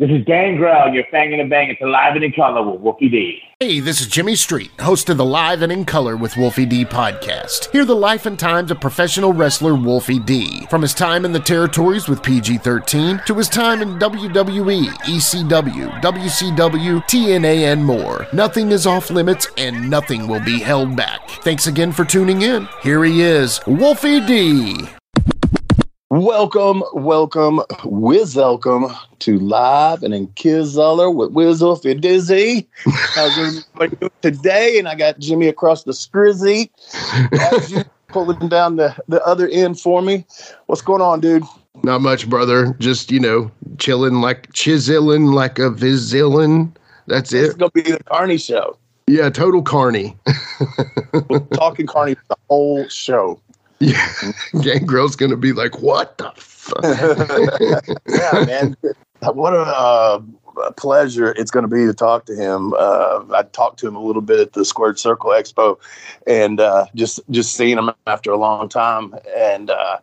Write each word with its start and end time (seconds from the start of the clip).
This 0.00 0.12
is 0.12 0.24
Gangrel, 0.24 0.86
and 0.86 0.94
you're 0.94 1.04
fanging 1.12 1.42
and 1.42 1.50
banging 1.50 1.76
to 1.76 1.86
Live 1.86 2.14
and 2.14 2.24
in 2.24 2.32
Color 2.32 2.62
with 2.62 2.80
Wolfie 2.80 3.10
D. 3.10 3.38
Hey, 3.60 3.80
this 3.80 4.00
is 4.00 4.06
Jimmy 4.06 4.34
Street, 4.34 4.70
host 4.80 5.10
of 5.10 5.18
the 5.18 5.26
Live 5.26 5.60
and 5.60 5.70
in 5.70 5.84
Color 5.84 6.16
with 6.16 6.38
Wolfie 6.38 6.64
D 6.64 6.86
podcast. 6.86 7.70
Hear 7.70 7.84
the 7.84 7.94
life 7.94 8.24
and 8.24 8.38
times 8.38 8.70
of 8.70 8.80
professional 8.80 9.34
wrestler 9.34 9.74
Wolfie 9.74 10.18
D. 10.18 10.66
From 10.70 10.80
his 10.80 10.94
time 10.94 11.26
in 11.26 11.34
the 11.34 11.38
territories 11.38 12.08
with 12.08 12.22
PG 12.22 12.56
13 12.56 13.20
to 13.26 13.34
his 13.34 13.50
time 13.50 13.82
in 13.82 13.98
WWE, 13.98 14.86
ECW, 14.86 16.00
WCW, 16.00 17.04
TNA, 17.04 17.70
and 17.70 17.84
more. 17.84 18.26
Nothing 18.32 18.72
is 18.72 18.86
off 18.86 19.10
limits 19.10 19.48
and 19.58 19.90
nothing 19.90 20.26
will 20.26 20.42
be 20.42 20.60
held 20.60 20.96
back. 20.96 21.28
Thanks 21.42 21.66
again 21.66 21.92
for 21.92 22.06
tuning 22.06 22.40
in. 22.40 22.66
Here 22.82 23.04
he 23.04 23.20
is, 23.20 23.60
Wolfie 23.66 24.24
D. 24.24 24.88
Welcome, 26.12 26.82
welcome, 26.92 27.60
Wiz 27.84 28.34
welcome 28.34 28.86
to 29.20 29.38
Live 29.38 30.02
and 30.02 30.12
in 30.12 30.26
Kizoller 30.26 31.14
with 31.14 31.30
Wiz 31.30 31.62
Wolfie 31.62 31.94
Dizzy. 31.94 32.68
How's 33.14 33.38
everybody 33.38 33.94
doing 33.94 34.10
today? 34.20 34.80
And 34.80 34.88
I 34.88 34.96
got 34.96 35.20
Jimmy 35.20 35.46
across 35.46 35.84
the 35.84 35.92
strizzy. 35.92 36.68
pulling 38.08 38.48
down 38.48 38.74
the, 38.74 38.96
the 39.06 39.24
other 39.24 39.46
end 39.50 39.78
for 39.78 40.02
me. 40.02 40.26
What's 40.66 40.82
going 40.82 41.00
on, 41.00 41.20
dude? 41.20 41.44
Not 41.84 42.00
much, 42.00 42.28
brother. 42.28 42.74
Just, 42.80 43.12
you 43.12 43.20
know, 43.20 43.48
chilling 43.78 44.14
like 44.14 44.52
chiseling 44.52 45.26
like 45.26 45.60
a 45.60 45.70
vizillin. 45.70 46.74
That's 47.06 47.32
it. 47.32 47.44
It's 47.44 47.54
gonna 47.54 47.70
be 47.70 47.82
the 47.82 48.02
Carney 48.02 48.36
show. 48.36 48.76
Yeah, 49.06 49.30
total 49.30 49.62
carney. 49.62 50.16
Talking 51.54 51.86
Carney 51.86 52.16
the 52.28 52.36
whole 52.48 52.88
show. 52.88 53.40
Yeah, 53.80 54.06
Gangrel's 54.60 55.16
gonna 55.16 55.36
be 55.36 55.52
like, 55.52 55.80
"What 55.80 56.18
the 56.18 56.32
fuck?" 56.36 56.82
yeah, 58.08 58.44
man. 58.44 58.76
What 59.22 59.54
a, 59.54 59.60
uh, 59.60 60.22
a 60.64 60.72
pleasure 60.72 61.32
it's 61.32 61.50
going 61.50 61.68
to 61.68 61.74
be 61.74 61.86
to 61.86 61.94
talk 61.94 62.26
to 62.26 62.34
him. 62.34 62.74
Uh, 62.74 63.24
I 63.34 63.42
talked 63.52 63.78
to 63.80 63.88
him 63.88 63.96
a 63.96 64.02
little 64.02 64.22
bit 64.22 64.40
at 64.40 64.52
the 64.52 64.64
Squared 64.64 64.98
Circle 64.98 65.30
Expo, 65.30 65.78
and 66.26 66.60
uh, 66.60 66.86
just 66.94 67.20
just 67.30 67.54
seeing 67.54 67.78
him 67.78 67.90
after 68.06 68.30
a 68.30 68.36
long 68.36 68.68
time. 68.68 69.14
And 69.36 69.70
uh, 69.70 69.98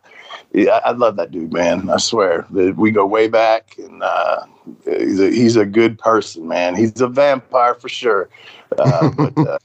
yeah, 0.52 0.80
I 0.84 0.92
love 0.92 1.16
that 1.16 1.30
dude, 1.30 1.52
man. 1.52 1.90
I 1.90 1.98
swear 1.98 2.46
that 2.50 2.76
we 2.76 2.90
go 2.90 3.06
way 3.06 3.28
back, 3.28 3.76
and 3.78 4.02
uh, 4.02 4.44
he's 4.84 5.20
a, 5.20 5.30
he's 5.30 5.56
a 5.56 5.66
good 5.66 5.98
person, 5.98 6.48
man. 6.48 6.74
He's 6.74 7.00
a 7.00 7.08
vampire 7.08 7.74
for 7.74 7.88
sure. 7.88 8.28
Uh, 8.76 9.10
but 9.16 9.38
uh, 9.46 9.58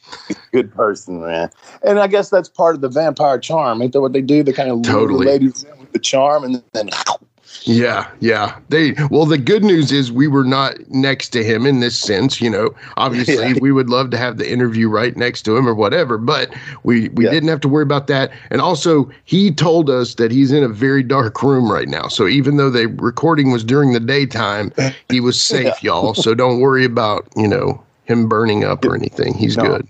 good 0.52 0.74
person, 0.74 1.22
man. 1.22 1.50
And 1.84 2.00
I 2.00 2.08
guess 2.08 2.30
that's 2.30 2.50
part 2.50 2.76
of 2.76 2.82
the 2.82 2.90
vampire 2.90 3.40
charm. 3.40 3.82
Ain't 3.82 3.94
that 3.94 4.02
what 4.02 4.14
they 4.14 4.22
do? 4.22 4.44
They 4.44 4.54
kind 4.54 4.70
of 4.70 4.84
Totally. 4.84 5.26
the 5.26 5.32
ladies 5.32 5.64
in 5.64 5.78
with 5.80 5.92
the 5.92 6.00
charm, 6.00 6.44
and 6.44 6.64
then 6.74 6.90
yeah, 7.66 8.10
yeah. 8.20 8.58
They 8.70 8.94
well, 9.10 9.26
the 9.26 9.38
good 9.38 9.64
news 9.64 9.92
is 9.92 10.12
we 10.12 10.28
were 10.28 10.44
not 10.44 10.76
next 10.90 11.30
to 11.30 11.44
him 11.44 11.66
in 11.66 11.80
this 11.80 12.00
sense. 12.00 12.42
You 12.42 12.50
know, 12.50 12.76
obviously 12.98 13.36
Yeah. 13.36 13.54
we 13.62 13.72
would 13.72 13.90
love 13.90 14.10
to 14.12 14.18
have 14.18 14.38
the 14.38 14.50
interview 14.50 14.90
right 14.90 15.16
next 15.16 15.44
to 15.44 15.56
him 15.56 15.68
or 15.68 15.74
whatever, 15.76 16.18
but 16.18 16.54
we 16.84 17.10
we 17.10 17.26
Yeah. 17.26 17.32
didn't 17.32 17.50
have 17.50 17.62
to 17.62 17.70
worry 17.70 17.84
about 17.84 18.08
that. 18.08 18.32
And 18.50 18.62
also, 18.62 19.10
he 19.26 19.52
told 19.52 19.90
us 19.90 20.16
that 20.16 20.32
he's 20.32 20.52
in 20.52 20.64
a 20.64 20.70
very 20.70 21.04
dark 21.04 21.42
room 21.44 21.72
right 21.72 21.88
now. 21.88 22.08
So 22.08 22.28
even 22.28 22.58
though 22.58 22.70
the 22.70 22.88
recording 22.88 23.52
was 23.52 23.64
during 23.64 23.94
the 23.94 24.00
daytime, 24.00 24.72
he 25.10 25.20
was 25.20 25.42
safe, 25.42 25.84
y'all. 25.84 26.14
So 26.14 26.34
don't 26.34 26.60
worry 26.60 26.86
about 26.86 27.28
you 27.36 27.48
know 27.48 27.82
him 28.06 28.28
burning 28.28 28.64
up 28.64 28.84
or 28.86 28.96
anything. 28.96 29.34
He's 29.34 29.58
No. 29.58 29.64
good. 29.64 29.88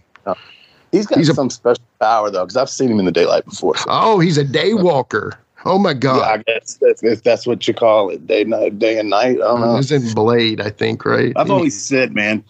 he's 0.92 1.08
got 1.08 1.18
He's 1.18 1.30
a- 1.30 1.34
some 1.34 1.50
special 1.50 1.84
power 2.00 2.30
though, 2.30 2.44
because 2.46 2.56
I've 2.58 2.70
seen 2.70 2.92
him 2.92 3.00
in 3.00 3.06
the 3.06 3.12
daylight 3.12 3.46
before. 3.46 3.76
So. 3.78 3.86
Oh, 3.90 4.20
he's 4.20 4.38
a 4.38 4.44
day 4.44 4.74
walker. 4.76 5.38
Oh 5.66 5.80
my 5.80 5.94
God. 5.94 6.18
Yeah, 6.18 6.34
I 6.34 6.38
guess 6.40 6.78
that's, 6.82 7.04
if 7.04 7.24
that's 7.24 7.48
what 7.48 7.68
you 7.68 7.74
call 7.74 8.10
it, 8.10 8.28
day 8.28 8.44
night, 8.44 8.80
day 8.80 9.00
and 9.00 9.10
night. 9.10 9.36
I 9.38 9.40
don't 9.40 9.62
know. 9.62 9.96
In 9.96 10.14
Blade, 10.14 10.60
I 10.60 10.70
think, 10.70 11.06
right? 11.06 11.32
I've 11.38 11.50
always 11.52 11.82
said, 11.82 12.14
man, 12.14 12.44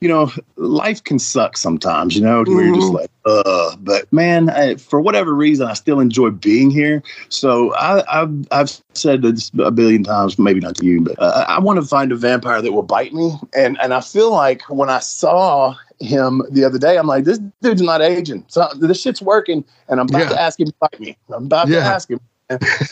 you 0.00 0.08
know, 0.08 0.30
life 0.56 1.02
can 1.02 1.18
suck 1.18 1.56
sometimes, 1.56 2.14
you 2.14 2.22
know, 2.22 2.44
where 2.44 2.64
you're 2.64 2.74
just 2.74 2.92
Mhm. 2.92 2.94
like, 2.94 3.10
uh, 3.24 3.76
but 3.80 4.12
man, 4.12 4.48
I, 4.50 4.76
for 4.76 5.00
whatever 5.00 5.34
reason, 5.34 5.66
I 5.66 5.72
still 5.74 5.98
enjoy 5.98 6.30
being 6.30 6.70
here. 6.70 7.02
So 7.30 7.74
I, 7.74 8.22
I've, 8.22 8.46
I've 8.52 8.80
said 8.94 9.22
this 9.22 9.50
a 9.58 9.70
billion 9.70 10.04
times, 10.04 10.38
maybe 10.38 10.60
not 10.60 10.76
to 10.76 10.84
you, 10.86 11.00
but 11.00 11.20
uh, 11.20 11.44
I 11.48 11.58
want 11.58 11.80
to 11.80 11.86
find 11.86 12.12
a 12.12 12.16
vampire 12.16 12.62
that 12.62 12.72
will 12.72 12.82
bite 12.82 13.12
me. 13.12 13.32
and 13.54 13.78
and 13.82 13.92
I 13.92 14.00
feel 14.00 14.30
like 14.30 14.62
when 14.68 14.88
I 14.90 15.00
saw 15.00 15.74
him 16.00 16.42
the 16.50 16.64
other 16.64 16.78
day, 16.78 16.96
I'm 16.98 17.06
like, 17.06 17.24
this 17.24 17.38
dude's 17.60 17.82
not 17.82 18.02
aging. 18.02 18.44
So 18.48 18.68
this 18.78 19.00
shit's 19.00 19.22
working, 19.22 19.64
and 19.88 20.00
I'm 20.00 20.06
about 20.08 20.20
Yeah. 20.20 20.28
to 20.30 20.40
ask 20.40 20.60
him 20.60 20.66
to 20.68 20.74
fight 20.80 21.00
me. 21.00 21.16
I'm 21.34 21.46
about 21.46 21.68
to 21.68 21.78
ask 21.80 22.10
him. 22.10 22.20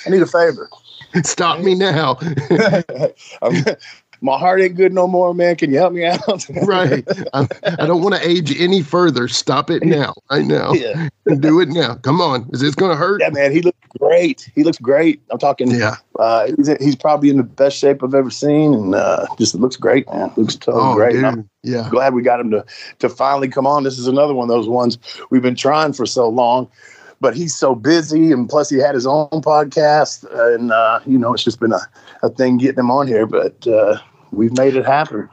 I 0.06 0.10
need 0.10 0.22
a 0.22 0.26
favor. 0.26 0.69
Stop 1.25 1.60
me 1.60 1.75
now. 1.75 2.19
My 4.22 4.38
heart 4.38 4.60
ain't 4.60 4.76
good 4.76 4.93
no 4.93 5.06
more, 5.06 5.32
man. 5.32 5.56
Can 5.56 5.71
you 5.72 5.78
help 5.78 5.94
me 5.94 6.04
out? 6.04 6.47
right. 6.65 7.03
I, 7.32 7.48
I 7.65 7.87
don't 7.87 8.03
want 8.03 8.15
to 8.16 8.28
age 8.28 8.54
any 8.60 8.82
further. 8.82 9.28
Stop 9.28 9.71
it 9.71 9.82
now. 9.82 10.12
I 10.28 10.43
know. 10.43 10.72
yeah. 10.75 11.09
Do 11.38 11.59
it 11.60 11.71
now. 11.71 11.94
Come 11.94 12.21
on. 12.21 12.47
Is 12.53 12.60
this 12.60 12.75
going 12.75 12.91
to 12.91 12.97
hurt? 12.98 13.22
yeah, 13.22 13.31
man. 13.31 13.50
He 13.50 13.62
looks 13.62 13.78
great. 13.98 14.50
He 14.54 14.62
looks 14.62 14.76
great. 14.76 15.22
I'm 15.31 15.38
talking. 15.38 15.71
Yeah. 15.71 15.97
Uh, 16.19 16.48
he's, 16.54 16.69
he's 16.81 16.97
probably 16.97 17.31
in 17.31 17.38
the 17.38 17.42
best 17.42 17.78
shape 17.78 18.04
I've 18.04 18.15
ever 18.15 18.28
seen, 18.31 18.75
and 18.75 18.94
uh, 18.94 19.25
just 19.38 19.54
looks 19.54 19.77
great, 19.77 20.06
man. 20.12 20.31
Looks 20.37 20.56
totally 20.56 20.84
Oh, 20.84 20.94
great. 20.94 21.25
I'm. 21.25 21.48
Yeah. 21.62 21.88
glad 21.91 22.15
we 22.15 22.22
got 22.22 22.41
him 22.41 22.50
to 22.53 22.65
to 23.00 23.09
finally 23.10 23.48
come 23.48 23.66
on. 23.66 23.84
This 23.84 23.98
is 23.98 24.06
another 24.06 24.32
one 24.32 24.44
of 24.44 24.54
those 24.54 24.69
ones 24.69 24.97
we've 25.31 25.42
been 25.42 25.54
trying 25.54 25.92
for 25.92 26.06
so 26.06 26.27
long, 26.28 26.71
but 27.21 27.37
he's 27.37 27.55
so 27.55 27.75
busy, 27.75 28.33
and 28.33 28.49
plus 28.49 28.71
he 28.71 28.79
had 28.79 28.95
his 28.95 29.07
own 29.07 29.29
podcast, 29.31 30.25
and 30.55 30.73
uh, 30.73 31.01
you 31.07 31.19
know 31.19 31.35
it's 31.35 31.45
just 31.45 31.61
been 31.61 31.73
a, 31.73 31.81
a 32.23 32.31
thing 32.31 32.59
getting 32.59 32.81
him 32.81 32.91
on 32.91 33.07
here. 33.07 33.27
But 33.27 33.67
uh, 33.67 33.99
we've 34.33 34.57
made 34.57 34.75
it 34.75 34.87
happen. 34.87 35.29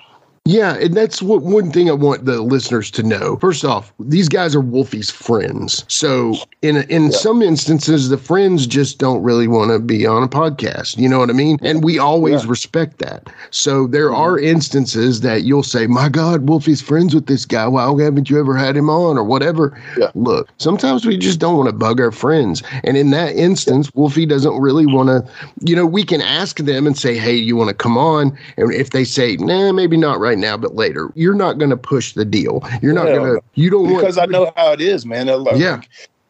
Yeah, 0.48 0.76
and 0.76 0.94
that's 0.96 1.22
what 1.22 1.42
one 1.42 1.72
thing 1.74 1.90
I 1.90 1.94
want 1.94 2.24
the 2.24 2.42
listeners 2.42 2.90
to 2.92 3.04
know. 3.04 3.36
First 3.42 3.66
off, 3.66 3.92
these 4.00 4.30
guys 4.30 4.56
are 4.56 4.62
Wolfie's 4.62 5.10
friends. 5.12 5.84
So 5.90 6.36
in 6.62 6.78
in 6.90 7.06
Yeah. 7.06 7.18
some 7.18 7.42
instances, 7.42 8.08
the 8.08 8.18
friends 8.18 8.66
just 8.66 8.98
don't 8.98 9.22
really 9.24 9.50
want 9.50 9.72
to 9.72 9.80
be 9.80 10.06
on 10.08 10.24
a 10.24 10.28
podcast. 10.30 10.98
You 10.98 11.10
know 11.10 11.20
what 11.20 11.30
I 11.30 11.34
mean? 11.34 11.58
And 11.62 11.84
we 11.84 12.00
always 12.00 12.44
Yeah. 12.46 12.50
respect 12.50 13.00
that. 13.00 13.28
So 13.52 13.88
there 13.88 14.10
Mhm. 14.10 14.18
are 14.18 14.40
instances 14.40 15.20
that 15.20 15.44
you'll 15.44 15.64
say, 15.64 15.86
"My 15.86 16.08
God, 16.08 16.48
Wolfie's 16.48 16.80
friends 16.82 17.14
with 17.14 17.26
this 17.26 17.44
guy. 17.44 17.68
Why 17.68 17.84
haven't 18.02 18.30
you 18.30 18.40
ever 18.40 18.56
had 18.56 18.78
him 18.78 18.90
on?" 18.90 19.18
or 19.18 19.26
whatever. 19.26 19.74
Look, 20.16 20.48
sometimes 20.60 21.06
we 21.06 21.18
just 21.18 21.40
don't 21.40 21.58
want 21.58 21.68
to 21.68 21.76
bug 21.76 22.00
our 22.00 22.12
friends, 22.12 22.64
and 22.86 22.96
in 22.96 23.12
that 23.12 23.36
instance, 23.36 23.90
Wolfie 23.96 24.26
doesn't 24.26 24.58
really 24.62 24.86
want 24.86 25.10
to. 25.10 25.26
You 25.66 25.76
know, 25.76 25.86
we 25.86 26.04
can 26.04 26.22
ask 26.22 26.60
them 26.60 26.88
and 26.88 26.98
say, 26.98 27.18
"Hey, 27.18 27.36
you 27.36 27.58
want 27.58 27.68
to 27.68 27.74
come 27.74 27.98
on?" 27.98 28.32
And 28.58 28.72
if 28.74 28.92
they 28.92 29.04
say, 29.04 29.36
"Nah, 29.38 29.74
maybe 29.74 29.98
not 29.98 30.22
right 30.22 30.37
now, 30.38 30.58
but 30.58 30.76
later," 30.76 31.12
you're 31.16 31.36
not 31.36 31.58
going 31.58 31.72
to 31.72 31.78
push 31.78 32.14
the 32.14 32.26
deal. 32.26 32.64
You're 32.82 32.94
not 32.94 33.06
going 33.06 33.36
to. 33.36 33.42
You 33.56 33.70
don't 33.70 33.84
want 33.84 34.02
Because 34.02 34.18
I 34.18 34.26
know 34.26 34.52
how 34.56 34.72
it 34.72 34.82
is, 34.82 35.06
man. 35.06 35.28
Like, 35.28 35.58
Yeah. 35.58 35.82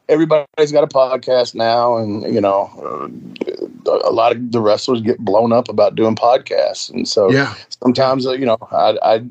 everybody's 0.10 0.72
got 0.72 0.84
a 0.84 0.88
podcast 0.88 1.56
now, 1.56 1.98
and 1.98 2.24
you 2.34 2.42
know, 2.42 2.70
uh, 2.82 4.00
a 4.04 4.12
lot 4.12 4.32
of 4.32 4.52
the 4.52 4.62
wrestlers 4.62 5.02
get 5.02 5.20
blown 5.20 5.52
up 5.54 5.70
about 5.70 5.96
doing 5.96 6.16
podcasts, 6.16 6.90
and 6.90 7.08
so 7.08 7.32
Yeah, 7.32 7.54
sometimes 7.82 8.26
uh, 8.26 8.34
you 8.34 8.46
know 8.46 8.58
I, 8.72 8.98
I 9.02 9.24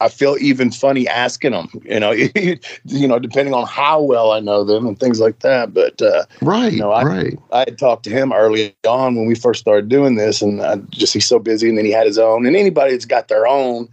I 0.00 0.08
feel 0.08 0.36
even 0.40 0.70
funny 0.70 1.06
asking 1.06 1.52
them 1.52 1.68
you 1.84 2.00
know 2.00 2.10
you 2.84 3.08
know 3.08 3.18
depending 3.18 3.54
on 3.54 3.66
how 3.66 4.00
well 4.00 4.32
I 4.32 4.40
know 4.40 4.64
them 4.64 4.86
and 4.86 4.98
things 4.98 5.20
like 5.20 5.40
that 5.40 5.74
but 5.74 6.00
uh, 6.02 6.24
right, 6.42 6.72
No, 6.74 6.90
I- 6.92 7.04
right. 7.04 7.38
I 7.52 7.58
had 7.60 7.78
talked 7.78 8.04
to 8.04 8.10
him 8.10 8.32
early 8.32 8.74
on 8.86 9.16
when 9.16 9.26
we 9.26 9.34
first 9.34 9.60
started 9.60 9.88
doing 9.88 10.14
this 10.14 10.40
and 10.40 10.62
I 10.62 10.76
just 10.90 11.12
he's 11.12 11.26
so 11.26 11.38
busy 11.38 11.68
and 11.68 11.76
then 11.76 11.84
he 11.84 11.90
had 11.90 12.06
his 12.06 12.18
own 12.18 12.46
and 12.46 12.56
anybody 12.56 12.92
that's 12.92 13.04
got 13.04 13.28
their 13.28 13.46
own 13.46 13.88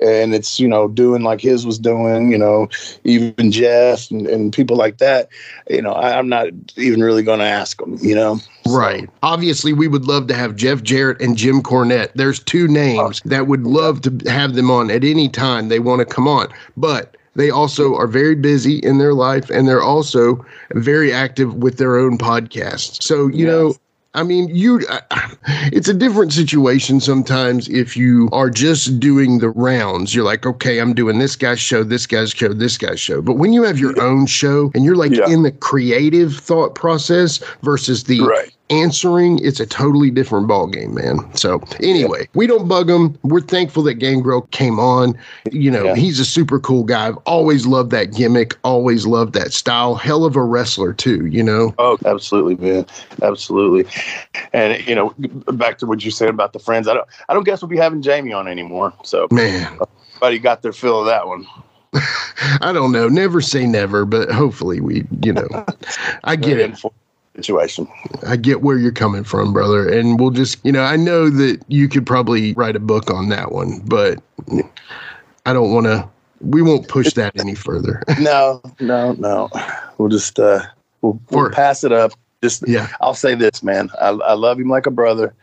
and 0.00 0.34
it's 0.34 0.58
you 0.58 0.66
know 0.66 0.88
doing 0.88 1.22
like 1.22 1.40
his 1.40 1.64
was 1.66 1.78
doing 1.78 2.30
you 2.32 2.38
know 2.38 2.68
even 3.04 3.52
Jeff 3.52 4.10
and, 4.10 4.26
and 4.26 4.52
people 4.52 4.76
like 4.76 4.98
that 4.98 5.28
you 5.68 5.82
know 5.82 5.92
I, 5.92 6.18
I'm 6.18 6.28
not 6.28 6.48
even 6.76 7.02
really 7.02 7.22
going 7.22 7.38
to 7.40 7.44
ask 7.44 7.78
them 7.78 7.98
you 8.00 8.14
know 8.14 8.40
So- 8.72 8.78
Right. 8.78 9.08
Obviously, 9.22 9.72
we 9.72 9.88
would 9.88 10.06
love 10.06 10.26
to 10.28 10.34
have 10.34 10.56
Jeff 10.56 10.82
Jarrett 10.82 11.20
and 11.20 11.36
Jim 11.36 11.62
Cornette. 11.62 12.10
There's 12.14 12.38
two 12.40 12.66
names 12.68 13.20
that 13.24 13.46
would 13.46 13.64
love 13.66 14.00
to 14.02 14.30
have 14.30 14.54
them 14.54 14.70
on 14.70 14.90
at 14.90 15.04
any 15.04 15.28
time 15.28 15.68
they 15.68 15.78
want 15.78 16.00
to 16.00 16.04
come 16.04 16.26
on. 16.28 16.48
But 16.76 17.16
they 17.34 17.50
also 17.50 17.94
are 17.96 18.06
very 18.06 18.34
busy 18.34 18.76
in 18.78 18.98
their 18.98 19.14
life 19.14 19.48
and 19.50 19.66
they're 19.66 19.82
also 19.82 20.44
very 20.74 21.12
active 21.12 21.54
with 21.54 21.78
their 21.78 21.96
own 21.96 22.18
podcasts. 22.18 23.02
So, 23.02 23.28
you 23.28 23.46
Yes. 23.46 23.52
know, 23.52 23.74
I 24.14 24.22
mean, 24.22 24.54
you 24.54 24.80
it's 25.72 25.88
a 25.88 25.94
different 25.94 26.34
situation 26.34 27.00
sometimes 27.00 27.66
if 27.70 27.96
you 27.96 28.28
are 28.32 28.50
just 28.50 29.00
doing 29.00 29.38
the 29.38 29.48
rounds. 29.48 30.14
You're 30.14 30.24
like, 30.26 30.44
okay, 30.44 30.78
I'm 30.80 30.92
doing 30.92 31.18
this 31.18 31.34
guy's 31.34 31.60
show, 31.60 31.82
this 31.82 32.06
guy's 32.06 32.32
show, 32.32 32.52
this 32.52 32.76
guy's 32.76 33.00
show. 33.00 33.22
But 33.22 33.38
when 33.38 33.54
you 33.54 33.62
have 33.62 33.78
your 33.78 33.98
own 34.02 34.26
show 34.26 34.70
and 34.74 34.84
you're 34.84 34.96
like 34.96 35.12
Yeah. 35.12 35.30
in 35.30 35.42
the 35.44 35.50
creative 35.52 36.36
thought 36.36 36.74
process 36.74 37.40
versus 37.62 38.04
the 38.04 38.20
right 38.20 38.52
answering, 38.72 39.38
it's 39.44 39.60
a 39.60 39.66
totally 39.66 40.10
different 40.10 40.48
ball 40.48 40.66
game, 40.66 40.94
man. 40.94 41.18
So 41.36 41.62
anyway, 41.80 42.28
we 42.34 42.46
don't 42.46 42.66
bug 42.66 42.88
him. 42.88 43.18
We're 43.22 43.40
thankful 43.42 43.82
that 43.84 43.94
Gangrel 43.94 44.42
came 44.50 44.78
on. 44.80 45.16
You 45.50 45.70
know, 45.70 45.84
Yeah. 45.84 45.94
he's 45.94 46.18
a 46.18 46.24
super 46.24 46.58
cool 46.58 46.82
guy. 46.84 47.08
I've 47.08 47.18
always 47.18 47.66
loved 47.66 47.90
that 47.90 48.14
gimmick. 48.14 48.56
Always 48.64 49.06
loved 49.06 49.34
that 49.34 49.52
style. 49.52 49.94
Hell 49.94 50.24
of 50.24 50.36
a 50.36 50.42
wrestler 50.42 50.92
too. 50.92 51.26
You 51.26 51.42
know. 51.42 51.74
Oh, 51.78 51.98
absolutely, 52.06 52.56
man, 52.56 52.86
absolutely. 53.22 53.84
And 54.52 54.84
you 54.86 54.94
know, 54.94 55.14
back 55.52 55.78
to 55.78 55.86
what 55.86 56.04
you 56.04 56.10
said 56.10 56.28
about 56.30 56.52
the 56.54 56.58
friends. 56.58 56.88
I 56.88 56.94
don't, 56.94 57.08
I 57.28 57.34
don't 57.34 57.44
guess 57.44 57.60
we'll 57.60 57.68
be 57.68 57.76
having 57.76 58.00
Jamie 58.02 58.32
on 58.32 58.48
anymore. 58.48 58.92
So, 59.04 59.28
Man, 59.30 59.78
everybody 60.14 60.38
got 60.38 60.62
their 60.62 60.72
fill 60.72 61.00
of 61.00 61.06
that 61.06 61.26
one. 61.28 61.46
I 62.62 62.72
don't 62.72 62.92
know. 62.92 63.08
Never 63.08 63.42
say 63.42 63.66
never, 63.66 64.06
but 64.06 64.30
hopefully 64.30 64.80
we, 64.80 65.04
you 65.22 65.34
know, 65.34 65.46
I 66.24 66.36
get 66.36 66.58
it. 66.58 66.82
Situation. 67.34 67.88
I 68.26 68.36
get 68.36 68.60
where 68.60 68.76
you're 68.76 68.92
coming 68.92 69.24
from, 69.24 69.52
brother. 69.52 69.88
And 69.88 70.20
we'll 70.20 70.30
just, 70.30 70.58
you 70.64 70.72
know, 70.72 70.82
I 70.82 70.96
know 70.96 71.30
that 71.30 71.62
you 71.68 71.88
could 71.88 72.06
probably 72.06 72.52
write 72.54 72.76
a 72.76 72.80
book 72.80 73.10
on 73.10 73.30
that 73.30 73.52
one, 73.52 73.80
but 73.86 74.22
I 75.46 75.52
don't 75.52 75.72
want 75.72 75.86
to, 75.86 76.06
we 76.40 76.60
won't 76.60 76.88
push 76.88 77.14
that 77.14 77.38
any 77.40 77.54
further. 77.54 78.02
No, 78.18 78.60
no, 78.80 79.12
no. 79.12 79.48
We'll 79.96 80.10
just 80.10 80.38
uh, 80.38 80.62
we'll, 81.00 81.18
we'll 81.30 81.50
pass 81.50 81.84
it 81.84 81.92
up. 81.92 82.12
Just 82.42 82.66
yeah. 82.68 82.88
I'll 83.00 83.14
say 83.14 83.34
this, 83.34 83.62
man. 83.62 83.90
I, 84.00 84.08
I 84.08 84.34
love 84.34 84.58
him 84.58 84.68
like 84.68 84.86
a 84.86 84.90
brother, 84.90 85.34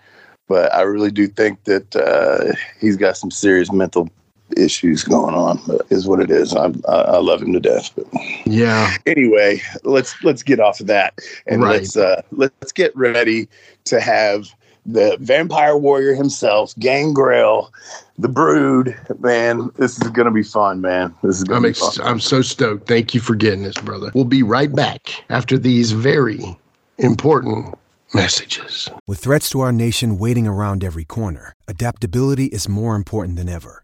but 0.47 0.73
I 0.73 0.81
really 0.81 1.11
do 1.11 1.27
think 1.27 1.63
that 1.63 1.95
uh, 1.95 2.53
he's 2.79 2.97
got 2.97 3.17
some 3.17 3.31
serious 3.31 3.71
mental 3.71 4.09
issues 4.57 5.03
going 5.03 5.35
on. 5.35 5.59
But 5.67 5.81
is 5.89 6.07
what 6.07 6.19
it 6.19 6.31
is. 6.31 6.55
I, 6.55 6.71
I, 6.87 6.95
I 7.01 7.17
love 7.17 7.41
him 7.41 7.53
to 7.53 7.59
death. 7.59 7.91
But 7.95 8.05
Yeah. 8.45 8.95
anyway, 9.05 9.61
let's 9.83 10.21
let's 10.23 10.43
get 10.43 10.59
off 10.59 10.79
of 10.79 10.87
that 10.87 11.19
and 11.47 11.61
Right. 11.63 11.81
let's 11.81 11.95
uh, 11.97 12.21
let's 12.31 12.71
get 12.71 12.95
ready 12.95 13.47
to 13.85 13.99
have 13.99 14.47
the 14.85 15.17
vampire 15.19 15.77
warrior 15.77 16.15
himself, 16.15 16.73
Gangrel, 16.79 17.71
the 18.17 18.29
Brood. 18.29 18.95
Man, 19.19 19.69
this 19.77 20.01
is 20.01 20.09
gonna 20.09 20.31
be 20.31 20.41
fun, 20.43 20.81
man. 20.81 21.13
This 21.21 21.37
is 21.37 21.43
gonna 21.43 21.57
I'm 21.57 21.63
be 21.63 21.69
ex- 21.69 21.97
fun. 21.97 22.07
I'm 22.07 22.19
so 22.19 22.41
stoked. 22.41 22.87
Thank 22.87 23.13
you 23.13 23.19
for 23.19 23.35
getting 23.35 23.63
this, 23.63 23.75
brother. 23.75 24.09
We'll 24.15 24.23
be 24.25 24.41
right 24.43 24.73
back 24.73 25.09
after 25.29 25.57
these 25.57 25.91
very 25.91 26.57
important 26.97 27.75
messages. 28.13 28.89
With 29.07 29.19
threats 29.19 29.49
to 29.51 29.59
our 29.59 29.71
nation 29.71 30.17
waiting 30.17 30.47
around 30.47 30.83
every 30.83 31.05
corner, 31.05 31.53
adaptability 31.67 32.45
is 32.45 32.67
more 32.67 32.95
important 32.95 33.37
than 33.37 33.47
ever. 33.49 33.83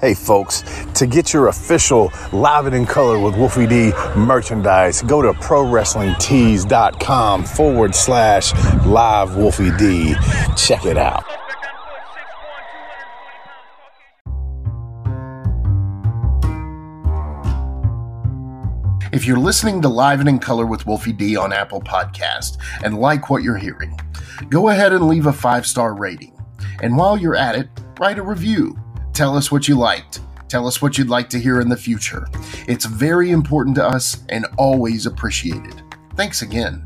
Hey 0.00 0.14
folks, 0.14 0.64
to 0.94 1.06
get 1.06 1.32
your 1.32 1.46
official 1.46 2.10
Live 2.32 2.66
It 2.66 2.74
in 2.74 2.84
Color 2.84 3.20
with 3.20 3.36
Wolfie 3.36 3.68
D 3.68 3.92
merchandise, 4.16 5.02
go 5.02 5.22
to 5.22 5.32
ProWrestlingTees.com 5.34 7.44
forward 7.44 7.94
slash 7.94 8.52
live 8.84 9.36
Wolfie 9.36 9.70
D. 9.76 10.16
Check 10.56 10.84
it 10.84 10.98
out. 10.98 11.24
If 19.12 19.26
you're 19.26 19.38
listening 19.38 19.80
to 19.82 19.88
Live 19.88 20.18
and 20.18 20.28
in 20.28 20.40
Color 20.40 20.66
with 20.66 20.88
Wolfie 20.88 21.12
D 21.12 21.36
on 21.36 21.52
Apple 21.52 21.80
Podcast 21.80 22.56
and 22.82 22.98
like 22.98 23.30
what 23.30 23.44
you're 23.44 23.56
hearing, 23.58 23.96
go 24.48 24.70
ahead 24.70 24.92
and 24.92 25.06
leave 25.06 25.26
a 25.26 25.32
five 25.32 25.68
star 25.68 25.94
rating. 25.94 26.36
And 26.82 26.96
while 26.96 27.16
you're 27.16 27.36
at 27.36 27.54
it, 27.54 27.68
write 28.00 28.18
a 28.18 28.22
review. 28.22 28.76
Tell 29.14 29.36
us 29.36 29.52
what 29.52 29.68
you 29.68 29.76
liked. 29.76 30.18
Tell 30.48 30.66
us 30.66 30.82
what 30.82 30.98
you'd 30.98 31.08
like 31.08 31.30
to 31.30 31.38
hear 31.38 31.60
in 31.60 31.68
the 31.68 31.76
future. 31.76 32.26
It's 32.66 32.84
very 32.84 33.30
important 33.30 33.76
to 33.76 33.86
us 33.86 34.24
and 34.28 34.44
always 34.58 35.06
appreciated. 35.06 35.80
Thanks 36.16 36.42
again. 36.42 36.84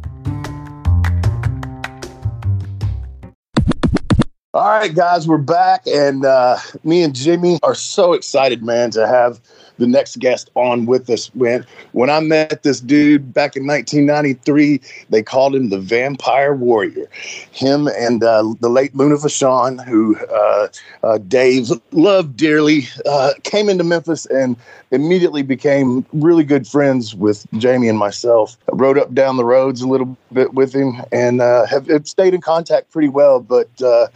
All 4.52 4.68
right, 4.68 4.94
guys, 4.94 5.26
we're 5.26 5.38
back, 5.38 5.86
and 5.86 6.26
uh, 6.26 6.58
me 6.84 7.02
and 7.02 7.14
Jimmy 7.14 7.58
are 7.62 7.74
so 7.74 8.12
excited, 8.12 8.62
man, 8.62 8.90
to 8.90 9.06
have 9.06 9.40
the 9.78 9.86
next 9.86 10.18
guest 10.18 10.50
on 10.54 10.86
with 10.86 11.08
us. 11.08 11.34
Man, 11.34 11.64
when 11.92 12.10
I 12.10 12.20
met 12.20 12.62
this 12.62 12.80
dude 12.80 13.32
back 13.32 13.56
in 13.56 13.66
1993, 13.66 14.80
they 15.10 15.22
called 15.22 15.54
him 15.54 15.70
the 15.70 15.78
Vampire 15.78 16.54
Warrior. 16.54 17.08
Him 17.52 17.88
and 17.88 18.22
uh, 18.22 18.54
the 18.60 18.68
late 18.68 18.94
Luna 18.94 19.16
Vachon, 19.16 19.84
who 19.84 20.16
uh, 20.26 20.68
uh, 21.02 21.18
Dave 21.18 21.70
loved 21.92 22.36
dearly, 22.36 22.88
uh, 23.06 23.32
came 23.44 23.68
into 23.68 23.84
Memphis 23.84 24.26
and 24.26 24.56
immediately 24.90 25.42
became 25.42 26.04
really 26.12 26.44
good 26.44 26.66
friends 26.66 27.14
with 27.14 27.46
Jamie 27.58 27.88
and 27.88 27.98
myself. 27.98 28.56
I 28.70 28.76
rode 28.76 28.98
up 28.98 29.14
down 29.14 29.36
the 29.36 29.44
roads 29.44 29.80
a 29.80 29.88
little 29.88 30.16
bit 30.32 30.54
with 30.54 30.72
him 30.72 31.02
and 31.12 31.40
uh, 31.40 31.66
have, 31.66 31.86
have 31.88 32.08
stayed 32.08 32.34
in 32.34 32.40
contact 32.40 32.90
pretty 32.90 33.08
well, 33.08 33.40
but. 33.40 33.68
Uh, 33.80 34.08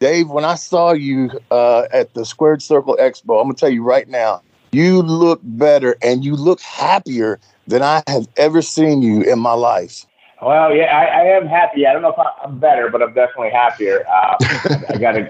Dave, 0.00 0.30
when 0.30 0.46
I 0.46 0.54
saw 0.54 0.92
you 0.92 1.30
uh, 1.50 1.82
at 1.92 2.14
the 2.14 2.24
Squared 2.24 2.62
Circle 2.62 2.96
Expo, 2.98 3.38
I'm 3.38 3.44
gonna 3.48 3.52
tell 3.52 3.68
you 3.68 3.82
right 3.82 4.08
now, 4.08 4.40
you 4.72 5.02
look 5.02 5.40
better 5.42 5.96
and 6.02 6.24
you 6.24 6.34
look 6.36 6.60
happier 6.60 7.40
than 7.66 7.82
I 7.82 8.02
have 8.06 8.28
ever 8.36 8.62
seen 8.62 9.02
you 9.02 9.22
in 9.22 9.38
my 9.38 9.52
life. 9.52 10.06
Well, 10.42 10.74
yeah, 10.74 10.96
I, 10.96 11.04
I 11.04 11.24
am 11.36 11.46
happy. 11.46 11.86
I 11.86 11.92
don't 11.92 12.00
know 12.00 12.14
if 12.16 12.26
I'm 12.42 12.58
better, 12.58 12.88
but 12.88 13.02
I'm 13.02 13.12
definitely 13.12 13.50
happier. 13.50 14.06
Uh, 14.08 14.36
I 14.88 14.96
got 14.98 15.16
a, 15.16 15.28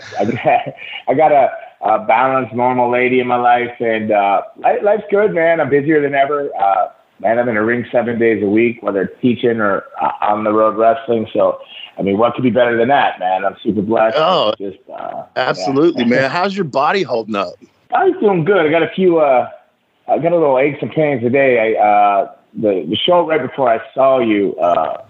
I 1.08 1.14
got, 1.14 1.32
a, 1.32 1.50
a 1.80 2.04
balanced, 2.06 2.54
normal 2.54 2.90
lady 2.90 3.18
in 3.18 3.26
my 3.26 3.36
life, 3.36 3.74
and 3.80 4.12
uh, 4.12 4.42
life's 4.82 5.04
good, 5.10 5.34
man. 5.34 5.60
I'm 5.60 5.68
busier 5.68 6.00
than 6.00 6.14
ever. 6.14 6.50
Uh, 6.54 6.90
man, 7.18 7.40
I'm 7.40 7.48
in 7.48 7.56
a 7.56 7.64
ring 7.64 7.86
seven 7.90 8.20
days 8.20 8.40
a 8.42 8.46
week, 8.46 8.82
whether 8.82 9.02
it's 9.02 9.20
teaching 9.20 9.60
or 9.60 9.84
uh, 10.00 10.12
on 10.20 10.44
the 10.44 10.52
road 10.52 10.76
wrestling. 10.76 11.26
So, 11.32 11.58
I 11.98 12.02
mean, 12.02 12.16
what 12.16 12.34
could 12.34 12.44
be 12.44 12.50
better 12.50 12.76
than 12.76 12.88
that, 12.88 13.18
man? 13.18 13.44
I'm 13.44 13.56
super 13.64 13.82
blessed. 13.82 14.16
Oh, 14.16 14.54
just 14.58 14.78
uh, 14.94 15.24
Absolutely, 15.34 16.04
man. 16.04 16.30
How's 16.30 16.54
your 16.54 16.66
body 16.66 17.02
holding 17.02 17.34
up? 17.34 17.54
I'm 17.92 18.18
doing 18.20 18.44
good. 18.44 18.66
I 18.66 18.70
got 18.70 18.82
a 18.82 18.90
few. 18.94 19.18
Uh, 19.18 19.48
I 20.08 20.18
got 20.18 20.32
a 20.32 20.36
little 20.36 20.58
aches 20.58 20.78
and 20.82 20.90
pains 20.90 21.22
today. 21.22 21.76
I 21.76 21.80
uh, 21.82 22.34
the 22.54 22.86
the 22.88 22.96
show 22.96 23.26
right 23.26 23.40
before 23.40 23.68
I 23.72 23.80
saw 23.94 24.18
you. 24.18 24.54
Uh, 24.56 25.02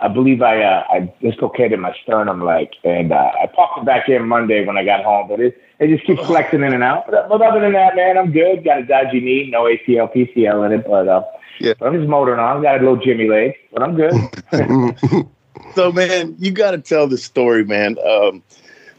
I 0.00 0.08
believe 0.08 0.42
I 0.42 0.62
uh, 0.62 0.84
I 0.90 1.12
dislocated 1.20 1.78
my 1.78 1.94
sternum 2.02 2.42
like, 2.42 2.72
and 2.84 3.12
uh, 3.12 3.30
I 3.42 3.46
popped 3.46 3.78
it 3.78 3.84
back 3.86 4.08
in 4.08 4.26
Monday 4.26 4.64
when 4.64 4.76
I 4.76 4.84
got 4.84 5.04
home. 5.04 5.28
But 5.28 5.40
it 5.40 5.60
it 5.78 5.88
just 5.88 6.06
keeps 6.06 6.24
flexing 6.26 6.62
in 6.62 6.72
and 6.72 6.82
out. 6.82 7.04
But, 7.10 7.28
but 7.28 7.40
other 7.42 7.60
than 7.60 7.72
that, 7.72 7.96
man, 7.96 8.18
I'm 8.18 8.32
good. 8.32 8.64
Got 8.64 8.80
a 8.80 8.86
dodgy 8.86 9.20
knee, 9.20 9.48
no 9.50 9.64
ACL, 9.64 10.12
PCL 10.14 10.66
in 10.66 10.72
it, 10.80 10.86
but 10.86 11.08
uh, 11.08 11.22
Yeah. 11.60 11.74
but 11.78 11.86
I'm 11.86 11.94
just 11.96 12.08
motoring 12.08 12.40
on. 12.40 12.62
Got 12.62 12.76
a 12.76 12.78
little 12.78 12.96
Jimmy 12.96 13.28
leg, 13.28 13.54
but 13.72 13.82
I'm 13.82 13.96
good. 13.96 15.26
So, 15.74 15.90
man, 15.90 16.36
you 16.38 16.50
got 16.52 16.72
to 16.72 16.78
tell 16.78 17.06
the 17.08 17.16
story, 17.18 17.64
man. 17.64 17.96
Um, 18.06 18.42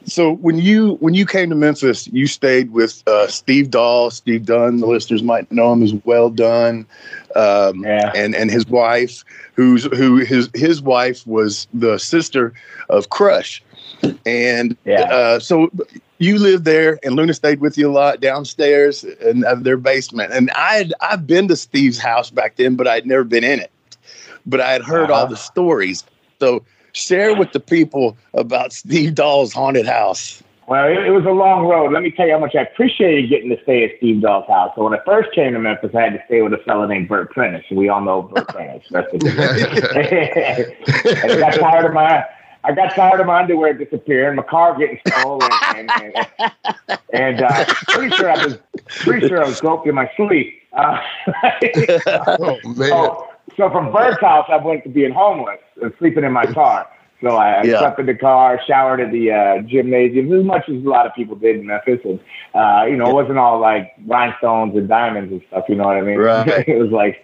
so 0.05 0.33
when 0.35 0.57
you 0.57 0.95
when 0.99 1.13
you 1.13 1.25
came 1.25 1.49
to 1.49 1.55
Memphis, 1.55 2.07
you 2.07 2.27
stayed 2.27 2.71
with 2.71 3.03
uh, 3.07 3.27
Steve 3.27 3.69
Dahl, 3.71 4.09
Steve 4.11 4.45
Dunn. 4.45 4.77
The 4.79 4.87
listeners 4.87 5.23
might 5.23 5.51
know 5.51 5.71
him 5.73 5.83
as 5.83 5.93
Well 6.05 6.29
Dunn, 6.29 6.85
um, 7.35 7.83
Yeah. 7.83 8.11
and 8.15 8.35
and 8.35 8.49
his 8.51 8.65
wife, 8.67 9.23
who's 9.55 9.85
who 9.85 10.17
his 10.17 10.49
his 10.53 10.81
wife 10.81 11.25
was 11.25 11.67
the 11.73 11.97
sister 11.97 12.53
of 12.89 13.09
Crush, 13.09 13.63
and 14.25 14.77
Yeah. 14.85 15.01
uh, 15.03 15.39
so 15.39 15.69
you 16.19 16.37
lived 16.39 16.65
there, 16.65 16.99
and 17.03 17.15
Luna 17.15 17.33
stayed 17.33 17.59
with 17.59 17.77
you 17.77 17.89
a 17.89 17.93
lot 17.93 18.21
downstairs 18.21 19.03
in 19.03 19.43
uh, 19.45 19.55
their 19.55 19.77
basement. 19.77 20.31
And 20.33 20.49
I 20.51 20.75
had 20.75 20.93
I've 21.01 21.27
been 21.27 21.47
to 21.49 21.55
Steve's 21.55 21.99
house 21.99 22.29
back 22.29 22.55
then, 22.57 22.75
but 22.75 22.87
I'd 22.87 23.05
never 23.05 23.23
been 23.23 23.43
in 23.43 23.59
it. 23.59 23.71
But 24.45 24.61
I 24.61 24.71
had 24.73 24.83
heard 24.83 25.09
all 25.11 25.25
Uh-huh. 25.25 25.31
the 25.31 25.37
stories. 25.37 26.03
So 26.39 26.63
share 26.95 27.35
with 27.35 27.51
the 27.51 27.59
people 27.59 28.17
about 28.33 28.73
Steve 28.73 29.15
Dahl's 29.15 29.53
haunted 29.53 29.85
house. 29.85 30.41
Well, 30.67 30.87
it, 30.87 31.05
it 31.05 31.11
was 31.11 31.25
a 31.25 31.31
long 31.31 31.65
road. 31.67 31.93
Let 31.93 32.01
me 32.01 32.09
tell 32.09 32.25
you 32.25 32.33
how 32.33 32.39
much 32.39 32.55
I 32.55 32.61
appreciated 32.61 33.29
getting 33.29 33.49
to 33.49 33.61
stay 33.61 33.83
at 33.83 33.91
Steve 33.97 34.23
Dahl's 34.23 34.47
house. 34.47 34.71
So 34.75 34.83
when 34.83 34.93
I 34.99 35.03
first 35.05 35.31
came 35.33 35.53
to 35.53 35.59
Memphis, 35.59 35.91
I 35.93 36.01
had 36.01 36.13
to 36.13 36.23
stay 36.25 36.41
with 36.41 36.53
a 36.53 36.57
fellow 36.65 36.87
named 36.87 37.07
Bert 37.07 37.31
Prentice. 37.31 37.65
We 37.69 37.89
all 37.89 38.01
know 38.01 38.23
Bert 38.23 38.47
Prentice. 38.47 38.87
That's 38.89 39.13
in 39.13 39.19
peace. 39.19 39.31
and 41.21 41.31
I 41.31 41.39
got 41.39 41.53
tired 41.59 41.85
of 41.85 41.93
my 41.93 42.25
I 42.63 42.73
got 42.73 42.95
tired 42.95 43.19
of 43.19 43.27
my 43.27 43.41
underwear 43.41 43.73
disappearing, 43.73 44.37
my 44.37 44.43
car 44.43 44.75
getting 44.75 44.99
stolen, 45.07 45.47
and, 45.75 45.91
and, 45.91 46.99
and 47.13 47.41
uh, 47.43 47.65
pretty 47.89 48.15
sure 48.15 48.31
I 48.31 48.43
was 48.43 48.57
pretty 48.87 49.27
sure 49.27 49.43
I 49.43 49.47
was 49.47 49.61
groped 49.61 49.87
in 49.87 49.93
my 49.93 50.09
sleep. 50.17 50.63
Uh, 50.73 50.99
oh 52.39 52.57
man. 52.75 52.89
so, 52.89 53.27
so 53.57 53.69
from 53.69 53.91
Bert's 53.91 54.21
house, 54.21 54.45
I 54.49 54.57
went 54.57 54.83
to 54.83 54.89
being 54.89 55.11
homeless 55.11 55.59
and 55.81 55.93
sleeping 55.99 56.23
in 56.23 56.31
my 56.31 56.45
car. 56.45 56.87
So 57.21 57.35
I, 57.37 57.61
I 57.61 57.63
Yeah. 57.63 57.79
slept 57.79 57.99
in 57.99 58.05
the 58.07 58.13
car, 58.13 58.59
showered 58.67 58.99
at 58.99 59.11
the 59.11 59.31
uh, 59.31 59.61
gymnasium, 59.61 60.31
as 60.33 60.43
much 60.43 60.67
as 60.67 60.75
a 60.75 60.89
lot 60.89 61.05
of 61.05 61.13
people 61.15 61.35
did 61.35 61.55
in 61.57 61.65
Memphis. 61.65 61.99
And, 62.03 62.19
uh, 62.53 62.85
you 62.85 62.97
know, 62.97 63.09
it 63.09 63.13
wasn't 63.13 63.37
all 63.39 63.59
like 63.59 63.91
rhinestones 64.05 64.75
and 64.75 64.87
diamonds 64.87 65.31
and 65.31 65.41
stuff, 65.47 65.65
you 65.69 65.75
know 65.75 65.85
what 65.85 65.97
I 65.97 66.01
mean? 66.01 66.19
Right. 66.19 66.47
it 66.67 66.77
was 66.77 66.91
like, 66.91 67.17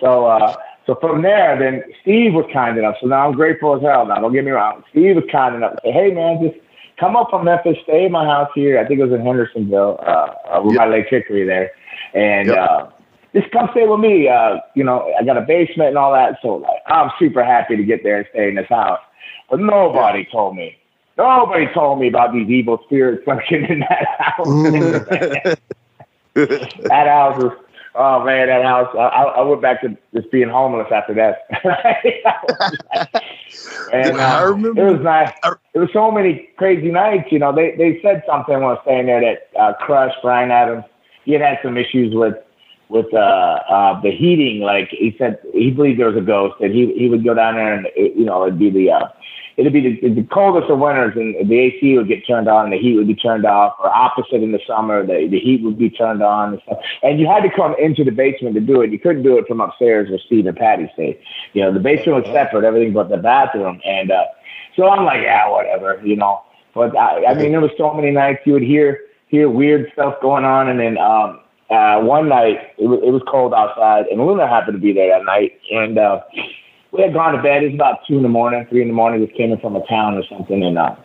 so, 0.00 0.26
uh, 0.26 0.56
so 0.86 0.96
from 1.00 1.22
there, 1.22 1.56
then 1.58 1.84
Steve 2.02 2.34
was 2.34 2.46
kind 2.52 2.76
enough. 2.78 2.96
So 3.00 3.06
now 3.06 3.26
I'm 3.28 3.34
grateful 3.34 3.76
as 3.76 3.82
hell. 3.82 4.06
Now, 4.06 4.16
don't 4.20 4.32
get 4.32 4.44
me 4.44 4.50
wrong. 4.50 4.82
Steve 4.90 5.16
was 5.16 5.24
kind 5.30 5.54
enough 5.54 5.74
to 5.74 5.80
say, 5.84 5.92
hey, 5.92 6.10
man, 6.12 6.42
just 6.42 6.56
come 6.98 7.14
up 7.14 7.30
from 7.30 7.44
Memphis, 7.44 7.76
stay 7.84 8.06
in 8.06 8.12
my 8.12 8.24
house 8.24 8.50
here. 8.54 8.78
I 8.78 8.86
think 8.86 8.98
it 9.00 9.04
was 9.04 9.12
in 9.12 9.24
Hendersonville, 9.24 10.00
uh, 10.04 10.60
with 10.64 10.74
Yep. 10.74 10.78
my 10.80 10.86
Lake 10.88 11.06
Hickory 11.08 11.44
there. 11.46 11.70
And, 12.14 12.48
Yep. 12.48 12.58
uh, 12.58 12.86
just 13.38 13.52
come 13.52 13.68
stay 13.72 13.86
with 13.86 14.00
me. 14.00 14.28
Uh, 14.28 14.56
you 14.74 14.84
know, 14.84 15.12
I 15.18 15.24
got 15.24 15.36
a 15.36 15.42
basement 15.42 15.90
and 15.90 15.98
all 15.98 16.12
that. 16.12 16.38
So 16.42 16.56
like, 16.56 16.82
I'm 16.86 17.10
super 17.18 17.44
happy 17.44 17.76
to 17.76 17.84
get 17.84 18.02
there 18.02 18.18
and 18.18 18.26
stay 18.30 18.48
in 18.48 18.54
this 18.56 18.68
house. 18.68 19.00
But 19.50 19.60
nobody 19.60 20.26
told 20.30 20.56
me. 20.56 20.76
Nobody 21.16 21.66
told 21.74 22.00
me 22.00 22.08
about 22.08 22.32
these 22.32 22.48
evil 22.48 22.80
spirits 22.86 23.26
lurking 23.26 23.64
in 23.64 23.80
that 23.80 24.06
house. 24.18 24.46
that 26.34 27.08
house 27.08 27.42
was, 27.42 27.52
oh 27.96 28.24
man, 28.24 28.46
that 28.46 28.64
house. 28.64 28.88
I, 28.94 28.98
I 28.98 29.22
I 29.24 29.42
went 29.42 29.60
back 29.60 29.80
to 29.82 29.96
just 30.14 30.30
being 30.30 30.48
homeless 30.48 30.86
after 30.92 31.14
that. 31.14 31.38
and 33.92 34.20
I 34.20 34.44
uh, 34.44 34.50
remember- 34.50 34.86
it 34.86 34.92
was 34.92 35.02
nice. 35.02 35.32
It 35.74 35.78
was 35.78 35.90
so 35.92 36.12
many 36.12 36.50
crazy 36.56 36.90
nights. 36.90 37.32
You 37.32 37.40
know, 37.40 37.52
they 37.52 37.74
they 37.76 38.00
said 38.00 38.22
something 38.26 38.54
when 38.54 38.64
I 38.64 38.74
was 38.74 38.78
staying 38.82 39.06
there 39.06 39.20
that 39.20 39.48
uh, 39.58 39.72
Crush 39.84 40.14
Brian 40.22 40.52
Adams 40.52 40.84
he 41.28 41.34
had 41.34 41.42
had 41.42 41.58
some 41.62 41.76
issues 41.76 42.14
with 42.14 42.36
with 42.88 43.12
uh, 43.12 43.16
uh, 43.16 44.00
the 44.00 44.10
heating. 44.10 44.60
Like 44.60 44.88
he 44.90 45.14
said, 45.18 45.38
he 45.52 45.70
believed 45.70 46.00
there 46.00 46.08
was 46.08 46.16
a 46.16 46.24
ghost, 46.24 46.56
and 46.60 46.72
he 46.72 46.92
he 46.94 47.08
would 47.08 47.24
go 47.24 47.34
down 47.34 47.56
there 47.56 47.74
and 47.74 47.86
it, 47.96 48.16
you 48.16 48.24
know 48.24 48.46
it'd 48.46 48.58
be 48.58 48.70
the 48.70 48.90
uh, 48.90 49.08
it'd 49.58 49.72
be 49.72 49.80
the, 50.00 50.08
the 50.14 50.22
coldest 50.32 50.70
of 50.70 50.78
winters, 50.78 51.14
and 51.16 51.50
the 51.50 51.58
AC 51.58 51.96
would 51.96 52.08
get 52.08 52.26
turned 52.26 52.48
on, 52.48 52.64
and 52.64 52.72
the 52.72 52.78
heat 52.78 52.96
would 52.96 53.08
be 53.08 53.14
turned 53.14 53.44
off, 53.44 53.74
or 53.80 53.94
opposite 53.94 54.42
in 54.42 54.52
the 54.52 54.60
summer, 54.66 55.04
the 55.04 55.28
the 55.28 55.38
heat 55.38 55.62
would 55.62 55.78
be 55.78 55.90
turned 55.90 56.22
on 56.22 56.54
and 56.54 56.62
stuff. 56.62 56.78
And 57.02 57.20
you 57.20 57.26
had 57.26 57.42
to 57.42 57.50
come 57.54 57.74
into 57.78 58.04
the 58.04 58.12
basement 58.12 58.54
to 58.54 58.60
do 58.60 58.80
it. 58.80 58.90
You 58.90 58.98
couldn't 58.98 59.22
do 59.22 59.36
it 59.36 59.46
from 59.46 59.60
upstairs 59.60 60.08
where 60.08 60.18
Steve 60.26 60.46
and 60.46 60.56
Patty 60.56 60.90
stayed. 60.94 61.18
You 61.52 61.62
know, 61.62 61.72
the 61.72 61.80
basement 61.80 62.24
was 62.24 62.32
separate, 62.32 62.64
everything 62.64 62.92
but 62.92 63.10
the 63.10 63.16
bathroom, 63.18 63.80
and 63.84 64.10
uh, 64.10 64.24
so 64.76 64.88
I'm 64.88 65.04
like, 65.04 65.22
yeah, 65.22 65.48
whatever, 65.50 66.00
you 66.04 66.16
know. 66.16 66.42
But 66.74 66.96
I, 66.96 67.26
I 67.26 67.34
mean, 67.34 67.50
there 67.50 67.60
was 67.60 67.72
so 67.76 67.92
many 67.92 68.12
nights 68.12 68.40
you 68.46 68.52
would 68.52 68.62
hear 68.62 69.00
hear 69.26 69.50
weird 69.50 69.90
stuff 69.92 70.14
going 70.22 70.44
on, 70.44 70.68
and 70.68 70.78
then 70.78 70.96
um, 70.98 71.40
uh, 71.70 72.00
one 72.00 72.28
night 72.28 72.58
it 72.78 72.86
was, 72.86 73.00
it 73.04 73.10
was 73.10 73.22
cold 73.30 73.52
outside, 73.52 74.06
and 74.06 74.24
Luna 74.24 74.48
happened 74.48 74.74
to 74.76 74.80
be 74.80 74.92
there 74.92 75.18
that 75.18 75.24
night, 75.24 75.60
and 75.70 75.98
uh, 75.98 76.20
we 76.92 77.02
had 77.02 77.12
gone 77.12 77.34
to 77.34 77.42
bed. 77.42 77.62
It 77.62 77.66
was 77.66 77.74
about 77.74 78.00
two 78.08 78.16
in 78.16 78.22
the 78.22 78.28
morning, 78.28 78.66
three 78.70 78.82
in 78.82 78.88
the 78.88 78.94
morning. 78.94 79.24
Just 79.24 79.36
came 79.36 79.52
in 79.52 79.60
from 79.60 79.76
a 79.76 79.86
town 79.86 80.16
or 80.16 80.24
something, 80.30 80.62
and 80.62 80.78
uh, 80.78 80.96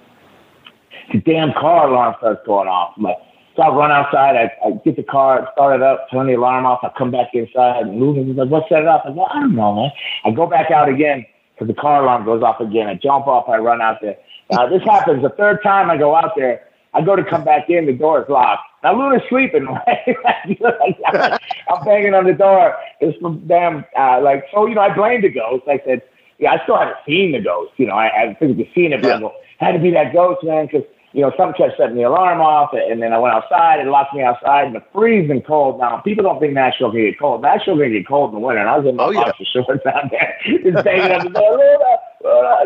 the 1.11 1.19
damn 1.19 1.51
car 1.53 1.89
alarm 1.89 2.15
starts 2.17 2.41
going 2.45 2.67
off. 2.67 2.93
I'm 2.97 3.03
like, 3.03 3.17
so 3.55 3.61
I 3.61 3.75
run 3.75 3.91
outside. 3.91 4.35
I, 4.35 4.51
I 4.65 4.71
get 4.83 4.95
the 4.95 5.03
car, 5.03 5.47
start 5.53 5.75
it 5.75 5.83
up, 5.83 6.07
turn 6.11 6.27
the 6.27 6.33
alarm 6.33 6.65
off. 6.65 6.79
I 6.83 6.89
come 6.97 7.11
back 7.11 7.27
inside, 7.33 7.83
and 7.83 7.99
Luna's 7.99 8.35
like, 8.35 8.49
"What 8.49 8.63
set 8.69 8.79
it 8.79 8.87
off?" 8.87 9.01
I 9.05 9.11
go, 9.11 9.25
"I 9.25 9.41
don't 9.41 9.55
know, 9.55 9.75
man." 9.75 9.91
I 10.25 10.31
go 10.31 10.47
back 10.47 10.71
out 10.71 10.89
again 10.89 11.25
because 11.53 11.67
the 11.67 11.79
car 11.79 12.03
alarm 12.03 12.25
goes 12.25 12.41
off 12.41 12.59
again. 12.59 12.87
I 12.87 12.95
jump 12.95 13.27
off. 13.27 13.49
I 13.49 13.57
run 13.57 13.81
out 13.81 13.97
there. 14.01 14.17
Uh, 14.49 14.67
this 14.69 14.81
happens 14.83 15.21
the 15.21 15.29
third 15.29 15.61
time 15.61 15.91
I 15.91 15.97
go 15.97 16.15
out 16.15 16.31
there. 16.35 16.61
I 16.93 17.01
go 17.01 17.15
to 17.15 17.23
come 17.23 17.43
back 17.43 17.69
in, 17.69 17.85
the 17.85 17.93
door 17.93 18.21
is 18.21 18.29
locked. 18.29 18.63
Now 18.83 18.97
Luna's 18.97 19.21
sleeping. 19.29 19.67
Right? 20.63 21.39
I'm 21.69 21.85
banging 21.85 22.13
on 22.13 22.25
the 22.25 22.33
door. 22.33 22.75
It's 22.99 23.19
some 23.21 23.43
damn 23.47 23.85
uh, 23.97 24.21
like 24.21 24.45
so. 24.53 24.65
You 24.65 24.75
know, 24.75 24.81
I 24.81 24.93
blamed 24.93 25.23
the 25.23 25.29
ghost. 25.29 25.63
I 25.67 25.81
said, 25.85 26.01
yeah, 26.39 26.51
I 26.53 26.63
still 26.63 26.77
haven't 26.77 26.97
seen 27.05 27.31
the 27.31 27.41
ghost. 27.41 27.71
You 27.77 27.87
know, 27.87 27.93
I, 27.95 28.07
I 28.13 28.19
haven't 28.21 28.39
physically 28.39 28.69
seen 28.75 28.91
it, 28.93 29.01
but 29.01 29.19
go, 29.19 29.33
had 29.59 29.71
to 29.73 29.79
be 29.79 29.91
that 29.91 30.13
ghost, 30.13 30.43
man, 30.43 30.65
because 30.65 30.83
you 31.13 31.21
know, 31.21 31.31
something 31.37 31.53
kept 31.55 31.77
setting 31.77 31.95
the 31.95 32.03
alarm 32.03 32.41
off, 32.41 32.71
and 32.73 33.01
then 33.01 33.13
I 33.13 33.19
went 33.19 33.35
outside 33.35 33.79
and 33.79 33.91
locked 33.91 34.15
me 34.15 34.23
outside 34.23 34.65
in 34.67 34.73
the 34.73 34.83
freezing 34.91 35.43
cold. 35.43 35.79
Now, 35.79 35.97
people 35.99 36.23
don't 36.23 36.39
think 36.39 36.53
Nashville 36.53 36.91
can 36.91 37.01
get 37.01 37.19
cold. 37.19 37.43
Nashville 37.43 37.77
can 37.77 37.91
get 37.91 38.07
cold 38.07 38.33
in 38.33 38.41
the 38.41 38.45
winter, 38.45 38.59
and 38.61 38.69
I 38.69 38.77
was 38.79 38.87
in 38.87 38.95
my 38.95 39.05
Oh, 39.05 39.09
yeah. 39.11 39.25
boxer 39.25 39.45
shorts 39.45 39.85
out 39.85 40.09
there, 40.09 40.35
just 40.63 40.83
banging 40.83 41.11
on 41.11 41.25
the 41.25 41.39
door. 41.39 41.59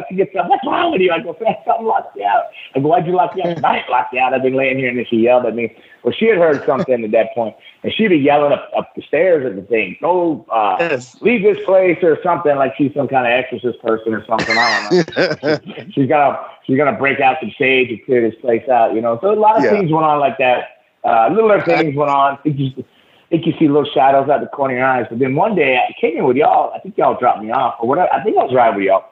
She 0.10 0.16
gets 0.16 0.36
up. 0.36 0.50
What's 0.50 0.66
wrong 0.66 0.92
with 0.92 1.02
you? 1.02 1.12
I 1.12 1.20
go, 1.20 1.36
"Man, 1.42 1.56
something 1.66 1.86
locked 1.86 2.20
out. 2.22 2.46
I 2.76 2.80
go, 2.80 2.88
why'd 2.88 3.06
you 3.08 3.14
lock 3.16 3.36
me 3.36 3.44
out? 3.44 3.64
I 3.64 3.78
ain't 3.80 3.90
locked 3.90 4.16
out. 4.16 4.34
I've 4.34 4.44
been 4.44 4.56
laying 4.56 4.78
here, 4.78 4.90
and 4.90 4.98
then 4.98 5.06
she 5.10 5.18
yelled 5.18 5.46
at 5.46 5.56
me. 5.56 5.76
Well, 6.04 6.14
she 6.18 6.28
had 6.28 6.38
heard 6.38 6.62
something 6.66 7.04
at 7.04 7.12
that 7.12 7.34
point, 7.34 7.56
and 7.84 7.92
she'd 7.94 8.10
be 8.10 8.18
yelling 8.18 8.54
up, 8.54 8.70
up 8.78 8.94
the 8.96 9.02
stairs 9.02 9.46
at 9.46 9.56
the 9.56 9.62
thing. 9.64 9.98
Go, 10.02 10.46
uh, 10.52 10.78
Yes. 10.80 11.18
leave 11.22 11.44
this 11.44 11.58
place 11.66 11.98
or 12.04 12.18
something 12.24 12.56
like 12.56 12.74
she's 12.78 12.94
some 12.94 13.08
kind 13.08 13.26
of 13.26 13.34
exorcist 13.34 13.82
person 13.82 14.14
or 14.14 14.24
something. 14.26 14.58
I 14.58 14.70
don't 14.70 14.84
know 14.84 15.60
she's 15.94 16.08
gonna 16.08 16.40
she's 16.66 16.78
gonna 16.78 16.98
break 16.98 17.20
out 17.20 17.38
some 17.42 17.52
sage 17.58 17.90
and 17.90 18.04
clear 18.06 18.22
this 18.30 18.40
place 18.42 18.68
out, 18.70 18.94
you 18.94 19.02
know. 19.02 19.18
So 19.22 19.34
a 19.34 19.36
lot 19.36 19.58
of 19.58 19.64
Yeah. 19.64 19.72
things 19.72 19.92
went 19.92 20.06
on 20.06 20.20
like 20.20 20.38
that. 20.38 20.82
Uh, 21.04 21.30
littler 21.32 21.64
things 21.64 21.96
went 21.96 22.10
on. 22.12 22.34
I 22.34 22.36
think 22.38 22.60
you, 22.60 22.72
I 22.78 23.30
think 23.30 23.46
you 23.46 23.54
see 23.60 23.68
little 23.68 23.90
shadows 23.94 24.30
out 24.30 24.42
the 24.42 24.48
corner 24.48 24.74
of 24.76 24.78
your 24.78 24.88
eyes. 24.88 25.06
But 25.10 25.20
then 25.20 25.36
one 25.36 25.56
day 25.56 25.78
I 25.78 25.94
came 26.00 26.18
in 26.18 26.26
with 26.26 26.38
y'all. 26.38 26.72
I 26.74 26.80
think 26.80 26.98
y'all 26.98 27.18
dropped 27.20 27.42
me 27.44 27.52
off 27.52 27.76
or 27.82 27.88
whatever. 27.88 28.12
I 28.14 28.24
think 28.24 28.38
I 28.38 28.44
was 28.44 28.54
riding 28.54 28.76
with 28.78 28.86
y'all. 28.86 29.06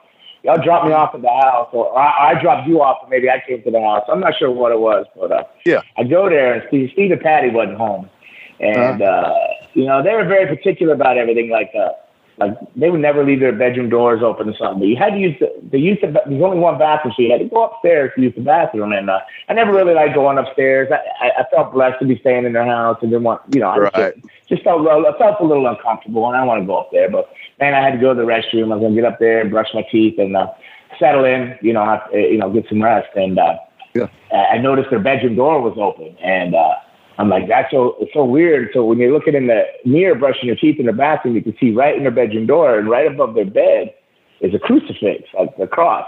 Y'all 0.46 0.62
dropped 0.62 0.86
me 0.86 0.92
off 0.92 1.12
at 1.12 1.22
the 1.22 1.28
house, 1.28 1.68
or 1.72 1.98
I, 1.98 2.30
I 2.30 2.40
dropped 2.40 2.68
you 2.68 2.80
off, 2.80 2.98
or 3.02 3.08
maybe 3.08 3.28
I 3.28 3.42
came 3.44 3.64
to 3.64 3.70
the 3.72 3.80
house. 3.80 4.04
I'm 4.08 4.20
not 4.20 4.34
sure 4.38 4.48
what 4.48 4.70
it 4.70 4.78
was, 4.78 5.04
but 5.16 5.32
uh, 5.32 5.42
Yeah. 5.64 5.80
I 5.98 6.04
go 6.04 6.28
there 6.28 6.54
and 6.54 6.62
Steve, 6.68 6.90
Steve 6.92 7.10
and 7.10 7.20
Patty 7.20 7.50
wasn't 7.50 7.78
home, 7.78 8.08
and 8.60 9.02
uh, 9.02 9.34
you 9.74 9.86
know 9.86 10.04
they 10.04 10.14
were 10.14 10.24
very 10.24 10.46
particular 10.46 10.94
about 10.94 11.18
everything. 11.18 11.50
Like 11.50 11.72
uh, 11.74 11.88
like 12.38 12.52
they 12.74 12.90
would 12.90 13.00
never 13.00 13.24
leave 13.24 13.40
their 13.40 13.52
bedroom 13.52 13.88
doors 13.88 14.22
open 14.22 14.48
or 14.48 14.56
something. 14.56 14.80
But 14.80 14.88
you 14.88 14.96
had 14.96 15.10
to 15.10 15.18
use 15.18 15.36
the 15.40 15.52
they 15.70 15.78
used 15.78 16.02
the 16.02 16.08
there's 16.08 16.42
only 16.42 16.58
one 16.58 16.78
bathroom, 16.78 17.14
so 17.16 17.22
you 17.22 17.30
had 17.30 17.38
to 17.40 17.46
go 17.48 17.64
upstairs 17.64 18.12
to 18.16 18.22
use 18.22 18.34
the 18.34 18.42
bathroom. 18.42 18.92
And 18.92 19.08
uh, 19.08 19.20
I 19.48 19.54
never 19.54 19.72
really 19.72 19.94
liked 19.94 20.14
going 20.14 20.38
upstairs. 20.38 20.88
I, 20.92 21.26
I, 21.26 21.30
I 21.40 21.44
felt 21.50 21.72
blessed 21.72 21.98
to 22.00 22.06
be 22.06 22.18
staying 22.18 22.44
in 22.44 22.52
their 22.52 22.66
house 22.66 22.98
and 23.02 23.10
didn't 23.10 23.24
want 23.24 23.42
you 23.50 23.60
know 23.60 23.68
I 23.70 23.78
Right. 23.78 24.14
just, 24.14 24.26
just 24.48 24.62
felt 24.64 24.82
little, 24.82 25.06
I 25.06 25.16
felt 25.18 25.40
a 25.40 25.44
little 25.44 25.66
uncomfortable 25.66 26.26
and 26.28 26.36
I 26.36 26.44
want 26.44 26.62
to 26.62 26.66
go 26.66 26.76
up 26.76 26.90
there. 26.92 27.10
But 27.10 27.30
man, 27.58 27.74
I 27.74 27.82
had 27.82 27.92
to 27.92 27.98
go 27.98 28.14
to 28.14 28.20
the 28.20 28.26
restroom. 28.26 28.72
I 28.72 28.76
was 28.76 28.82
gonna 28.82 28.94
get 28.94 29.04
up 29.04 29.18
there 29.18 29.40
and 29.40 29.50
brush 29.50 29.68
my 29.74 29.82
teeth 29.90 30.18
and 30.18 30.36
uh, 30.36 30.48
settle 30.98 31.24
in. 31.24 31.56
You 31.62 31.72
know, 31.72 31.84
have, 31.84 32.02
uh, 32.12 32.18
you 32.18 32.38
know, 32.38 32.50
get 32.52 32.68
some 32.68 32.82
rest. 32.82 33.08
And 33.16 33.38
uh, 33.38 33.56
Yeah. 33.94 34.08
I 34.32 34.56
I 34.56 34.58
noticed 34.58 34.90
their 34.90 35.00
bedroom 35.00 35.36
door 35.36 35.60
was 35.62 35.76
open 35.78 36.16
and. 36.22 36.54
uh 36.54 36.74
I'm 37.18 37.28
like, 37.30 37.48
that's 37.48 37.70
so 37.70 37.96
it's 38.00 38.12
so 38.12 38.24
weird. 38.24 38.70
So 38.74 38.84
when 38.84 38.98
you're 38.98 39.12
looking 39.12 39.34
in 39.34 39.46
the 39.46 39.64
mirror, 39.84 40.14
brushing 40.14 40.46
your 40.46 40.56
teeth 40.56 40.78
in 40.78 40.86
the 40.86 40.92
bathroom, 40.92 41.34
you 41.34 41.42
can 41.42 41.56
see 41.58 41.72
right 41.72 41.96
in 41.96 42.02
their 42.02 42.10
bedroom 42.12 42.46
door, 42.46 42.78
and 42.78 42.88
right 42.90 43.06
above 43.06 43.34
their 43.34 43.46
bed 43.46 43.94
is 44.40 44.54
a 44.54 44.58
crucifix, 44.58 45.22
like 45.38 45.56
the 45.56 45.66
cross. 45.66 46.06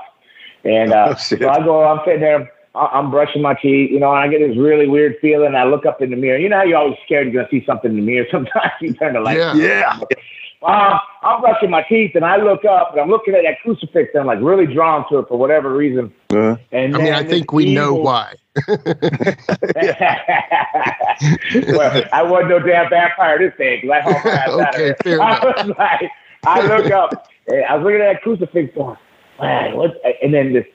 And 0.65 0.93
uh, 0.93 1.07
Oh, 1.11 1.15
so 1.15 1.49
I 1.49 1.65
go, 1.65 1.85
I'm 1.85 2.01
sitting 2.05 2.21
there, 2.21 2.53
I- 2.75 2.91
I'm 2.93 3.11
brushing 3.11 3.41
my 3.41 3.55
teeth, 3.55 3.91
you 3.91 3.99
know, 4.01 4.11
and 4.13 4.21
I 4.21 4.29
get 4.29 4.47
this 4.47 4.57
really 4.57 4.87
weird 4.87 5.17
feeling. 5.21 5.55
I 5.55 5.65
look 5.65 5.87
up 5.87 6.03
in 6.03 6.11
the 6.11 6.17
mirror. 6.17 6.39
You 6.39 6.49
know 6.51 6.59
how 6.59 6.65
you're 6.65 6.79
always 6.79 6.99
scared 7.07 7.33
you're 7.33 7.43
gonna 7.43 7.49
see 7.51 7.65
something 7.65 7.91
in 7.91 7.97
the 7.97 8.03
mirror. 8.03 8.27
Sometimes 8.31 8.73
you 8.81 8.93
turn 8.95 9.15
the 9.15 9.21
light. 9.21 9.39
Yeah. 9.39 9.55
Yeah. 9.55 9.99
Um, 10.61 10.99
I'm 11.23 11.41
brushing 11.41 11.71
my 11.71 11.83
teeth, 11.83 12.17
and 12.17 12.25
I 12.25 12.37
look 12.37 12.65
up, 12.65 12.91
and 12.93 13.01
I'm 13.01 13.09
looking 13.09 13.35
at 13.35 13.43
that 13.45 13.61
crucifix, 13.63 14.11
and 14.13 14.21
I'm 14.23 14.27
like 14.27 14.41
really 14.43 14.67
drawn 14.73 15.09
to 15.11 15.19
it 15.19 15.29
for 15.29 15.39
whatever 15.39 15.73
reason. 15.75 16.13
Uh, 16.31 16.57
And 16.73 16.97
I 16.97 16.99
mean, 16.99 17.13
I 17.13 17.23
think 17.23 17.53
we 17.53 17.73
know 17.73 17.95
why. 17.95 18.35
well, 18.69 18.79
I 22.13 22.23
wasn't 22.23 22.51
no 22.51 22.59
damn 22.61 22.91
vampire 22.91 23.39
this 23.39 23.53
day 23.57 23.81
because 23.81 23.91
I 23.91 24.01
hauled 24.01 24.25
my 24.25 24.31
ass 24.31 24.49
out 24.49 24.61
of 24.61 24.75
Okay, 24.75 24.95
fair 25.05 25.23
I 25.29 25.39
enough. 25.39 25.67
was 25.69 25.77
like, 25.79 26.11
I 26.45 26.67
look 26.67 26.91
up, 26.93 27.29
and 27.47 27.65
I 27.65 27.77
was 27.77 27.85
looking 27.85 28.01
at 28.01 28.13
that 28.15 28.23
crucifix 28.23 28.75
going, 28.75 28.97
man, 29.41 29.77
what? 29.77 30.01
And 30.23 30.35
then 30.35 30.53
this 30.53 30.67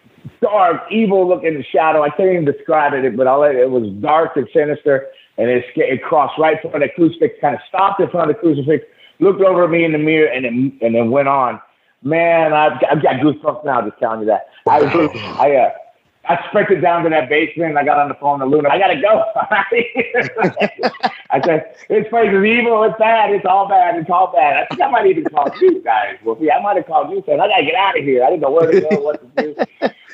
dark, 0.42 0.82
evil 0.92 1.28
looking 1.28 1.64
shadow. 1.72 2.04
I 2.04 2.10
can't 2.10 2.30
even 2.32 2.46
describe 2.46 2.94
it, 2.94 3.18
but 3.18 3.28
I'll 3.28 3.40
let 3.40 3.56
it 3.56 3.70
was 3.70 3.90
dark 4.02 4.38
and 4.38 4.48
sinister, 4.54 5.08
and 5.38 5.50
it, 5.50 5.66
it 5.76 6.02
crossed 6.04 6.38
right 6.40 6.58
in 6.64 6.70
front 6.72 6.84
of 6.84 6.90
the 6.90 6.94
crucifix, 6.96 7.36
kind 7.42 7.56
of 7.56 7.62
stopped 7.68 8.00
in 8.00 8.10
front 8.10 8.30
of 8.32 8.38
the 8.38 8.42
crucifix, 8.42 8.86
looked 9.24 9.42
over 9.42 9.64
at 9.64 9.70
me 9.70 9.84
in 9.84 9.92
the 9.92 9.98
mirror, 9.98 10.28
and 10.28 10.46
then 10.46 10.78
and 10.82 10.96
then 10.96 11.10
went 11.10 11.28
on. 11.28 11.62
Man, 12.04 12.54
I've, 12.54 12.74
I've 12.92 13.02
got 13.02 13.16
goosebumps 13.16 13.64
now 13.64 13.82
just 13.82 13.98
telling 14.00 14.22
you 14.22 14.26
that. 14.28 14.48
I 14.68 14.80
I 15.40 15.56
uh, 15.56 15.70
I 16.26 16.48
sprinted 16.48 16.82
down 16.82 17.04
to 17.04 17.10
that 17.10 17.28
basement 17.28 17.72
and 17.72 17.80
I 17.80 17.84
got 17.84 17.98
on 17.98 18.08
the 18.08 18.16
phone 18.16 18.40
to 18.40 18.46
Luna. 18.46 18.70
I 18.70 18.80
gotta 18.80 19.00
go. 19.02 19.26
I 21.30 21.42
said, 21.44 21.76
this 21.90 22.08
place 22.10 22.32
is 22.34 22.46
evil, 22.46 22.84
it's 22.84 22.98
bad, 22.98 23.32
it's 23.32 23.46
all 23.46 23.68
bad, 23.68 23.98
it's 23.98 24.10
all 24.10 24.32
bad. 24.32 24.64
I 24.64 24.66
think 24.68 24.82
I 24.82 24.90
might 24.90 25.08
even 25.08 25.26
call 25.26 25.52
you 25.60 25.82
guys, 25.82 26.18
Wolfie. 26.24 26.52
I 26.52 26.62
might 26.62 26.78
have 26.78 26.86
called 26.86 27.12
you 27.12 27.24
saying, 27.26 27.42
I 27.42 27.48
gotta 27.48 27.66
get 27.66 27.76
out 27.76 27.98
of 27.98 28.06
here. 28.06 28.24
I 28.24 28.30
didn't 28.30 28.42
know 28.42 28.52
where 28.52 28.72
to 28.72 28.82
go, 28.82 29.02
what 29.02 29.36
to 29.36 29.44
do. 29.44 29.56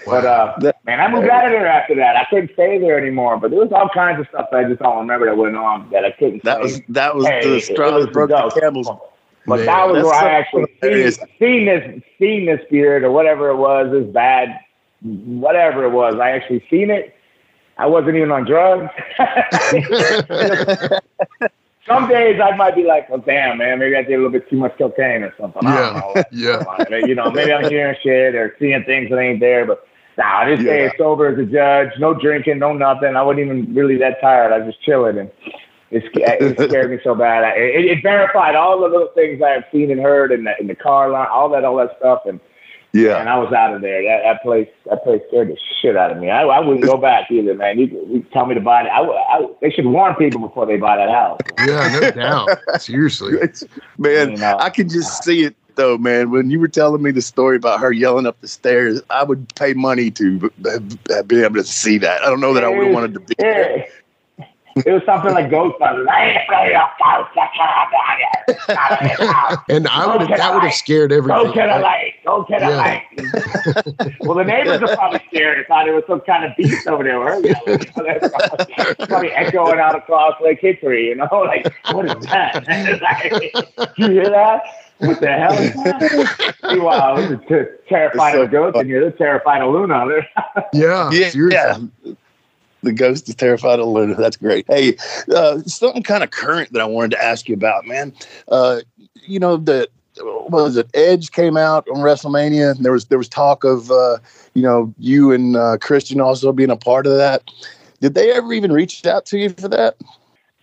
But 0.05 0.25
uh 0.25 0.57
man, 0.85 0.99
I 0.99 1.11
moved 1.11 1.29
out 1.29 1.45
of 1.45 1.51
there 1.51 1.67
after 1.67 1.93
that. 1.95 2.15
I 2.15 2.25
couldn't 2.29 2.53
stay 2.53 2.79
there 2.79 2.97
anymore. 2.97 3.37
But 3.37 3.51
there 3.51 3.59
was 3.59 3.71
all 3.71 3.89
kinds 3.89 4.19
of 4.19 4.27
stuff 4.29 4.47
that 4.51 4.57
I 4.57 4.63
just 4.63 4.81
don't 4.81 4.97
remember 4.97 5.27
that 5.27 5.37
went 5.37 5.55
on 5.55 5.89
that 5.91 6.05
I 6.05 6.11
couldn't 6.11 6.43
that 6.43 6.57
say. 6.57 6.61
was 6.61 6.81
that 6.89 7.15
was 7.15 7.27
Hey, 7.27 7.47
the 7.47 7.59
straw 7.61 7.99
that 7.99 8.11
broke 8.11 8.29
the 8.29 8.59
camel's. 8.59 8.89
But 9.45 9.57
Man, 9.57 9.65
that 9.65 9.87
was 9.89 10.03
where 10.03 10.13
I 10.13 10.29
actually 10.31 10.65
seen, 10.81 11.11
seen 11.39 11.65
this 11.65 12.01
seen 12.17 12.45
this 12.45 12.61
spirit 12.65 13.03
or 13.03 13.11
whatever 13.11 13.49
it 13.49 13.57
was, 13.57 13.91
this 13.91 14.05
bad 14.05 14.59
whatever 15.01 15.85
it 15.85 15.91
was. 15.91 16.15
I 16.19 16.31
actually 16.31 16.65
seen 16.69 16.89
it. 16.89 17.15
I 17.77 17.85
wasn't 17.85 18.17
even 18.17 18.31
on 18.31 18.45
drugs. 18.45 18.91
some 21.87 22.09
days 22.09 22.39
I 22.41 22.55
might 22.55 22.75
be 22.75 22.83
like, 22.83 23.07
oh 23.09 23.17
damn, 23.17 23.57
man, 23.57 23.79
maybe 23.79 23.95
I 23.95 24.03
did 24.03 24.13
a 24.13 24.17
little 24.17 24.31
bit 24.31 24.49
too 24.49 24.57
much 24.57 24.77
cocaine 24.77 25.23
or 25.23 25.33
something. 25.39 25.63
Yeah, 25.63 26.23
yeah. 26.31 26.87
You 27.05 27.15
know, 27.15 27.31
maybe 27.31 27.53
I'm 27.53 27.69
hearing 27.69 27.95
shit 28.03 28.35
or 28.35 28.55
seeing 28.59 28.83
things 28.83 29.09
that 29.09 29.19
ain't 29.19 29.39
there, 29.39 29.65
but. 29.65 29.85
Nah, 30.17 30.39
I 30.39 30.53
just 30.53 30.65
yeah. 30.67 30.89
stay 30.89 30.97
sober 30.97 31.27
as 31.27 31.39
a 31.39 31.45
judge. 31.45 31.97
No 31.97 32.13
drinking, 32.13 32.59
no 32.59 32.73
nothing. 32.73 33.15
I 33.15 33.21
wasn't 33.21 33.45
even 33.45 33.73
really 33.73 33.95
that 33.99 34.19
tired. 34.19 34.51
I 34.51 34.57
was 34.57 34.73
just 34.73 34.83
chilling, 34.83 35.17
and 35.17 35.31
it, 35.91 36.03
it 36.13 36.69
scared 36.69 36.91
me 36.91 36.99
so 37.05 37.15
bad. 37.15 37.57
It, 37.57 37.85
it, 37.85 38.03
verified 38.03 38.55
all 38.55 38.81
the 38.81 38.87
little 38.87 39.09
things 39.15 39.41
I 39.41 39.51
have 39.51 39.63
seen 39.71 39.89
and 39.91 39.99
heard 40.01 40.33
in 40.33 40.43
the 40.43 40.59
in 40.59 40.67
the 40.67 40.75
car 40.75 41.09
line, 41.09 41.27
all 41.31 41.47
that, 41.49 41.63
all 41.63 41.77
that 41.77 41.95
stuff, 41.99 42.23
and 42.25 42.41
yeah, 42.91 43.19
and 43.19 43.29
I 43.29 43.37
was 43.37 43.53
out 43.53 43.73
of 43.73 43.81
there. 43.81 44.01
That, 44.03 44.23
that 44.23 44.41
place, 44.41 44.67
that 44.89 45.03
place 45.03 45.21
scared 45.27 45.49
the 45.49 45.57
shit 45.81 45.95
out 45.95 46.11
of 46.11 46.17
me. 46.17 46.29
I, 46.29 46.43
I 46.43 46.59
wouldn't 46.59 46.83
go 46.83 46.97
back 46.97 47.29
either, 47.29 47.53
man. 47.53 47.77
You, 47.77 47.85
you 47.85 48.25
tell 48.33 48.45
me 48.45 48.55
to 48.55 48.61
buy 48.61 48.83
it. 48.83 48.87
I, 48.87 49.01
I, 49.01 49.47
they 49.61 49.69
should 49.69 49.85
warn 49.85 50.15
people 50.15 50.41
before 50.41 50.65
they 50.65 50.77
buy 50.77 50.97
that 50.97 51.09
house. 51.09 51.39
Yeah, 51.59 51.99
no 51.99 52.11
doubt. 52.21 52.81
Seriously, 52.81 53.37
man, 53.97 54.31
you 54.31 54.37
know, 54.37 54.57
I 54.57 54.69
can 54.69 54.89
just 54.89 55.23
see 55.23 55.43
it 55.43 55.55
though, 55.75 55.97
man. 55.97 56.31
When 56.31 56.49
you 56.49 56.59
were 56.59 56.67
telling 56.67 57.01
me 57.01 57.11
the 57.11 57.21
story 57.21 57.55
about 57.55 57.79
her 57.79 57.91
yelling 57.91 58.25
up 58.25 58.39
the 58.41 58.47
stairs, 58.47 59.01
I 59.09 59.23
would 59.23 59.53
pay 59.55 59.73
money 59.73 60.11
to 60.11 60.51
be 61.27 61.43
able 61.43 61.55
to 61.55 61.63
see 61.63 61.97
that. 61.99 62.21
I 62.21 62.25
don't 62.25 62.41
know 62.41 62.53
that 62.53 62.63
I 62.63 62.69
would 62.69 62.85
have 62.85 62.93
wanted 62.93 63.13
to 63.13 63.19
be 63.21 63.35
there. 63.37 63.87
It 64.75 64.91
was 64.91 65.01
something 65.05 65.33
like 65.33 65.49
Ghostbusters. 65.49 66.05
and 69.69 69.87
I 69.87 70.07
would 70.07 70.21
have, 70.21 70.37
that 70.37 70.53
would 70.53 70.63
have 70.63 70.73
scared 70.73 71.11
everybody. 71.11 71.45
Go 71.45 71.53
to 71.53 71.59
the 71.59 71.79
light. 71.79 72.13
Go 72.25 72.43
to 72.43 72.53
the 72.53 72.59
yeah. 72.59 72.77
light. 72.77 74.17
well, 74.21 74.37
the 74.37 74.43
neighbors 74.43 74.81
are 74.81 74.95
probably 74.95 75.21
scared 75.27 75.57
and 75.57 75.67
thought 75.67 75.87
it 75.87 75.93
was 75.93 76.03
some 76.07 76.21
kind 76.21 76.45
of 76.45 76.55
beast 76.55 76.87
over 76.87 77.03
there. 77.03 77.19
probably, 77.93 79.05
probably 79.07 79.31
echoing 79.31 79.79
out 79.79 79.95
across 79.95 80.35
Lake 80.41 80.59
Hickory, 80.61 81.09
you 81.09 81.15
know? 81.15 81.27
Like, 81.31 81.73
what 81.91 82.05
is 82.05 82.25
that? 82.25 82.67
like, 83.77 83.97
you 83.97 84.11
hear 84.11 84.29
that? 84.29 84.61
What 84.99 85.21
the 85.21 85.27
hell 85.27 85.53
is 85.53 85.73
that? 85.75 86.55
Meanwhile, 86.63 87.17
I 87.17 87.29
was 87.29 87.67
terrified 87.87 88.35
of 88.35 88.51
ghosts, 88.51 88.79
and 88.79 88.89
you're 88.89 89.09
terrified 89.11 89.61
of 89.61 89.73
Luna. 89.73 90.05
yeah, 90.73 91.09
yeah, 91.11 91.29
seriously. 91.29 91.89
The 92.81 92.93
ghost 92.93 93.27
is 93.27 93.35
terrified 93.35 93.79
of 93.79 93.87
Luna. 93.87 94.15
That's 94.15 94.37
great. 94.37 94.65
Hey, 94.67 94.95
uh, 95.35 95.59
something 95.59 96.03
kind 96.03 96.23
of 96.23 96.31
current 96.31 96.71
that 96.73 96.81
I 96.81 96.85
wanted 96.85 97.11
to 97.11 97.23
ask 97.23 97.49
you 97.49 97.55
about, 97.55 97.85
man. 97.85 98.13
Uh, 98.47 98.81
you 99.27 99.39
know 99.39 99.57
the 99.57 99.89
what 100.21 100.51
was 100.51 100.77
it? 100.77 100.89
Edge 100.93 101.31
came 101.31 101.57
out 101.57 101.87
on 101.89 101.97
WrestleMania. 101.97 102.75
And 102.75 102.85
there 102.85 102.91
was 102.91 103.05
there 103.05 103.17
was 103.17 103.29
talk 103.29 103.63
of 103.63 103.91
uh, 103.91 104.17
you 104.53 104.61
know 104.61 104.93
you 104.97 105.31
and 105.31 105.55
uh, 105.55 105.77
Christian 105.79 106.21
also 106.21 106.51
being 106.51 106.71
a 106.71 106.77
part 106.77 107.05
of 107.05 107.15
that. 107.17 107.43
Did 108.01 108.13
they 108.13 108.31
ever 108.31 108.53
even 108.53 108.71
reach 108.71 109.05
out 109.05 109.25
to 109.27 109.37
you 109.37 109.49
for 109.49 109.67
that? 109.69 109.95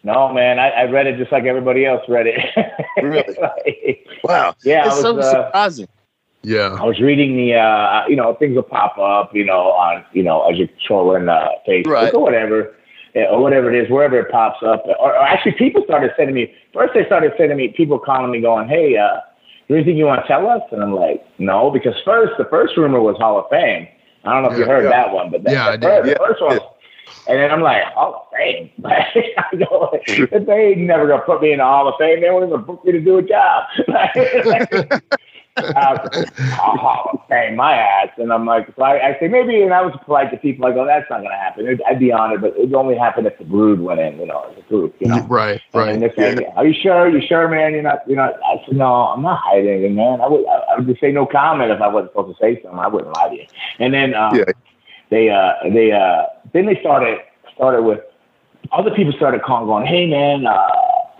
No, 0.02 0.32
man. 0.32 0.58
I, 0.58 0.70
I 0.70 0.84
read 0.84 1.06
it 1.06 1.18
just 1.18 1.32
like 1.32 1.44
everybody 1.44 1.84
else 1.84 2.02
read 2.08 2.26
it. 2.28 2.40
really? 3.02 3.36
like, 3.40 4.06
wow. 4.22 4.54
Yeah, 4.62 4.86
it's 4.86 4.94
was, 4.94 5.02
so 5.02 5.18
uh, 5.18 5.46
surprising. 5.46 5.88
Yeah. 6.46 6.78
I 6.80 6.84
was 6.84 7.00
reading 7.00 7.36
the, 7.36 7.54
uh, 7.54 8.06
you 8.06 8.14
know, 8.14 8.34
things 8.34 8.54
will 8.54 8.62
pop 8.62 8.96
up, 8.98 9.34
you 9.34 9.44
know, 9.44 9.72
on, 9.72 10.04
you 10.12 10.22
know, 10.22 10.48
as 10.48 10.56
you're 10.56 10.68
trolling 10.86 11.28
uh, 11.28 11.48
Facebook 11.66 11.86
right. 11.88 12.14
or 12.14 12.22
whatever, 12.22 12.72
or 13.16 13.42
whatever 13.42 13.74
it 13.74 13.82
is, 13.82 13.90
wherever 13.90 14.16
it 14.20 14.30
pops 14.30 14.62
up. 14.62 14.84
Or, 14.86 15.12
or, 15.12 15.22
actually, 15.22 15.54
people 15.58 15.82
started 15.86 16.12
sending 16.16 16.36
me, 16.36 16.54
first 16.72 16.94
they 16.94 17.04
started 17.06 17.32
sending 17.36 17.56
me, 17.56 17.74
people 17.76 17.98
calling 17.98 18.30
me 18.30 18.40
going, 18.40 18.68
hey, 18.68 18.96
uh, 18.96 19.18
anything 19.68 19.96
you 19.96 20.04
want 20.04 20.22
to 20.22 20.28
tell 20.28 20.48
us? 20.48 20.62
And 20.70 20.84
I'm 20.84 20.94
like, 20.94 21.26
no, 21.40 21.68
because 21.68 21.94
first, 22.04 22.34
the 22.38 22.44
first 22.44 22.76
rumor 22.76 23.00
was 23.00 23.16
Hall 23.16 23.40
of 23.40 23.46
Fame. 23.50 23.88
I 24.22 24.32
don't 24.32 24.44
know 24.44 24.50
if 24.50 24.52
yeah, 24.52 24.66
you 24.66 24.70
heard 24.70 24.84
yeah. 24.84 24.90
that 24.90 25.12
one, 25.12 25.32
but 25.32 25.42
that, 25.42 25.52
yeah, 25.52 25.76
the, 25.76 25.82
first, 25.82 26.06
yeah. 26.06 26.14
the 26.14 26.18
first 26.20 26.42
one, 26.42 26.60
and 27.28 27.40
then 27.40 27.50
I'm 27.50 27.60
like, 27.60 27.82
Hall 27.92 28.28
of 28.30 28.38
Fame. 28.38 28.70
I 28.84 29.56
go, 29.56 29.98
they 30.06 30.52
ain't 30.52 30.78
never 30.78 31.08
gonna 31.08 31.22
put 31.22 31.42
me 31.42 31.50
in 31.50 31.58
the 31.58 31.64
Hall 31.64 31.88
of 31.88 31.94
Fame. 31.98 32.20
They 32.20 32.30
won't 32.30 32.46
even 32.46 32.62
book 32.62 32.84
me 32.84 32.92
to 32.92 33.00
do 33.00 33.18
a 33.18 33.22
job. 33.22 33.64
uh, 35.56 37.16
paying 37.28 37.56
my 37.56 37.74
ass. 37.74 38.08
And 38.18 38.32
I'm 38.32 38.46
like, 38.46 38.66
so 38.76 38.82
I, 38.82 39.08
I 39.08 39.20
say 39.20 39.28
maybe, 39.28 39.62
and 39.62 39.72
I 39.72 39.82
was 39.82 39.94
polite 40.04 40.30
to 40.30 40.36
people. 40.36 40.66
I 40.66 40.72
go, 40.72 40.84
that's 40.84 41.08
not 41.10 41.20
going 41.20 41.30
to 41.30 41.36
happen. 41.36 41.80
I'd 41.86 41.98
be 41.98 42.12
honored, 42.12 42.40
but 42.40 42.56
it 42.56 42.72
only 42.74 42.96
happened 42.96 43.26
if 43.26 43.38
the 43.38 43.44
brood 43.44 43.80
went 43.80 44.00
in, 44.00 44.18
you 44.18 44.26
know, 44.26 44.46
as 44.50 44.58
a 44.58 44.68
group, 44.68 44.94
you 45.00 45.08
know. 45.08 45.22
Right, 45.26 45.60
right. 45.72 45.88
And 45.88 46.02
they're 46.02 46.14
saying, 46.16 46.40
yeah. 46.40 46.52
are 46.56 46.66
you 46.66 46.74
sure? 46.74 47.08
You 47.08 47.26
sure, 47.26 47.48
man? 47.48 47.72
You're 47.72 47.82
not, 47.82 48.00
you're 48.06 48.16
not. 48.16 48.34
I 48.44 48.62
said, 48.66 48.76
no, 48.76 48.86
I'm 48.86 49.22
not 49.22 49.40
hiding 49.42 49.68
anything, 49.68 49.94
man. 49.94 50.20
I 50.20 50.28
would, 50.28 50.46
I 50.46 50.76
would 50.76 50.86
just 50.86 51.00
say 51.00 51.12
no 51.12 51.26
comment 51.26 51.70
if 51.70 51.80
I 51.80 51.88
wasn't 51.88 52.12
supposed 52.12 52.38
to 52.38 52.42
say 52.42 52.60
something. 52.62 52.78
I 52.78 52.88
wouldn't 52.88 53.14
lie 53.14 53.28
to 53.28 53.34
you. 53.34 53.46
And 53.78 53.94
then, 53.94 54.14
um, 54.14 54.34
yeah. 54.34 54.44
they, 55.10 55.30
uh, 55.30 55.52
they, 55.72 55.92
uh, 55.92 56.24
then 56.52 56.66
they 56.66 56.78
started, 56.80 57.18
started 57.54 57.82
with 57.82 58.00
other 58.72 58.90
people 58.90 59.12
started 59.12 59.42
calling, 59.42 59.66
going, 59.66 59.86
hey, 59.86 60.06
man, 60.06 60.46
uh, 60.46 60.68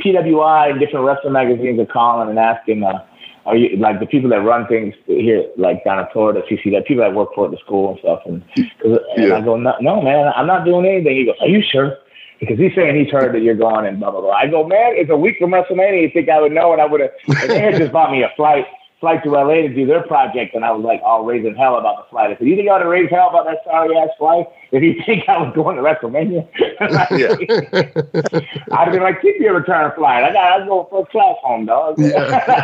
PWI 0.05 0.71
and 0.71 0.81
different 0.81 1.07
wrestling 1.07 1.33
magazines 1.33 1.81
are 1.81 1.87
calling 1.87 2.29
and 2.29 2.39
asking, 2.39 2.83
uh, 2.83 3.05
are 3.47 3.57
you 3.57 3.77
like 3.77 4.01
the 4.01 4.07
people 4.07 4.29
that 4.31 4.43
run 4.43 4.67
things 4.67 4.95
here, 5.07 5.45
like 5.57 5.85
down 5.85 6.01
in 6.01 6.07
Florida, 6.13 6.43
CC, 6.51 6.73
that 6.73 6.87
people 6.87 7.05
that 7.05 7.15
work 7.15 7.31
for 7.35 7.49
the 7.49 7.57
school 7.59 7.91
and 7.91 7.99
stuff? 8.01 8.21
And, 8.27 8.45
and 8.85 9.01
yeah. 9.17 9.37
I 9.37 9.41
go, 9.41 9.57
no, 9.57 9.75
no, 9.81 10.03
man, 10.03 10.33
I'm 10.35 10.47
not 10.47 10.65
doing 10.65 10.85
anything. 10.85 11.17
He 11.17 11.25
goes, 11.25 11.37
are 11.41 11.49
you 11.49 11.63
sure? 11.63 11.97
Because 12.41 12.59
he's 12.59 12.75
saying 12.75 12.97
he's 12.97 13.11
heard 13.11 13.35
that 13.35 13.41
you're 13.41 13.55
gone 13.55 13.87
and 13.87 13.99
blah 13.99 14.11
blah 14.11 14.21
blah. 14.21 14.33
I 14.33 14.47
go, 14.49 14.67
man, 14.67 14.93
it's 14.97 15.11
a 15.11 15.17
week 15.17 15.37
from 15.39 15.53
WrestleMania. 15.53 16.03
You 16.03 16.11
think 16.13 16.29
I 16.29 16.41
would 16.41 16.53
know? 16.53 16.73
And 16.73 16.83
I 16.83 16.87
would 16.87 17.01
have. 17.01 17.11
they 17.49 17.61
had 17.61 17.77
just 17.77 17.93
bought 17.93 18.11
me 18.11 18.23
a 18.23 18.33
flight 18.37 18.67
flight 19.01 19.23
to 19.25 19.31
LA 19.31 19.55
to 19.55 19.69
do 19.69 19.87
their 19.87 20.03
project, 20.03 20.55
and 20.55 20.65
I 20.65 20.73
was 20.73 20.85
like 20.85 21.01
all 21.05 21.25
raising 21.25 21.55
hell 21.55 21.77
about 21.77 21.97
the 21.97 22.11
flight. 22.11 22.31
I 22.31 22.37
said, 22.37 22.47
"You 22.47 22.57
think 22.57 22.69
I 22.69 22.73
ought 22.73 22.79
to 22.79 22.89
raise 22.89 23.11
hell 23.11 23.29
about 23.29 23.45
that 23.47 23.59
sorry 23.65 23.97
ass 23.97 24.09
flight 24.19 24.47
if 24.73 24.83
you 24.83 25.03
think 25.05 25.29
I 25.29 25.39
was 25.39 25.55
going 25.55 25.77
to 25.77 25.83
WrestleMania?" 25.83 26.47
I'd 28.73 28.85
have 28.85 28.93
been 28.93 29.03
like, 29.03 29.21
"Keep 29.21 29.41
your 29.41 29.55
return 29.55 29.93
flight. 29.97 30.25
I 30.25 30.33
got. 30.33 30.63
I 30.63 30.67
go 30.67 30.89
first 30.91 31.11
class 31.11 31.37
home, 31.43 31.67
dog." 31.67 31.97
Yeah. 32.07 32.63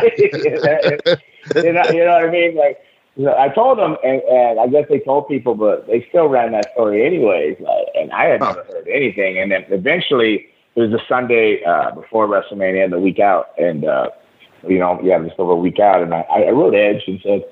you, 1.61 1.73
know, 1.73 1.83
you 1.91 2.05
know 2.05 2.13
what 2.13 2.25
I 2.25 2.31
mean? 2.31 2.55
Like. 2.55 2.79
I 3.37 3.49
told 3.49 3.77
them, 3.77 3.95
and, 4.03 4.23
and 4.23 4.59
I 4.59 4.65
guess 4.65 4.85
they 4.89 4.97
told 4.97 5.27
people, 5.27 5.53
but 5.53 5.85
they 5.85 6.03
still 6.09 6.29
ran 6.29 6.51
that 6.53 6.71
story 6.73 7.05
anyways. 7.05 7.57
Like, 7.59 7.85
and 7.93 8.11
I 8.11 8.25
had 8.25 8.41
never 8.41 8.63
heard 8.63 8.87
anything. 8.87 9.37
And 9.37 9.51
then 9.51 9.65
eventually, 9.69 10.47
it 10.75 10.81
was 10.81 10.89
the 10.89 10.99
Sunday 11.07 11.63
uh, 11.63 11.91
before 11.91 12.27
WrestleMania, 12.27 12.85
and 12.85 12.91
the 12.91 12.99
week 12.99 13.19
out, 13.19 13.49
and 13.59 13.85
uh, 13.85 14.09
you 14.67 14.79
know, 14.79 14.99
yeah, 15.03 15.19
just 15.19 15.39
over 15.39 15.53
a 15.53 15.55
week 15.55 15.79
out. 15.79 16.01
And 16.01 16.13
I, 16.13 16.21
I 16.21 16.49
wrote 16.51 16.75
Edge 16.75 17.03
and 17.07 17.19
said, 17.23 17.43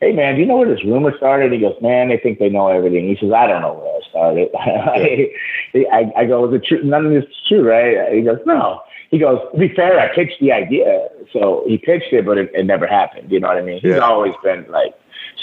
Hey 0.00 0.12
man, 0.12 0.34
do 0.34 0.40
you 0.40 0.46
know 0.46 0.56
where 0.56 0.68
this 0.68 0.84
rumor 0.84 1.14
started? 1.16 1.52
He 1.52 1.58
goes, 1.58 1.76
Man, 1.80 2.08
they 2.08 2.18
think 2.18 2.38
they 2.38 2.48
know 2.48 2.68
everything. 2.68 3.08
He 3.08 3.16
says, 3.20 3.32
I 3.32 3.46
don't 3.46 3.62
know 3.62 3.74
where 3.74 3.96
it 3.98 4.04
started. 4.10 4.48
I, 5.92 6.12
I 6.16 6.24
go, 6.24 6.48
Is 6.48 6.60
it 6.60 6.66
true? 6.66 6.82
None 6.82 7.06
of 7.06 7.12
this 7.12 7.24
is 7.24 7.36
true, 7.48 7.68
right? 7.68 8.12
He 8.14 8.22
goes, 8.22 8.38
No. 8.46 8.82
He 9.10 9.18
goes, 9.18 9.40
To 9.52 9.58
be 9.58 9.74
fair, 9.74 9.98
I 9.98 10.14
pitched 10.14 10.40
the 10.40 10.52
idea. 10.52 11.08
So 11.32 11.64
he 11.66 11.78
pitched 11.78 12.12
it, 12.12 12.24
but 12.24 12.38
it, 12.38 12.50
it 12.54 12.64
never 12.64 12.86
happened. 12.86 13.30
You 13.30 13.40
know 13.40 13.48
what 13.48 13.58
I 13.58 13.62
mean? 13.62 13.80
He's 13.80 13.98
always 13.98 14.34
been 14.42 14.66
like 14.70 14.94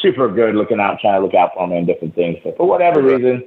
super 0.02 0.32
good 0.32 0.56
looking 0.56 0.80
out, 0.80 1.00
trying 1.00 1.20
to 1.20 1.26
look 1.26 1.36
out 1.36 1.52
for 1.54 1.68
me 1.68 1.78
and 1.78 1.88
different 1.88 2.16
things. 2.16 2.38
But 2.44 2.58
for 2.58 2.68
whatever 2.68 3.02
reason, 3.02 3.44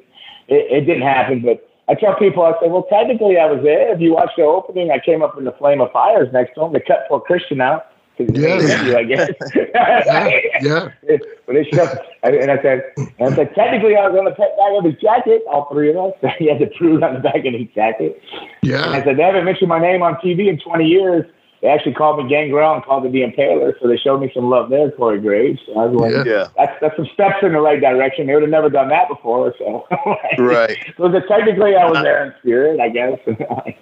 it, 0.49 0.71
it 0.71 0.81
didn't 0.83 1.03
happen. 1.03 1.43
But 1.43 1.70
I 1.91 1.95
tell 1.95 2.15
people, 2.15 2.45
I 2.45 2.53
say, 2.61 2.69
well, 2.69 2.85
technically 2.85 3.37
I 3.37 3.47
was 3.47 3.65
there. 3.65 3.93
If 3.93 4.01
you 4.01 4.13
watch 4.15 4.31
the 4.37 4.45
opening, 4.45 4.93
I 4.93 5.01
came 5.01 5.23
up 5.23 5.37
in 5.37 5.43
the 5.43 5.51
flame 5.51 5.81
of 5.81 5.91
fires 5.91 6.33
next 6.33 6.55
to 6.55 6.63
him. 6.63 6.73
They 6.73 6.79
cut 6.79 7.07
poor 7.09 7.21
Christian 7.21 7.61
out. 7.61 7.87
Yeah, 8.19 8.85
you, 8.85 8.97
I 8.97 9.05
guess. 9.05 9.31
yeah, 9.55 10.29
yeah. 10.61 10.89
But 11.47 11.55
they 11.55 11.65
shoved, 11.73 11.99
and 12.23 12.51
I 12.51 12.63
said, 12.63 12.85
and 13.19 13.33
I 13.33 13.35
said, 13.35 13.55
technically, 13.57 13.97
I 13.97 14.07
was 14.07 14.17
on 14.17 14.25
the 14.25 14.31
back 14.31 14.51
of 14.79 14.85
his 14.85 14.95
jacket. 15.01 15.43
All 15.51 15.69
three 15.73 15.91
of 15.91 15.97
us. 15.97 16.13
he 16.39 16.49
had 16.49 16.61
the 16.61 16.71
Brood 16.79 17.03
on 17.03 17.15
the 17.15 17.21
back 17.21 17.45
of 17.45 17.55
his 17.55 17.67
jacket. 17.75 18.23
Yeah. 18.63 18.85
And 18.85 18.95
I 18.95 19.03
said, 19.03 19.17
they 19.17 19.23
haven't 19.23 19.45
mentioned 19.45 19.69
my 19.69 19.81
name 19.81 20.03
on 20.03 20.15
TV 20.17 20.49
in 20.49 20.61
20 20.61 20.85
years. 20.85 21.25
They 21.61 21.69
actually 21.69 21.93
called 21.93 22.23
me 22.23 22.29
Gangrel 22.29 22.75
and 22.75 22.83
called 22.83 23.05
it 23.05 23.13
the 23.13 23.21
Impaler, 23.21 23.75
so 23.81 23.87
they 23.87 23.99
showed 23.99 24.21
me 24.21 24.31
some 24.35 24.49
love 24.49 24.71
there, 24.71 24.91
Corey 24.93 25.21
Graves. 25.21 25.61
So 25.67 25.79
I 25.79 25.85
was 25.87 26.01
like, 26.01 26.27
yeah. 26.27 26.49
that's 26.57 26.73
that's 26.81 26.97
some 26.97 27.07
steps 27.13 27.37
in 27.43 27.53
the 27.53 27.61
right 27.61 27.79
direction. 27.79 28.27
They 28.27 28.35
would 28.35 28.43
have 28.43 28.51
never 28.51 28.71
done 28.71 28.89
that 28.89 29.09
before, 29.09 29.55
so 29.59 29.87
right. 30.39 30.79
so 30.97 31.11
the, 31.11 31.21
technically, 31.29 31.77
I 31.77 31.85
was 31.85 32.03
there 32.03 32.25
in 32.25 32.35
spirit, 32.41 32.81
I 32.81 32.89
guess. 32.89 33.19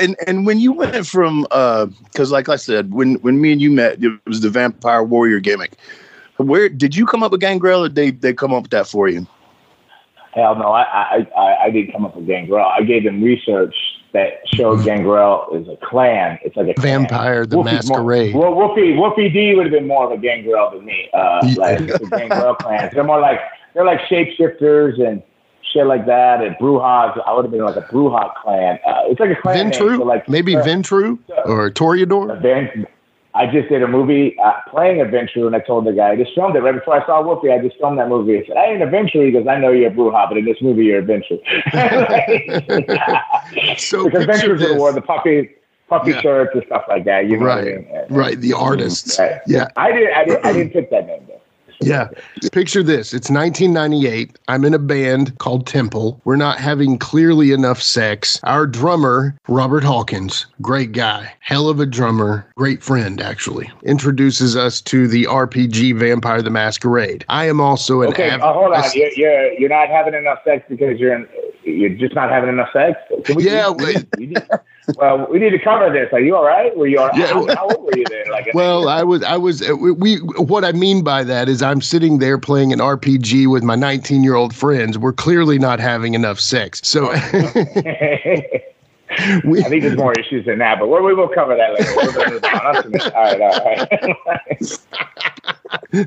and 0.00 0.16
and 0.26 0.46
when 0.46 0.60
you 0.60 0.72
went 0.72 1.04
from 1.04 1.42
because, 1.42 2.30
uh, 2.30 2.34
like 2.34 2.48
I 2.48 2.56
said, 2.56 2.94
when 2.94 3.14
when 3.16 3.40
me 3.40 3.50
and 3.50 3.60
you 3.60 3.72
met, 3.72 4.02
it 4.02 4.20
was 4.24 4.40
the 4.40 4.50
Vampire 4.50 5.02
Warrior 5.02 5.40
gimmick. 5.40 5.76
Where 6.36 6.68
did 6.68 6.94
you 6.94 7.06
come 7.06 7.24
up 7.24 7.32
with 7.32 7.40
Gangrel, 7.40 7.84
or 7.84 7.88
they 7.88 8.12
they 8.12 8.34
come 8.34 8.54
up 8.54 8.62
with 8.62 8.70
that 8.70 8.86
for 8.86 9.08
you? 9.08 9.26
Hell 10.32 10.54
no, 10.54 10.70
I 10.70 10.82
I 10.82 11.26
I, 11.36 11.64
I 11.64 11.70
didn't 11.70 11.90
come 11.90 12.04
up 12.04 12.14
with 12.14 12.28
Gangrel. 12.28 12.64
I 12.64 12.82
gave 12.82 13.02
them 13.02 13.20
research 13.20 13.74
that 14.12 14.40
showed 14.54 14.84
Gangrel 14.84 15.48
is 15.54 15.68
a 15.68 15.76
clan. 15.86 16.38
It's 16.42 16.56
like 16.56 16.76
a 16.76 16.80
vampire, 16.80 17.46
the 17.46 17.56
Wolfie's 17.56 17.88
masquerade. 17.88 18.34
More, 18.34 18.54
well, 18.54 18.68
Wolfie, 18.68 18.94
Wolfie 18.94 19.28
D 19.28 19.54
would 19.54 19.66
have 19.66 19.72
been 19.72 19.86
more 19.86 20.06
of 20.06 20.18
a 20.18 20.20
Gangrel 20.20 20.70
than 20.70 20.84
me. 20.84 21.10
Uh, 21.12 21.54
like 21.56 21.78
the 21.78 22.08
Gangrel 22.10 22.54
clans. 22.60 22.92
They're 22.94 23.04
more 23.04 23.20
like 23.20 23.40
they're 23.74 23.84
like 23.84 24.00
shapeshifters 24.10 25.00
and 25.00 25.22
shit 25.72 25.86
like 25.86 26.06
that. 26.06 26.42
And 26.42 26.56
Brujahs, 26.56 27.20
I 27.26 27.32
would 27.34 27.44
have 27.44 27.52
been 27.52 27.64
like 27.64 27.76
a 27.76 27.82
Brujah 27.82 28.32
clan. 28.42 28.78
Uh, 28.86 29.02
it's 29.04 29.20
like 29.20 29.30
a 29.30 29.40
clan. 29.40 29.70
Ventrue, 29.70 29.90
name, 29.90 29.98
so 29.98 30.04
like 30.04 30.28
maybe 30.28 30.56
uh, 30.56 30.64
Ventrue 30.64 31.18
or 31.44 31.70
Toreador. 31.70 32.40
I 33.36 33.46
just 33.46 33.68
did 33.68 33.82
a 33.82 33.86
movie 33.88 34.36
uh, 34.42 34.54
playing 34.70 35.00
a 35.00 35.04
Ventrue, 35.04 35.46
and 35.46 35.54
I 35.54 35.60
told 35.60 35.84
the 35.86 35.92
guy, 35.92 36.10
I 36.12 36.16
just 36.16 36.34
filmed 36.34 36.56
it 36.56 36.60
right 36.60 36.74
before 36.74 37.00
I 37.00 37.06
saw 37.06 37.22
Wolfie. 37.22 37.52
I 37.52 37.58
just 37.58 37.76
filmed 37.78 37.98
that 37.98 38.08
movie. 38.08 38.38
I 38.38 38.46
said, 38.46 38.56
I 38.56 38.64
ain't 38.66 38.82
a 38.82 38.86
Ventrue. 38.86 39.30
Goes, 39.32 39.46
I 39.46 39.58
know 39.58 39.70
you're 39.70 39.90
a 39.90 39.94
Brujah, 39.94 40.28
but 40.28 40.38
in 40.38 40.44
this 40.46 40.56
movie, 40.62 40.84
you're 40.86 41.00
a 41.00 41.02
Ventrue. 41.02 41.38
so 43.78 44.04
because 44.04 44.24
a 44.24 44.26
Ventrue's 44.26 44.60
the 44.60 44.74
war, 44.74 44.92
the 44.92 45.02
puppy. 45.02 45.50
puffy 45.88 46.10
Yeah. 46.12 46.20
shirts 46.22 46.50
and 46.54 46.64
stuff 46.66 46.84
like 46.88 47.04
that. 47.04 47.26
You 47.28 47.38
know 47.38 47.46
what 47.46 47.58
I 47.58 47.62
Right. 47.62 47.76
mean? 47.76 47.86
Right. 48.10 48.40
The 48.40 48.52
artists. 48.54 49.18
Right. 49.18 49.40
Yeah. 49.46 49.68
I 49.76 49.92
did. 49.92 50.10
I 50.10 50.24
did. 50.24 50.38
I 50.44 50.52
didn't 50.52 50.72
pick 50.72 50.90
that 50.90 51.06
name 51.06 51.22
though. 51.28 51.40
Yeah. 51.80 52.08
Picture 52.52 52.82
this. 52.82 53.12
It's 53.12 53.30
1998. 53.30 54.38
I'm 54.48 54.64
in 54.64 54.74
a 54.74 54.78
band 54.78 55.36
called 55.38 55.66
Temple. 55.66 56.20
We're 56.24 56.36
not 56.36 56.58
having 56.58 56.98
clearly 56.98 57.52
enough 57.52 57.80
sex. 57.82 58.40
Our 58.44 58.66
drummer, 58.66 59.36
Robert 59.48 59.84
Hawkins, 59.84 60.46
great 60.62 60.92
guy, 60.92 61.30
hell 61.40 61.68
of 61.68 61.78
a 61.80 61.86
drummer, 61.86 62.46
great 62.56 62.82
friend, 62.82 63.20
actually, 63.20 63.70
introduces 63.84 64.56
us 64.56 64.80
to 64.82 65.06
the 65.06 65.24
RPG 65.24 65.98
Vampire 65.98 66.42
the 66.42 66.50
Masquerade. 66.50 67.24
I 67.28 67.46
am 67.46 67.60
also 67.60 68.02
an 68.02 68.08
Okay, 68.08 68.30
av- 68.30 68.40
uh, 68.42 68.52
hold 68.52 68.72
on. 68.72 68.82
a- 68.84 68.90
You're, 68.94 69.12
you're 69.16 69.52
you're 69.52 69.68
not 69.68 69.88
having 69.88 70.14
enough 70.14 70.38
sex 70.44 70.64
because 70.68 70.98
you're 70.98 71.14
in, 71.14 71.26
you're 71.66 71.90
just 71.90 72.14
not 72.14 72.30
having 72.30 72.48
enough 72.48 72.68
sex. 72.72 72.98
Can 73.24 73.36
we, 73.36 73.44
Yeah, 73.44 73.70
we, 73.70 73.96
we 74.16 74.26
need, 74.26 74.48
well, 74.96 75.26
we 75.30 75.38
need 75.38 75.50
to 75.50 75.58
cover 75.58 75.92
this. 75.92 76.12
Are 76.12 76.20
you 76.20 76.36
all 76.36 76.44
right? 76.44 76.76
Were 76.76 76.86
you 76.86 77.00
all 77.00 77.08
right? 77.08 77.18
Yeah. 77.18 77.26
How, 77.26 77.46
how 77.54 77.68
old 77.68 77.84
were 77.84 77.96
you 77.96 78.04
then? 78.08 78.30
Like, 78.30 78.48
Well, 78.54 78.88
I 78.88 79.02
was, 79.02 79.22
I 79.24 79.36
was, 79.36 79.68
uh, 79.68 79.76
we, 79.76 79.90
we, 79.90 80.16
what 80.18 80.64
I 80.64 80.72
mean 80.72 81.02
by 81.02 81.24
that 81.24 81.48
is 81.48 81.62
I'm 81.62 81.82
sitting 81.82 82.18
there 82.18 82.38
playing 82.38 82.72
an 82.72 82.78
RPG 82.78 83.50
with 83.50 83.62
my 83.64 83.74
19 83.74 84.22
year 84.22 84.36
old 84.36 84.54
friends. 84.54 84.96
We're 84.96 85.12
clearly 85.12 85.58
not 85.58 85.80
having 85.80 86.14
enough 86.14 86.38
sex. 86.38 86.80
So 86.84 87.10
we, 89.44 89.64
I 89.64 89.68
think 89.68 89.82
there's 89.82 89.96
more 89.96 90.12
issues 90.18 90.46
than 90.46 90.58
that, 90.60 90.78
but 90.78 90.88
we 90.88 91.14
will 91.14 91.28
cover 91.28 91.56
that 91.56 91.72
later. 91.74 91.92
We're 91.96 92.12
gonna 92.12 92.30
move 92.30 92.44
on. 92.44 93.12
All 93.14 93.24
right, 93.24 93.40
all 93.40 93.64
right. 94.44 94.78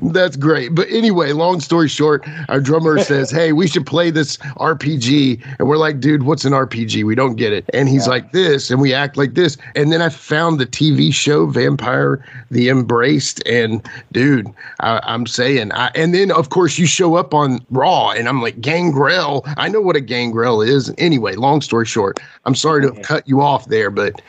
That's 0.02 0.36
great. 0.36 0.74
But 0.74 0.88
anyway, 0.90 1.32
long 1.32 1.60
story 1.60 1.88
short, 1.88 2.26
our 2.48 2.60
drummer 2.60 2.98
says, 3.04 3.30
Hey, 3.30 3.52
we 3.52 3.66
should 3.66 3.86
play 3.86 4.10
this 4.10 4.36
RPG. 4.36 5.44
And 5.58 5.68
we're 5.68 5.76
like, 5.76 6.00
Dude, 6.00 6.24
what's 6.24 6.44
an 6.44 6.52
RPG? 6.52 7.04
We 7.04 7.14
don't 7.14 7.36
get 7.36 7.52
it. 7.52 7.64
And 7.72 7.88
he's 7.88 8.06
like, 8.08 8.32
This. 8.32 8.70
And 8.70 8.80
we 8.80 8.94
act 8.94 9.16
like 9.16 9.34
this. 9.34 9.56
And 9.74 9.92
then 9.92 10.02
I 10.02 10.08
found 10.08 10.58
the 10.58 10.66
TV 10.66 11.12
show 11.12 11.46
Vampire 11.46 12.24
the 12.50 12.68
Embraced. 12.68 13.46
And 13.46 13.86
dude, 14.12 14.48
I, 14.80 15.00
I'm 15.04 15.26
saying, 15.26 15.72
I, 15.72 15.90
and 15.94 16.14
then 16.14 16.30
of 16.30 16.50
course 16.50 16.78
you 16.78 16.86
show 16.86 17.14
up 17.16 17.34
on 17.34 17.64
Raw 17.70 18.10
and 18.10 18.28
I'm 18.28 18.42
like, 18.42 18.60
Gangrel. 18.60 19.44
I 19.56 19.68
know 19.68 19.80
what 19.80 19.96
a 19.96 20.00
gangrel 20.00 20.62
is. 20.62 20.92
Anyway, 20.98 21.34
long 21.34 21.60
story 21.60 21.86
short, 21.86 22.20
I'm 22.44 22.54
sorry 22.54 22.82
to 22.82 22.94
have 22.94 23.02
cut 23.02 23.28
you 23.28 23.40
off 23.40 23.66
there, 23.66 23.90
but 23.90 24.20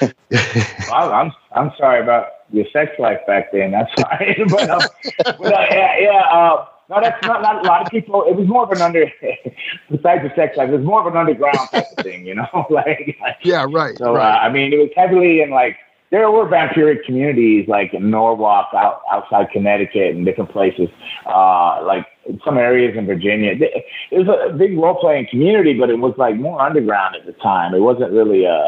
Well, 0.30 1.12
I'm 1.12 1.32
I'm 1.52 1.72
sorry 1.78 2.02
about 2.02 2.26
your 2.50 2.66
sex 2.72 2.92
life 2.98 3.18
back 3.26 3.52
then. 3.52 3.70
That's 3.72 3.92
fine, 4.00 4.46
but, 4.48 4.70
um, 4.70 4.80
but 5.24 5.52
uh, 5.54 5.66
yeah, 5.70 5.98
yeah. 6.00 6.22
Uh, 6.32 6.66
no, 6.90 7.00
that's 7.02 7.26
not, 7.26 7.42
not 7.42 7.64
a 7.64 7.68
lot 7.68 7.82
of 7.82 7.90
people. 7.90 8.24
It 8.26 8.34
was 8.34 8.48
more 8.48 8.64
of 8.64 8.70
an 8.70 8.80
under, 8.80 9.04
besides 9.90 10.22
the 10.22 10.32
sex 10.34 10.56
life, 10.56 10.70
it 10.70 10.76
was 10.76 10.84
more 10.84 11.00
of 11.00 11.06
an 11.06 11.18
underground 11.18 11.58
type 11.70 11.84
of 11.96 12.04
thing, 12.04 12.26
you 12.26 12.34
know. 12.34 12.66
like, 12.70 13.16
yeah, 13.42 13.66
right. 13.68 13.96
so 13.98 14.14
right. 14.14 14.36
uh, 14.36 14.38
I 14.38 14.50
mean, 14.50 14.72
it 14.72 14.78
was 14.78 14.90
heavily 14.96 15.42
in 15.42 15.50
like 15.50 15.76
there 16.10 16.30
were 16.30 16.46
vampiric 16.46 17.04
communities 17.04 17.68
like 17.68 17.92
in 17.92 18.10
Norwalk, 18.10 18.68
out 18.74 19.02
outside 19.12 19.50
Connecticut, 19.50 20.16
and 20.16 20.24
different 20.24 20.50
places. 20.50 20.88
Uh, 21.26 21.84
like 21.84 22.06
in 22.24 22.40
some 22.44 22.56
areas 22.56 22.96
in 22.96 23.04
Virginia, 23.04 23.52
it 23.52 23.84
was 24.26 24.28
a 24.28 24.56
big 24.56 24.76
role 24.78 24.94
playing 24.94 25.26
community, 25.30 25.78
but 25.78 25.90
it 25.90 25.98
was 25.98 26.14
like 26.16 26.36
more 26.36 26.60
underground 26.62 27.16
at 27.16 27.26
the 27.26 27.32
time. 27.34 27.74
It 27.74 27.80
wasn't 27.80 28.12
really 28.12 28.44
a, 28.44 28.64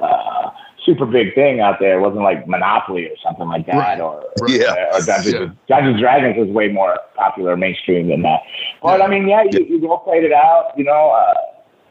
a, 0.00 0.04
a 0.04 0.54
super 0.84 1.06
big 1.06 1.34
thing 1.34 1.60
out 1.60 1.78
there. 1.80 1.98
It 1.98 2.00
wasn't 2.00 2.22
like 2.22 2.46
Monopoly 2.48 3.06
or 3.06 3.16
something 3.22 3.46
like 3.48 3.66
that, 3.66 3.76
Right. 3.76 4.00
or 4.00 4.24
Right. 4.40 4.60
Yeah. 4.60 4.96
or 4.96 5.00
Dungeons, 5.04 5.26
Yeah. 5.34 5.48
Dungeons 5.76 5.94
and 5.94 5.98
Dragons 6.00 6.36
was 6.38 6.48
way 6.48 6.68
more 6.68 6.96
popular 7.16 7.56
mainstream 7.56 8.08
than 8.08 8.22
that. 8.22 8.40
But 8.82 9.02
I 9.02 9.06
mean, 9.08 9.28
yeah, 9.28 9.44
you, 9.50 9.64
you 9.64 9.86
role 9.86 9.98
played 9.98 10.24
it 10.24 10.32
out. 10.32 10.72
You 10.76 10.84
know, 10.84 11.10
uh, 11.10 11.34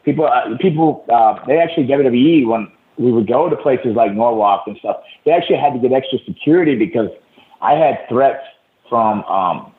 people, 0.04 0.26
uh, 0.26 0.56
people, 0.60 1.04
uh, 1.12 1.38
they 1.46 1.58
actually 1.58 1.86
WWE 1.86 2.46
when 2.46 2.70
we 2.98 3.12
would 3.12 3.26
go 3.28 3.48
to 3.48 3.56
places 3.56 3.94
like 3.96 4.12
Norwalk 4.12 4.64
and 4.66 4.76
stuff. 4.78 4.96
They 5.24 5.32
actually 5.32 5.56
had 5.58 5.72
to 5.72 5.78
get 5.78 5.92
extra 5.92 6.18
security 6.26 6.76
because 6.76 7.08
I 7.62 7.74
had 7.74 7.98
threats 8.08 8.44
from 8.88 9.22
um, 9.24 9.72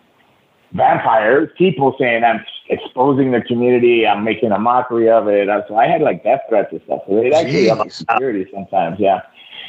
vampires, 0.73 1.49
people 1.57 1.95
saying 1.99 2.23
I'm 2.23 2.43
exposing 2.69 3.31
the 3.31 3.41
community, 3.41 4.07
I'm 4.07 4.23
making 4.23 4.51
a 4.51 4.59
mockery 4.59 5.09
of 5.09 5.27
it. 5.27 5.49
Uh, 5.49 5.61
So 5.67 5.75
I 5.75 5.87
had 5.87 6.01
like 6.01 6.23
death 6.23 6.41
threats 6.49 6.69
and 6.71 6.81
stuff. 6.85 7.01
So 7.07 7.15
they 7.15 7.31
actually 7.31 7.67
have 7.67 7.91
security 7.91 8.49
sometimes. 8.53 8.99
Yeah. 8.99 9.21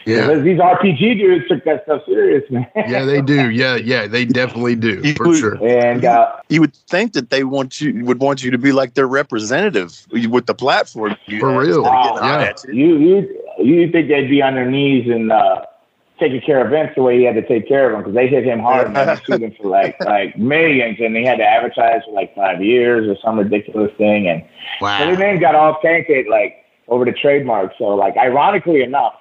yeah. 0.07 0.27
Because 0.27 0.45
these 0.45 0.59
RPG 0.59 1.19
dudes 1.19 1.49
took 1.49 1.65
that 1.65 1.83
stuff 1.85 2.03
serious, 2.07 2.49
man. 2.51 2.67
Yeah, 2.89 3.05
they 3.05 3.21
do. 3.21 3.51
Yeah, 3.51 3.77
yeah, 3.77 4.07
they 4.07 4.25
definitely 4.25 4.77
do 4.77 5.01
You 5.03 5.15
for 5.15 5.29
would- 5.29 5.39
sure. 5.39 5.67
And 5.67 6.05
uh, 6.05 6.33
You 6.49 6.61
would 6.61 6.75
think 6.75 7.13
that 7.15 7.31
they 7.31 7.45
want 7.45 7.81
you 7.81 8.05
would 8.05 8.21
want 8.21 8.43
you 8.45 8.51
to 8.51 8.59
be 8.59 8.73
like 8.73 8.95
their 8.95 9.09
representative 9.09 10.07
with 10.13 10.47
the 10.47 10.55
platform. 10.55 11.17
For 11.41 11.59
real. 11.59 11.85
instead 11.87 11.95
of 11.95 12.21
getting 12.21 12.75
Yeah. 12.79 12.85
you. 12.87 12.97
you 12.99 13.19
you 13.59 13.75
you 13.83 13.93
think 13.93 14.09
they'd 14.09 14.29
be 14.31 14.41
on 14.43 14.55
their 14.55 14.71
knees 14.71 15.09
and 15.11 15.31
uh, 15.31 15.63
taking 16.23 16.41
care 16.41 16.65
of 16.65 16.71
Vince 16.71 16.93
the 16.95 17.03
way 17.03 17.19
he 17.19 17.25
had 17.25 17.35
to 17.35 17.47
take 17.47 17.67
care 17.67 17.89
of 17.91 17.95
him 17.95 18.01
because 18.01 18.15
they 18.15 18.29
hit 18.29 18.45
him 18.45 18.61
hard 18.61 18.87
and 18.89 18.97
him 19.43 19.53
for 19.61 19.67
like 19.79 19.97
like 20.05 20.37
millions 20.39 20.99
and 21.01 21.17
he 21.17 21.25
had 21.25 21.39
to 21.39 21.45
advertise 21.45 22.03
for 22.05 22.13
like 22.13 22.35
five 22.35 22.63
years 22.63 23.09
or 23.09 23.17
some 23.25 23.39
ridiculous 23.39 23.91
thing 23.99 24.29
and 24.29 24.43
so 24.43 25.07
his 25.09 25.19
Wow. 25.19 25.25
name 25.25 25.41
got 25.41 25.55
all 25.55 25.79
tainted 25.83 26.27
like 26.29 26.57
over 26.89 27.05
the 27.05 27.13
trademark. 27.13 27.73
So 27.79 27.85
like 28.05 28.17
ironically 28.17 28.83
enough, 28.83 29.15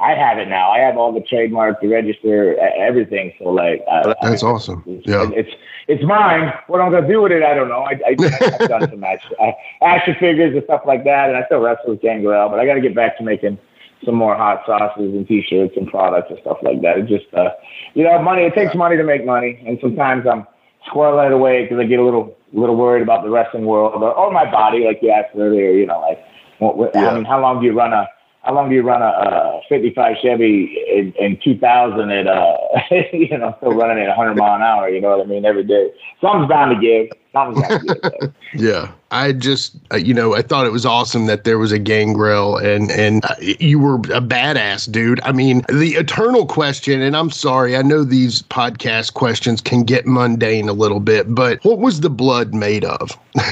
I 0.00 0.14
have 0.14 0.38
it 0.38 0.48
now. 0.48 0.70
I 0.70 0.78
have 0.80 0.96
all 0.96 1.12
the 1.12 1.20
trademark, 1.20 1.80
the 1.80 1.88
register, 1.88 2.56
everything. 2.76 3.32
So 3.38 3.50
like 3.50 3.82
uh, 3.90 4.14
That's 4.22 4.42
awesome. 4.42 4.82
it's, 4.86 5.06
Yeah. 5.06 5.30
it's 5.32 5.50
it's 5.88 6.04
mine. 6.04 6.52
What 6.68 6.80
I'm 6.80 6.90
gonna 6.92 7.06
do 7.08 7.22
with 7.22 7.32
it, 7.32 7.42
I 7.42 7.54
don't 7.54 7.68
know. 7.68 7.82
I, 7.82 7.92
I 8.06 8.16
I've 8.60 8.68
done 8.68 8.90
some 8.90 9.04
action, 9.04 9.36
uh, 9.40 9.52
action 9.82 10.14
figures 10.20 10.54
and 10.54 10.62
stuff 10.64 10.82
like 10.86 11.04
that, 11.04 11.28
and 11.28 11.36
I 11.36 11.44
still 11.46 11.60
wrestle 11.60 11.90
with 11.90 12.00
Gangrel, 12.00 12.48
but 12.48 12.58
I 12.60 12.66
got 12.66 12.74
to 12.74 12.80
get 12.80 12.94
back 12.94 13.16
to 13.18 13.24
making 13.24 13.58
some 14.04 14.14
more 14.14 14.36
hot 14.36 14.62
sauces 14.66 15.14
and 15.14 15.26
T-shirts 15.26 15.74
and 15.76 15.86
products 15.88 16.28
and 16.30 16.38
stuff 16.40 16.58
like 16.62 16.82
that. 16.82 16.98
It 16.98 17.06
just, 17.06 17.32
uh, 17.34 17.50
you 17.94 18.04
know, 18.04 18.20
money. 18.20 18.42
It 18.42 18.54
takes 18.54 18.74
money 18.74 18.96
to 18.96 19.04
make 19.04 19.24
money, 19.24 19.62
and 19.66 19.78
sometimes 19.80 20.26
I'm 20.26 20.46
squirreling 20.88 21.26
it 21.26 21.32
away 21.32 21.62
because 21.62 21.78
I 21.78 21.84
get 21.84 21.98
a 21.98 22.04
little 22.04 22.36
little 22.52 22.76
worried 22.76 23.02
about 23.02 23.22
the 23.22 23.30
wrestling 23.30 23.64
world 23.64 24.02
or, 24.02 24.12
or 24.12 24.30
my 24.30 24.50
body, 24.50 24.84
like 24.84 24.98
you 25.02 25.10
asked 25.10 25.36
earlier. 25.36 25.70
You 25.70 25.86
know, 25.86 26.00
like 26.00 26.18
what, 26.58 26.76
what, 26.76 26.96
I 26.96 27.14
mean, 27.14 27.24
how 27.24 27.40
long 27.40 27.60
do 27.60 27.66
you 27.66 27.72
run 27.72 27.92
a 27.92 28.08
how 28.42 28.54
long 28.54 28.68
do 28.68 28.74
you 28.74 28.82
run 28.82 29.02
a, 29.02 29.06
uh 29.06 29.60
55 29.68 30.16
Chevy 30.22 30.76
in, 30.88 31.12
in 31.18 31.38
2000 31.42 32.10
at, 32.10 32.26
uh, 32.26 32.56
you 33.12 33.36
know, 33.38 33.54
still 33.58 33.72
running 33.72 34.02
at 34.02 34.08
100 34.08 34.34
mile 34.36 34.56
an 34.56 34.62
hour, 34.62 34.88
you 34.88 35.00
know 35.00 35.16
what 35.16 35.26
I 35.26 35.28
mean, 35.28 35.44
every 35.44 35.64
day. 35.64 35.90
Something's 36.20 36.48
bound 36.48 36.74
to 36.74 36.80
give. 36.80 37.08
Something's 37.32 37.66
bound 37.66 37.88
to 37.88 38.10
give. 38.20 38.34
Yeah, 38.54 38.92
I 39.10 39.32
just 39.32 39.76
uh, 39.92 39.96
you 39.96 40.12
know 40.12 40.34
I 40.34 40.42
thought 40.42 40.66
it 40.66 40.72
was 40.72 40.84
awesome 40.84 41.24
that 41.24 41.44
there 41.44 41.58
was 41.58 41.72
a 41.72 41.78
gangrel 41.78 42.58
and 42.58 42.90
and 42.90 43.24
uh, 43.24 43.34
you 43.40 43.78
were 43.78 43.94
a 43.94 44.20
badass 44.20 44.92
dude. 44.92 45.20
I 45.22 45.32
mean 45.32 45.62
the 45.70 45.94
eternal 45.96 46.44
question, 46.44 47.00
and 47.00 47.16
I'm 47.16 47.30
sorry, 47.30 47.76
I 47.78 47.82
know 47.82 48.04
these 48.04 48.42
podcast 48.42 49.14
questions 49.14 49.62
can 49.62 49.84
get 49.84 50.04
mundane 50.06 50.68
a 50.68 50.74
little 50.74 51.00
bit, 51.00 51.34
but 51.34 51.64
what 51.64 51.78
was 51.78 52.00
the 52.00 52.10
blood 52.10 52.52
made 52.52 52.84
of? 52.84 53.18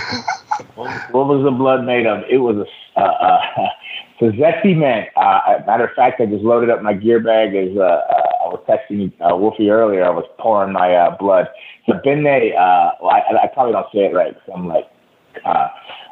What 0.75 1.27
was 1.27 1.43
the 1.45 1.51
blood 1.51 1.85
made 1.85 2.07
of? 2.07 2.23
It 2.31 2.39
was 2.39 2.67
a, 2.97 3.01
uh, 3.01 3.41
a 4.23 4.33
zesty 4.37 4.77
mint. 4.77 5.09
Uh, 5.17 5.61
matter 5.67 5.87
of 5.87 5.95
fact, 5.95 6.21
I 6.21 6.27
just 6.27 6.43
loaded 6.43 6.71
up 6.71 6.83
my 6.83 6.95
gear 6.95 7.21
bag 7.21 7.55
as 7.55 7.77
uh, 7.77 7.81
uh, 7.81 8.45
I 8.45 8.49
was 8.49 8.65
texting 8.69 9.13
uh, 9.21 9.37
Wolfie 9.37 9.71
earlier. 9.71 10.05
I 10.05 10.11
was 10.11 10.25
pouring 10.39 10.73
my 10.73 10.95
uh, 10.95 11.17
blood. 11.19 11.49
It's 11.87 11.97
a 11.97 12.01
Benne, 12.03 12.27
uh, 12.27 12.93
well, 13.01 13.11
I, 13.11 13.23
I 13.45 13.47
probably 13.53 13.73
don't 13.73 13.87
say 13.93 14.07
it 14.07 14.15
right 14.15 14.35
because 14.35 14.51
I'm 14.55 14.69
like, 14.69 14.91
uh, 15.45 15.69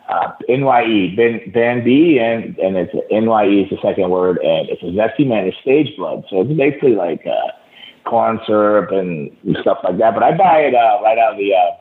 uh, 0.08 0.32
NYE, 0.48 1.14
Ben, 1.16 1.52
Ben 1.52 1.84
B, 1.84 2.18
and, 2.18 2.56
and 2.58 2.76
it's 2.76 2.94
NYE 3.10 3.64
is 3.64 3.70
the 3.70 3.76
second 3.82 4.10
word, 4.10 4.38
and 4.38 4.68
it's 4.70 4.82
a 4.82 4.86
zesty 4.86 5.26
mint. 5.26 5.48
It's 5.48 5.56
stage 5.60 5.94
blood. 5.96 6.24
So 6.30 6.40
it's 6.40 6.52
basically 6.56 6.94
like 6.94 7.26
uh, 7.26 7.52
corn 8.08 8.40
syrup 8.46 8.90
and 8.90 9.30
stuff 9.60 9.78
like 9.84 9.98
that. 9.98 10.14
But 10.14 10.22
I 10.22 10.36
buy 10.36 10.60
it 10.60 10.74
uh, 10.74 11.02
right 11.02 11.18
out 11.18 11.32
of 11.32 11.38
the 11.38 11.52
uh, 11.54 11.76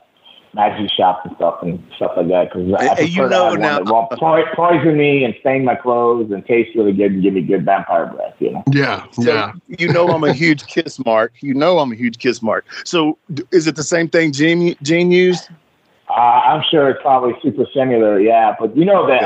magic 0.53 0.89
shop 0.91 1.21
and 1.25 1.35
stuff 1.35 1.59
and 1.61 1.83
stuff 1.95 2.11
like 2.17 2.27
that 2.29 2.49
because 2.51 2.73
I 2.73 2.83
Hey, 2.83 2.87
prefer 2.95 3.03
you 3.03 3.21
to 3.23 3.29
know 3.29 3.43
have 3.43 3.51
one 3.53 3.61
now- 3.61 3.79
that 3.79 4.19
won't 4.21 4.55
poison 4.55 4.97
me 4.97 5.23
and 5.23 5.35
stain 5.41 5.65
my 5.65 5.75
clothes 5.75 6.31
and 6.31 6.45
taste 6.45 6.75
really 6.75 6.93
good 6.93 7.11
and 7.11 7.21
give 7.23 7.33
me 7.33 7.41
good 7.41 7.65
vampire 7.65 8.07
breath. 8.07 8.33
You 8.39 8.51
know. 8.53 8.63
Yeah, 8.71 9.05
So 9.11 9.21
yeah. 9.33 9.51
you 9.67 9.87
know 9.91 10.07
I'm 10.07 10.23
a 10.23 10.33
huge 10.33 10.65
kiss 10.67 11.03
mark. 11.05 11.33
You 11.41 11.53
know 11.53 11.79
I'm 11.79 11.91
a 11.91 11.95
huge 11.95 12.17
kiss 12.19 12.41
mark. 12.41 12.65
So 12.85 13.17
is 13.51 13.67
it 13.67 13.75
the 13.75 13.83
same 13.83 14.07
thing 14.09 14.31
Gene, 14.31 14.75
Gene 14.81 15.11
used? 15.11 15.49
Uh, 16.09 16.13
I'm 16.13 16.63
sure 16.71 16.89
it's 16.89 17.01
probably 17.01 17.33
super 17.43 17.65
similar, 17.73 18.17
yeah. 18.19 18.55
But 18.57 18.75
you 18.77 18.85
know 18.85 19.05
that 19.07 19.19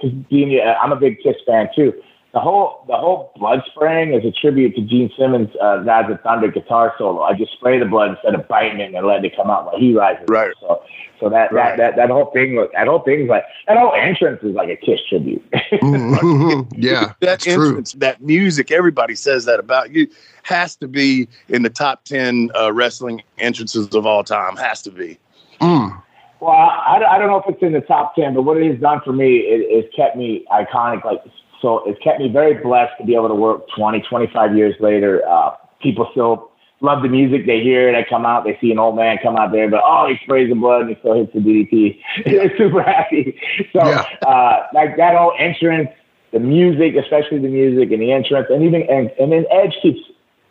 because 0.00 0.16
Gene, 0.30 0.58
uh, 0.60 0.74
I'm 0.82 0.90
a 0.90 0.96
big 0.96 1.22
Kiss 1.22 1.36
fan 1.46 1.68
too. 1.76 1.92
The 2.32 2.40
whole 2.40 2.82
the 2.88 2.96
whole 2.96 3.30
blood 3.36 3.60
spraying 3.66 4.14
is 4.14 4.24
a 4.24 4.30
tribute 4.30 4.74
to 4.76 4.80
Gene 4.80 5.10
Simmons' 5.18 5.50
uh, 5.60 5.82
Gods 5.82 6.10
of 6.10 6.20
Thunder 6.22 6.48
guitar 6.50 6.94
solo. 6.96 7.20
I 7.20 7.34
just 7.34 7.52
spray 7.52 7.78
the 7.78 7.84
blood 7.84 8.12
instead 8.12 8.34
of 8.34 8.48
biting 8.48 8.80
it 8.80 8.94
and 8.94 9.06
letting 9.06 9.26
it 9.26 9.36
come 9.36 9.50
out 9.50 9.66
while 9.66 9.78
he 9.78 9.94
rises. 9.94 10.24
Right. 10.28 10.54
So 10.60 10.82
so 11.20 11.28
that 11.28 11.52
Right. 11.52 11.76
that, 11.76 11.96
that 11.96 11.96
that 11.96 12.10
whole 12.10 12.30
thing 12.32 12.54
was 12.56 12.70
that 12.72 12.86
whole 12.86 13.00
thing's 13.00 13.28
like 13.28 13.44
that 13.68 13.76
whole 13.76 13.92
entrance 13.94 14.42
is 14.42 14.54
like 14.54 14.70
a 14.70 14.76
Kiss 14.76 15.00
tribute. 15.10 15.44
Mhm. 15.82 16.72
yeah, 16.76 17.12
that 17.20 17.44
it's 17.46 17.54
true. 17.54 17.82
that 17.98 18.22
music, 18.22 18.70
everybody 18.70 19.14
says 19.14 19.44
that 19.44 19.60
about 19.60 19.90
you. 19.90 20.08
Has 20.44 20.74
to 20.76 20.88
be 20.88 21.28
in 21.48 21.62
the 21.64 21.70
top 21.70 22.04
ten 22.04 22.50
uh, 22.58 22.72
wrestling 22.72 23.22
entrances 23.38 23.88
of 23.94 24.06
all 24.06 24.24
time. 24.24 24.56
Has 24.56 24.80
to 24.82 24.90
be. 24.90 25.18
Mm. 25.60 26.02
Well, 26.40 26.50
I, 26.50 27.00
I 27.08 27.18
don't 27.18 27.28
know 27.28 27.36
if 27.38 27.44
it's 27.46 27.62
in 27.62 27.72
the 27.72 27.80
top 27.82 28.14
ten, 28.16 28.34
but 28.34 28.42
what 28.42 28.56
it 28.56 28.70
has 28.70 28.80
done 28.80 29.00
for 29.04 29.12
me 29.12 29.36
is 29.38 29.84
it, 29.84 29.94
kept 29.94 30.16
me 30.16 30.46
iconic. 30.50 31.04
Like 31.04 31.20
so 31.62 31.82
it's 31.88 31.98
kept 32.02 32.18
me 32.20 32.28
very 32.28 32.54
blessed 32.54 32.92
to 32.98 33.06
be 33.06 33.14
able 33.14 33.28
to 33.28 33.34
work 33.34 33.62
20, 33.76 34.00
25 34.02 34.56
years 34.56 34.74
later. 34.80 35.26
Uh, 35.26 35.56
people 35.80 36.08
still 36.10 36.50
love 36.80 37.02
the 37.02 37.08
music. 37.08 37.46
They 37.46 37.60
hear 37.60 37.88
it. 37.88 37.92
They 37.92 38.04
come 38.08 38.26
out. 38.26 38.44
They 38.44 38.58
see 38.60 38.72
an 38.72 38.78
old 38.78 38.96
man 38.96 39.18
come 39.22 39.36
out 39.36 39.52
there, 39.52 39.70
but 39.70 39.80
oh, 39.84 40.08
he 40.08 40.16
sprays 40.24 40.48
the 40.48 40.56
blood 40.56 40.82
and 40.82 40.90
he 40.90 40.96
still 40.98 41.14
hits 41.14 41.32
the 41.32 41.38
DDT. 41.38 42.00
They're 42.26 42.56
super 42.58 42.82
happy. 42.82 43.40
So 43.72 43.78
Yeah. 43.88 44.04
uh, 44.26 44.66
like 44.74 44.96
that 44.96 45.16
whole 45.16 45.32
entrance, 45.38 45.88
the 46.32 46.40
music, 46.40 46.96
especially 46.96 47.38
the 47.38 47.48
music 47.48 47.92
and 47.92 48.02
the 48.02 48.12
entrance, 48.12 48.48
and 48.50 48.62
even 48.64 48.82
and, 48.90 49.10
and 49.18 49.30
then 49.32 49.46
Edge 49.50 49.76
keeps 49.80 50.00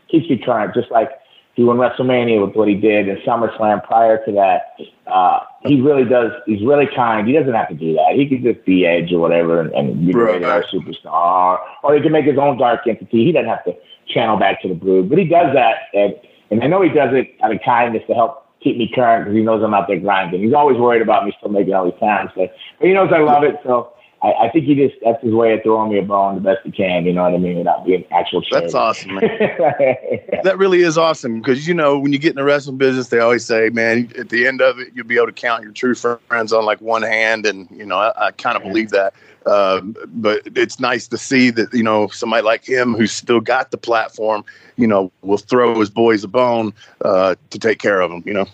keeps 0.09 0.29
me 0.29 0.37
current, 0.37 0.73
just 0.73 0.91
like 0.91 1.09
he 1.53 1.63
won 1.63 1.77
WrestleMania 1.77 2.45
with 2.45 2.55
what 2.55 2.67
he 2.67 2.75
did 2.75 3.09
and 3.09 3.17
SummerSlam 3.19 3.83
prior 3.83 4.23
to 4.25 4.31
that. 4.33 4.77
Uh, 5.05 5.39
he 5.63 5.81
really 5.81 6.05
does. 6.05 6.31
He's 6.45 6.63
really 6.65 6.87
kind. 6.95 7.27
He 7.27 7.33
doesn't 7.33 7.53
have 7.53 7.67
to 7.69 7.75
do 7.75 7.93
that. 7.93 8.13
He 8.15 8.27
could 8.27 8.43
just 8.43 8.65
be 8.65 8.85
Edge 8.85 9.11
or 9.11 9.19
whatever 9.19 9.61
and, 9.61 9.71
and 9.73 10.05
be 10.05 10.13
Right. 10.13 10.41
our 10.43 10.63
superstar, 10.63 11.59
or 11.83 11.95
he 11.95 12.01
can 12.01 12.11
make 12.11 12.25
his 12.25 12.37
own 12.37 12.57
dark 12.57 12.87
entity. 12.87 13.25
He 13.25 13.31
doesn't 13.31 13.49
have 13.49 13.63
to 13.65 13.73
channel 14.07 14.37
back 14.37 14.61
to 14.61 14.69
the 14.69 14.75
Brood, 14.75 15.09
but 15.09 15.17
he 15.17 15.25
does 15.25 15.53
that, 15.53 15.75
and, 15.93 16.15
and 16.49 16.63
I 16.63 16.67
know 16.67 16.81
he 16.81 16.89
does 16.89 17.13
it 17.13 17.35
out 17.43 17.53
of 17.53 17.59
kindness 17.63 18.03
to 18.07 18.13
help 18.13 18.45
keep 18.61 18.77
me 18.77 18.91
current 18.93 19.25
because 19.25 19.35
he 19.37 19.43
knows 19.43 19.63
I'm 19.63 19.73
out 19.73 19.87
there 19.87 19.99
grinding. 19.99 20.41
He's 20.41 20.53
always 20.53 20.77
worried 20.77 21.01
about 21.01 21.25
me 21.25 21.33
still 21.37 21.51
making 21.51 21.73
all 21.73 21.85
these 21.85 21.99
times, 21.99 22.31
but, 22.35 22.53
but 22.79 22.87
he 22.87 22.93
knows 22.93 23.11
I 23.13 23.19
love 23.19 23.43
it, 23.43 23.55
so. 23.63 23.93
I, 24.23 24.33
I 24.33 24.49
think 24.51 24.65
he 24.65 24.75
just 24.75 24.95
that's 25.03 25.21
his 25.23 25.33
way 25.33 25.53
of 25.53 25.63
throwing 25.63 25.91
me 25.91 25.97
a 25.97 26.03
bone 26.03 26.35
the 26.35 26.41
best 26.41 26.59
he 26.63 26.71
can, 26.71 27.05
you 27.05 27.13
know 27.13 27.23
what 27.23 27.33
I 27.33 27.37
mean, 27.37 27.57
without 27.57 27.85
being 27.85 28.05
actual 28.11 28.43
That's 28.51 28.73
awesome, 28.73 29.15
man. 29.15 29.21
that 30.43 30.55
really 30.57 30.81
is 30.81 30.97
awesome 30.97 31.41
because 31.41 31.67
you 31.67 31.73
know 31.73 31.97
when 31.97 32.13
you 32.13 32.19
get 32.19 32.29
in 32.29 32.35
the 32.35 32.43
wrestling 32.43 32.77
business, 32.77 33.09
they 33.09 33.19
always 33.19 33.45
say, 33.45 33.69
man, 33.69 34.11
at 34.17 34.29
the 34.29 34.45
end 34.45 34.61
of 34.61 34.79
it, 34.79 34.89
you'll 34.93 35.07
be 35.07 35.17
able 35.17 35.27
to 35.27 35.33
count 35.33 35.63
your 35.63 35.71
true 35.71 35.95
friends 35.95 36.53
on 36.53 36.65
like 36.65 36.79
one 36.81 37.01
hand, 37.01 37.45
and 37.45 37.67
you 37.71 37.85
know 37.85 37.97
I, 37.97 38.27
I 38.27 38.31
kind 38.31 38.55
of 38.55 38.63
believe 38.63 38.89
that. 38.91 39.13
Uh, 39.43 39.81
but 39.81 40.41
it's 40.55 40.79
nice 40.79 41.07
to 41.07 41.17
see 41.17 41.49
that 41.49 41.73
you 41.73 41.81
know 41.81 42.07
somebody 42.09 42.43
like 42.43 42.63
him 42.63 42.93
who's 42.93 43.11
still 43.11 43.39
got 43.39 43.71
the 43.71 43.77
platform, 43.77 44.45
you 44.77 44.85
know, 44.85 45.11
will 45.21 45.37
throw 45.37 45.79
his 45.79 45.89
boys 45.89 46.23
a 46.23 46.27
bone 46.27 46.73
uh, 47.03 47.33
to 47.49 47.57
take 47.57 47.79
care 47.79 48.01
of 48.01 48.11
them. 48.11 48.21
You 48.23 48.33
know, 48.33 48.45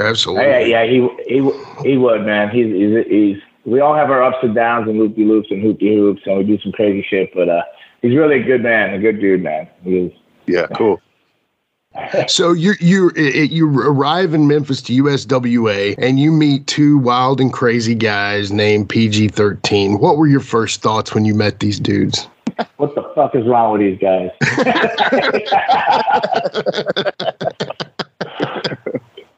Absolutely. 0.00 0.44
Yeah, 0.44 0.58
yeah, 0.58 0.84
he 0.84 1.08
he 1.26 1.50
he 1.82 1.96
would, 1.96 2.24
man. 2.24 2.50
He's 2.50 2.66
he's, 2.66 3.06
he's 3.06 3.42
we 3.64 3.80
all 3.80 3.94
have 3.94 4.10
our 4.10 4.22
ups 4.22 4.38
and 4.42 4.54
downs 4.54 4.88
and 4.88 4.98
loopy 4.98 5.24
loops 5.24 5.48
and 5.50 5.62
hoopy 5.62 5.94
hoops, 5.94 6.22
and 6.26 6.38
we 6.38 6.44
do 6.44 6.58
some 6.60 6.72
crazy 6.72 7.06
shit. 7.08 7.30
But 7.34 7.48
uh, 7.48 7.62
he's 8.02 8.16
really 8.16 8.40
a 8.40 8.44
good 8.44 8.62
man, 8.62 8.94
a 8.94 8.98
good 8.98 9.20
dude, 9.20 9.42
man. 9.42 9.68
He 9.82 9.96
is. 9.98 10.12
yeah, 10.46 10.66
cool. 10.74 11.00
So 12.28 12.52
you 12.52 12.74
you 12.78 13.10
you 13.16 13.68
arrive 13.80 14.32
in 14.32 14.46
Memphis 14.46 14.80
to 14.82 15.02
USWA 15.02 15.96
and 15.98 16.20
you 16.20 16.30
meet 16.30 16.68
two 16.68 16.98
wild 16.98 17.40
and 17.40 17.52
crazy 17.52 17.96
guys 17.96 18.52
named 18.52 18.88
PG13. 18.88 19.98
What 19.98 20.16
were 20.16 20.28
your 20.28 20.38
first 20.40 20.82
thoughts 20.82 21.14
when 21.14 21.24
you 21.24 21.34
met 21.34 21.58
these 21.58 21.80
dudes? 21.80 22.28
What 22.76 22.94
the 22.94 23.02
fuck 23.14 23.34
is 23.34 23.46
wrong 23.46 23.72
with 23.72 23.80
these 23.80 23.98
guys? 23.98 24.30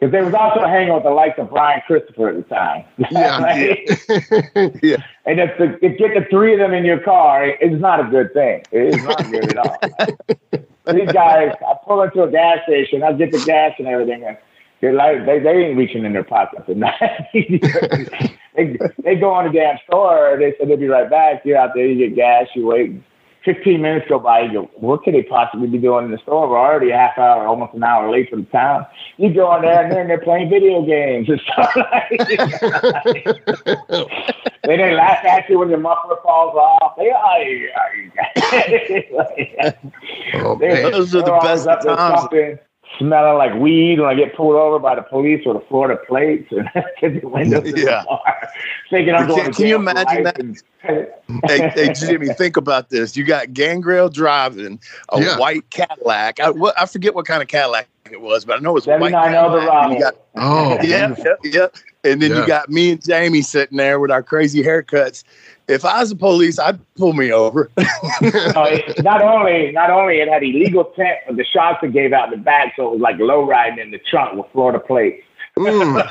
Because 0.03 0.11
they 0.11 0.21
was 0.21 0.35
also 0.35 0.67
hanging 0.67 0.93
with 0.93 1.05
the 1.05 1.11
likes 1.11 1.39
of 1.39 1.51
Brian 1.51 1.81
Christopher 1.87 2.31
at 2.31 2.35
the 2.35 2.43
time. 2.53 2.85
Yeah, 3.13 3.39
Like, 3.39 4.83
Yeah. 4.83 4.97
And 5.27 5.39
if, 5.39 5.57
the, 5.59 5.79
if 5.81 5.97
get 5.97 6.15
the 6.15 6.27
three 6.29 6.55
of 6.55 6.59
them 6.59 6.75
in 6.75 6.85
your 6.85 6.99
car, 6.99 7.47
it's 7.47 7.81
not 7.81 8.01
a 8.01 8.11
good 8.11 8.35
thing. 8.35 8.65
It 8.73 8.97
is 8.97 9.05
not 9.05 9.31
good 9.31 9.57
at 9.57 9.59
all. 9.59 9.79
These 10.93 11.13
guys, 11.13 11.53
I 11.65 11.75
pull 11.87 12.03
into 12.03 12.25
a 12.25 12.31
gas 12.33 12.59
station, 12.65 13.05
I 13.05 13.13
get 13.13 13.31
the 13.31 13.45
gas 13.45 13.75
and 13.79 13.87
everything, 13.87 14.25
and 14.25 14.37
they're 14.81 14.93
like, 14.93 15.25
they, 15.25 15.39
they 15.39 15.67
ain't 15.67 15.79
reaching 15.79 16.05
in 16.05 16.13
their 16.13 16.25
pockets 16.25 16.65
at 16.69 16.77
night. 16.77 17.29
they, 17.33 18.77
they 19.05 19.15
go 19.15 19.33
on 19.33 19.45
the 19.45 19.53
damn 19.53 19.79
store, 19.87 20.37
they 20.37 20.53
said 20.59 20.69
they'll 20.69 20.77
be 20.79 20.89
right 20.89 21.09
back. 21.09 21.43
You're 21.45 21.59
out 21.59 21.75
there, 21.77 21.87
you 21.87 22.09
get 22.09 22.17
gas, 22.17 22.49
you 22.57 22.67
wait. 22.67 23.01
15 23.45 23.81
minutes 23.83 24.07
go 24.09 24.19
by, 24.19 24.41
you 24.43 24.53
go, 24.53 24.71
what 24.75 25.03
could 25.03 25.15
they 25.15 25.23
possibly 25.23 25.67
be 25.67 25.79
doing 25.79 26.05
in 26.07 26.11
the 26.11 26.19
store? 26.19 26.49
We're 26.49 26.59
already 26.59 26.91
a 26.91 26.97
half 26.97 27.19
hour, 27.19 27.47
almost 27.47 27.75
an 27.75 27.83
hour 27.83 28.11
late 28.11 28.31
for 28.31 28.37
the 28.37 28.43
town. 28.45 28.87
You 29.17 29.33
go 29.33 29.55
in 29.57 29.63
there 29.63 29.83
and 29.83 29.93
then 29.93 30.07
they're 30.09 30.21
playing 30.21 30.49
video 30.49 30.85
games 30.87 31.29
and 31.33 31.41
stuff 31.41 31.75
like 31.77 32.11
They 34.65 34.77
didn't 34.77 34.97
laugh 34.97 35.25
at 35.25 35.49
you 35.49 35.59
when 35.59 35.71
your 35.71 35.79
muffler 35.81 36.17
falls 36.23 36.55
off. 36.55 36.95
They, 36.97 37.11
ay, 37.11 37.69
ay. 38.37 39.75
Oh, 40.35 40.55
They- 40.57 40.83
Those 40.91 41.15
are 41.17 41.23
the 41.23 41.33
best 41.43 41.67
times. 41.97 42.59
Something, 42.99 43.09
Smelling 43.09 43.39
like 43.39 43.55
weed 43.61 43.99
when 44.01 44.09
I 44.09 44.15
get 44.15 44.35
pulled 44.37 44.55
over 44.57 44.79
by 44.79 44.95
the 44.95 45.03
police 45.03 45.43
or 45.47 45.55
the 45.55 45.61
Florida 45.69 46.01
plates 46.09 46.49
and 46.51 46.69
to 47.01 47.21
the 47.21 47.29
windows 47.29 47.69
of 47.73 47.79
Yeah. 47.79 47.85
the 48.03 48.05
bar. 48.07 48.49
Thinking 48.91 49.15
I'm 49.15 49.27
Can- 49.27 49.37
going 49.37 49.51
to 49.51 49.57
can 49.57 49.67
you 49.67 49.77
imagine 49.77 50.23
that? 50.25 50.39
and- 50.39 50.63
hey, 50.83 51.71
hey, 51.75 51.93
Jimmy, 51.95 52.29
think 52.39 52.57
about 52.57 52.91
this. 52.91 53.17
You 53.17 53.25
got 53.25 53.53
Gangrel 53.53 54.09
driving 54.09 54.79
a 55.11 55.21
Yeah. 55.21 55.39
white 55.39 55.69
Cadillac. 55.71 56.41
I, 56.41 56.51
what, 56.51 56.81
I 56.81 56.87
forget 56.87 57.15
what 57.15 57.27
kind 57.27 57.43
of 57.43 57.49
Cadillac 57.49 57.89
it 58.11 58.21
was, 58.21 58.45
but 58.45 58.57
I 58.57 58.61
know 58.61 58.71
it 58.71 58.75
was 58.75 58.87
a 58.87 58.91
white 58.99 59.13
79 59.13 59.33
Cadillac. 59.33 59.55
Eldorado. 59.55 59.95
You 59.95 60.01
got, 60.01 60.15
Oh, 60.37 60.79
yeah, 60.83 61.07
beautiful. 61.09 61.35
yeah, 61.45 61.51
yeah. 61.53 61.67
And 62.11 62.21
then 62.21 62.31
Yeah. 62.33 62.41
you 62.41 62.47
got 62.47 62.69
me 62.69 62.93
and 62.93 63.03
Jamie 63.05 63.43
sitting 63.43 63.79
there 63.79 64.01
with 64.01 64.11
our 64.11 64.23
crazy 64.23 64.63
haircuts. 64.63 65.25
If 65.69 65.85
I 65.85 66.01
was 66.01 66.11
the 66.11 66.17
police, 66.17 66.59
I'd 66.59 66.79
pull 66.97 67.13
me 67.13 67.33
over. 67.33 67.71
No, 67.77 67.85
it, 68.21 69.03
not 69.03 69.23
only 69.23 69.71
not 69.73 69.91
only 69.91 70.21
it 70.21 70.29
had 70.29 70.43
illegal 70.43 70.85
tent, 70.97 71.19
but 71.27 71.37
the 71.37 71.45
shots 71.45 71.79
it 71.83 71.93
gave 71.93 72.13
out 72.13 72.31
the 72.31 72.37
back, 72.37 72.75
so 72.77 72.89
it 72.89 72.93
was 72.93 73.01
like 73.01 73.19
low 73.19 73.47
riding 73.47 73.79
in 73.79 73.91
the 73.91 73.99
trunk 73.99 74.37
with 74.37 74.47
Florida 74.53 74.81
plates. 74.81 75.23
Mm. 75.57 76.03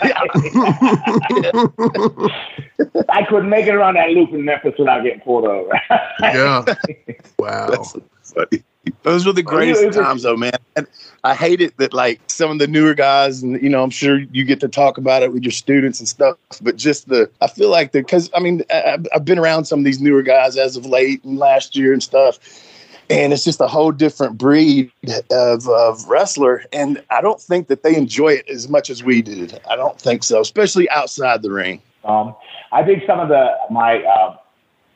I 3.10 3.24
couldn't 3.26 3.50
make 3.50 3.66
it 3.66 3.74
around 3.74 3.96
that 3.96 4.12
loop 4.12 4.30
in 4.32 4.46
Memphis 4.46 4.76
without 4.78 5.04
getting 5.04 5.22
pulled 5.22 5.46
over. 5.46 5.72
yeah. 6.22 6.64
Wow. 7.40 7.70
That's 7.72 7.98
funny. 8.34 8.64
Those 9.04 9.26
were 9.26 9.34
the 9.34 9.42
it 9.42 9.46
greatest 9.46 9.94
times, 9.98 10.24
though, 10.24 10.36
man. 10.36 10.54
And 10.76 10.88
I 11.24 11.36
hate 11.36 11.62
it 11.62 11.78
that 11.78 11.94
like 11.94 12.20
some 12.28 12.50
of 12.50 12.60
the 12.60 12.68
newer 12.68 12.94
guys, 12.94 13.44
and 13.44 13.62
you 13.62 13.70
know, 13.70 13.84
I'm 13.84 13.92
sure 13.92 14.20
you 14.20 14.44
get 14.44 14.60
to 14.62 14.68
talk 14.68 14.98
about 14.98 15.22
it 15.22 15.32
with 15.32 15.44
your 15.44 15.52
students 15.52 16.00
and 16.00 16.10
stuff. 16.10 16.38
But 16.62 16.78
just 16.78 17.08
the, 17.08 17.30
I 17.42 17.48
feel 17.48 17.70
like 17.70 17.92
the, 17.92 18.00
because 18.00 18.30
I 18.36 18.40
mean, 18.40 18.64
I, 18.72 18.98
I've 19.14 19.26
been 19.26 19.38
around 19.38 19.66
some 19.66 19.80
of 19.80 19.86
these 19.86 20.02
newer 20.02 20.24
guys 20.24 20.58
as 20.58 20.76
of 20.76 20.86
late 20.86 21.24
and 21.24 21.38
last 21.38 21.76
year 21.76 21.94
and 21.94 22.02
stuff, 22.02 22.40
and 23.10 23.34
it's 23.34 23.44
just 23.44 23.62
a 23.62 23.68
whole 23.68 23.92
different 23.92 24.38
breed 24.38 24.92
of, 25.32 25.68
of 25.68 26.08
wrestler. 26.08 26.64
And 26.74 27.04
I 27.12 27.22
don't 27.22 27.40
think 27.40 27.68
that 27.68 27.84
they 27.84 27.96
enjoy 27.96 28.30
it 28.30 28.50
as 28.50 28.68
much 28.68 28.90
as 28.90 29.04
we 29.04 29.22
did. 29.22 29.60
I 29.70 29.76
don't 29.76 30.00
think 30.00 30.24
so, 30.24 30.42
especially 30.42 30.90
outside 30.90 31.44
the 31.44 31.52
ring. 31.52 31.82
Um, 32.04 32.36
I 32.72 32.84
think 32.84 33.04
some 33.06 33.20
of 33.20 33.30
the 33.30 33.52
my 33.70 34.02
uh, 34.04 34.38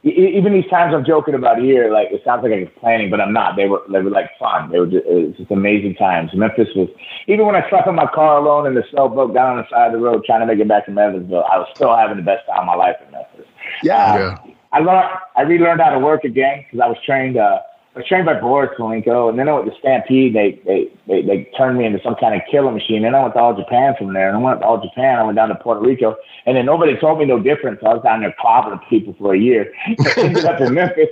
even 0.05 0.53
these 0.53 0.69
times 0.69 0.93
I'm 0.93 1.03
joking 1.03 1.33
about 1.33 1.57
here, 1.57 1.91
like 1.91 2.09
it 2.11 2.21
sounds 2.23 2.43
like 2.43 2.51
I'm 2.53 2.67
complaining, 2.67 3.09
but 3.09 3.19
I'm 3.19 3.33
not. 3.33 3.55
They 3.55 3.65
were 3.65 3.81
they 3.91 4.01
were 4.01 4.11
like 4.11 4.29
fun. 4.37 4.71
They 4.71 4.79
were 4.79 4.85
just, 4.85 5.05
it 5.05 5.27
was 5.27 5.35
just 5.35 5.51
amazing 5.51 5.95
times. 5.95 6.29
Memphis 6.35 6.67
was 6.75 6.89
even 7.27 7.45
when 7.47 7.55
I 7.55 7.67
slept 7.69 7.87
in 7.87 7.95
my 7.95 8.05
car 8.13 8.37
alone 8.37 8.67
and 8.67 8.77
the 8.77 8.83
snow 8.91 9.09
broke 9.09 9.33
down 9.33 9.57
on 9.57 9.63
the 9.63 9.69
side 9.69 9.87
of 9.87 9.93
the 9.93 10.05
road 10.05 10.23
trying 10.23 10.41
to 10.41 10.45
make 10.45 10.59
it 10.59 10.67
back 10.67 10.85
to 10.85 10.91
Memphisville, 10.91 11.43
I 11.51 11.57
was 11.57 11.67
still 11.75 11.95
having 11.95 12.17
the 12.17 12.23
best 12.23 12.45
time 12.45 12.59
of 12.59 12.65
my 12.67 12.75
life 12.75 12.97
in 13.03 13.11
Memphis. 13.11 13.47
Yeah. 13.81 14.15
Yeah. 14.15 14.53
I 14.71 14.79
learned 14.79 15.09
I 15.35 15.41
relearned 15.41 15.81
how 15.81 15.89
to 15.89 15.99
work 15.99 16.23
again 16.23 16.65
because 16.65 16.83
I 16.83 16.87
was 16.87 16.97
trained 17.03 17.37
uh 17.37 17.59
I 17.95 17.99
was 17.99 18.07
trained 18.09 18.25
by 18.25 18.33
Boris 18.33 18.71
Malenko 18.77 19.29
and 19.29 19.39
then 19.39 19.47
I 19.47 19.53
went 19.53 19.71
to 19.71 19.79
Stampede. 19.79 20.35
They, 20.35 20.59
they 20.65 20.91
they 21.07 21.21
they 21.21 21.49
turned 21.57 21.77
me 21.77 21.85
into 21.85 22.01
some 22.03 22.15
kind 22.15 22.35
of 22.35 22.41
killer 22.51 22.69
machine. 22.69 23.03
Then 23.03 23.15
I 23.15 23.21
went 23.21 23.35
to 23.35 23.39
All 23.39 23.55
Japan 23.55 23.95
from 23.97 24.13
there. 24.13 24.27
And 24.27 24.37
I 24.37 24.41
went 24.41 24.59
to 24.59 24.65
All 24.65 24.81
Japan. 24.81 25.17
I 25.17 25.23
went 25.23 25.37
down 25.37 25.47
to 25.47 25.55
Puerto 25.55 25.79
Rico. 25.79 26.17
And 26.45 26.57
then 26.57 26.65
nobody 26.65 26.97
told 26.97 27.19
me 27.19 27.25
no 27.25 27.39
difference. 27.39 27.79
So 27.79 27.87
I 27.87 27.93
was 27.93 28.03
down 28.03 28.19
there 28.19 28.35
clobbering 28.37 28.81
people 28.89 29.15
for 29.17 29.33
a 29.33 29.39
year. 29.39 29.71
I 29.87 30.13
ended 30.17 30.43
up 30.43 30.59
in 30.59 30.73
Memphis. 30.73 31.07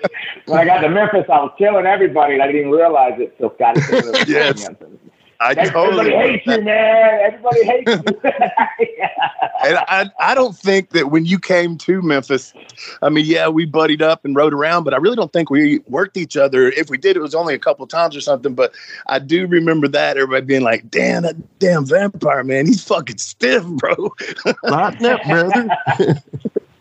When 0.46 0.60
I 0.60 0.66
got 0.66 0.82
to 0.82 0.90
Memphis 0.90 1.24
I 1.30 1.40
was 1.40 1.54
killing 1.58 1.86
everybody 1.86 2.34
and 2.34 2.44
I 2.44 2.48
didn't 2.48 2.68
even 2.68 2.72
realize 2.72 3.14
it. 3.18 3.34
Scotty 3.38 3.80
it 3.80 4.28
Yes. 4.28 4.68
I 5.40 5.52
Everybody 5.52 5.70
totally 5.72 6.12
hates 6.12 6.46
you, 6.46 6.62
man. 6.62 7.20
Everybody 7.22 7.64
hates 7.66 7.92
you. 7.92 8.22
And 9.64 9.78
I, 9.88 10.10
I 10.20 10.36
don't 10.36 10.56
think 10.58 10.90
that 10.90 11.10
when 11.10 11.26
you 11.26 11.40
came 11.40 11.78
to 11.80 12.02
Memphis, 12.02 12.54
I 13.02 13.08
mean, 13.08 13.26
yeah, 13.26 13.48
we 13.48 13.66
buddied 13.66 14.02
up 14.02 14.26
and 14.26 14.36
rode 14.36 14.54
around, 14.54 14.84
but 14.84 14.94
I 14.94 14.98
really 14.98 15.16
don't 15.16 15.32
think 15.32 15.50
we 15.50 15.80
worked 15.88 16.18
each 16.18 16.36
other. 16.36 16.68
If 16.68 16.90
we 16.90 16.98
did, 16.98 17.16
it 17.16 17.22
was 17.22 17.34
only 17.34 17.54
a 17.54 17.60
couple 17.60 17.88
times 17.88 18.14
or 18.14 18.20
something. 18.20 18.56
But 18.56 18.74
I 19.08 19.20
do 19.20 19.48
remember 19.48 19.88
that 19.88 20.18
everybody 20.18 20.46
being 20.46 20.64
like, 20.64 20.92
"Damn, 20.92 21.24
that 21.24 21.38
damn 21.60 21.86
vampire 21.86 22.44
man, 22.44 22.66
he's 22.66 22.84
fucking 22.84 23.20
stiff, 23.20 23.66
bro." 23.66 23.96
Lighten 24.64 25.06
up, 25.06 25.24
brother. 25.24 25.68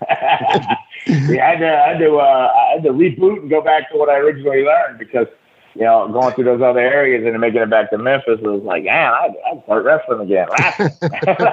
yeah, 0.08 0.76
I 1.06 1.50
had 1.50 1.58
to, 1.60 1.84
I 1.84 1.88
had 1.88 1.98
to, 1.98 2.16
uh, 2.16 2.52
I 2.52 2.72
had 2.74 2.82
to 2.82 2.90
reboot 2.90 3.42
and 3.42 3.50
go 3.50 3.60
back 3.60 3.90
to 3.92 3.96
what 3.96 4.08
I 4.08 4.16
originally 4.16 4.64
learned 4.64 4.98
because, 4.98 5.28
you 5.74 5.82
know, 5.82 6.08
going 6.12 6.34
through 6.34 6.44
those 6.44 6.62
other 6.62 6.80
areas 6.80 7.24
and 7.24 7.32
then 7.34 7.40
making 7.40 7.60
it 7.62 7.70
back 7.70 7.90
to 7.90 7.98
Memphis 7.98 8.38
was 8.42 8.62
like, 8.62 8.84
man, 8.84 9.12
I, 9.12 9.28
I 9.52 9.62
start 9.64 9.84
wrestling 9.84 10.20
again. 10.20 10.46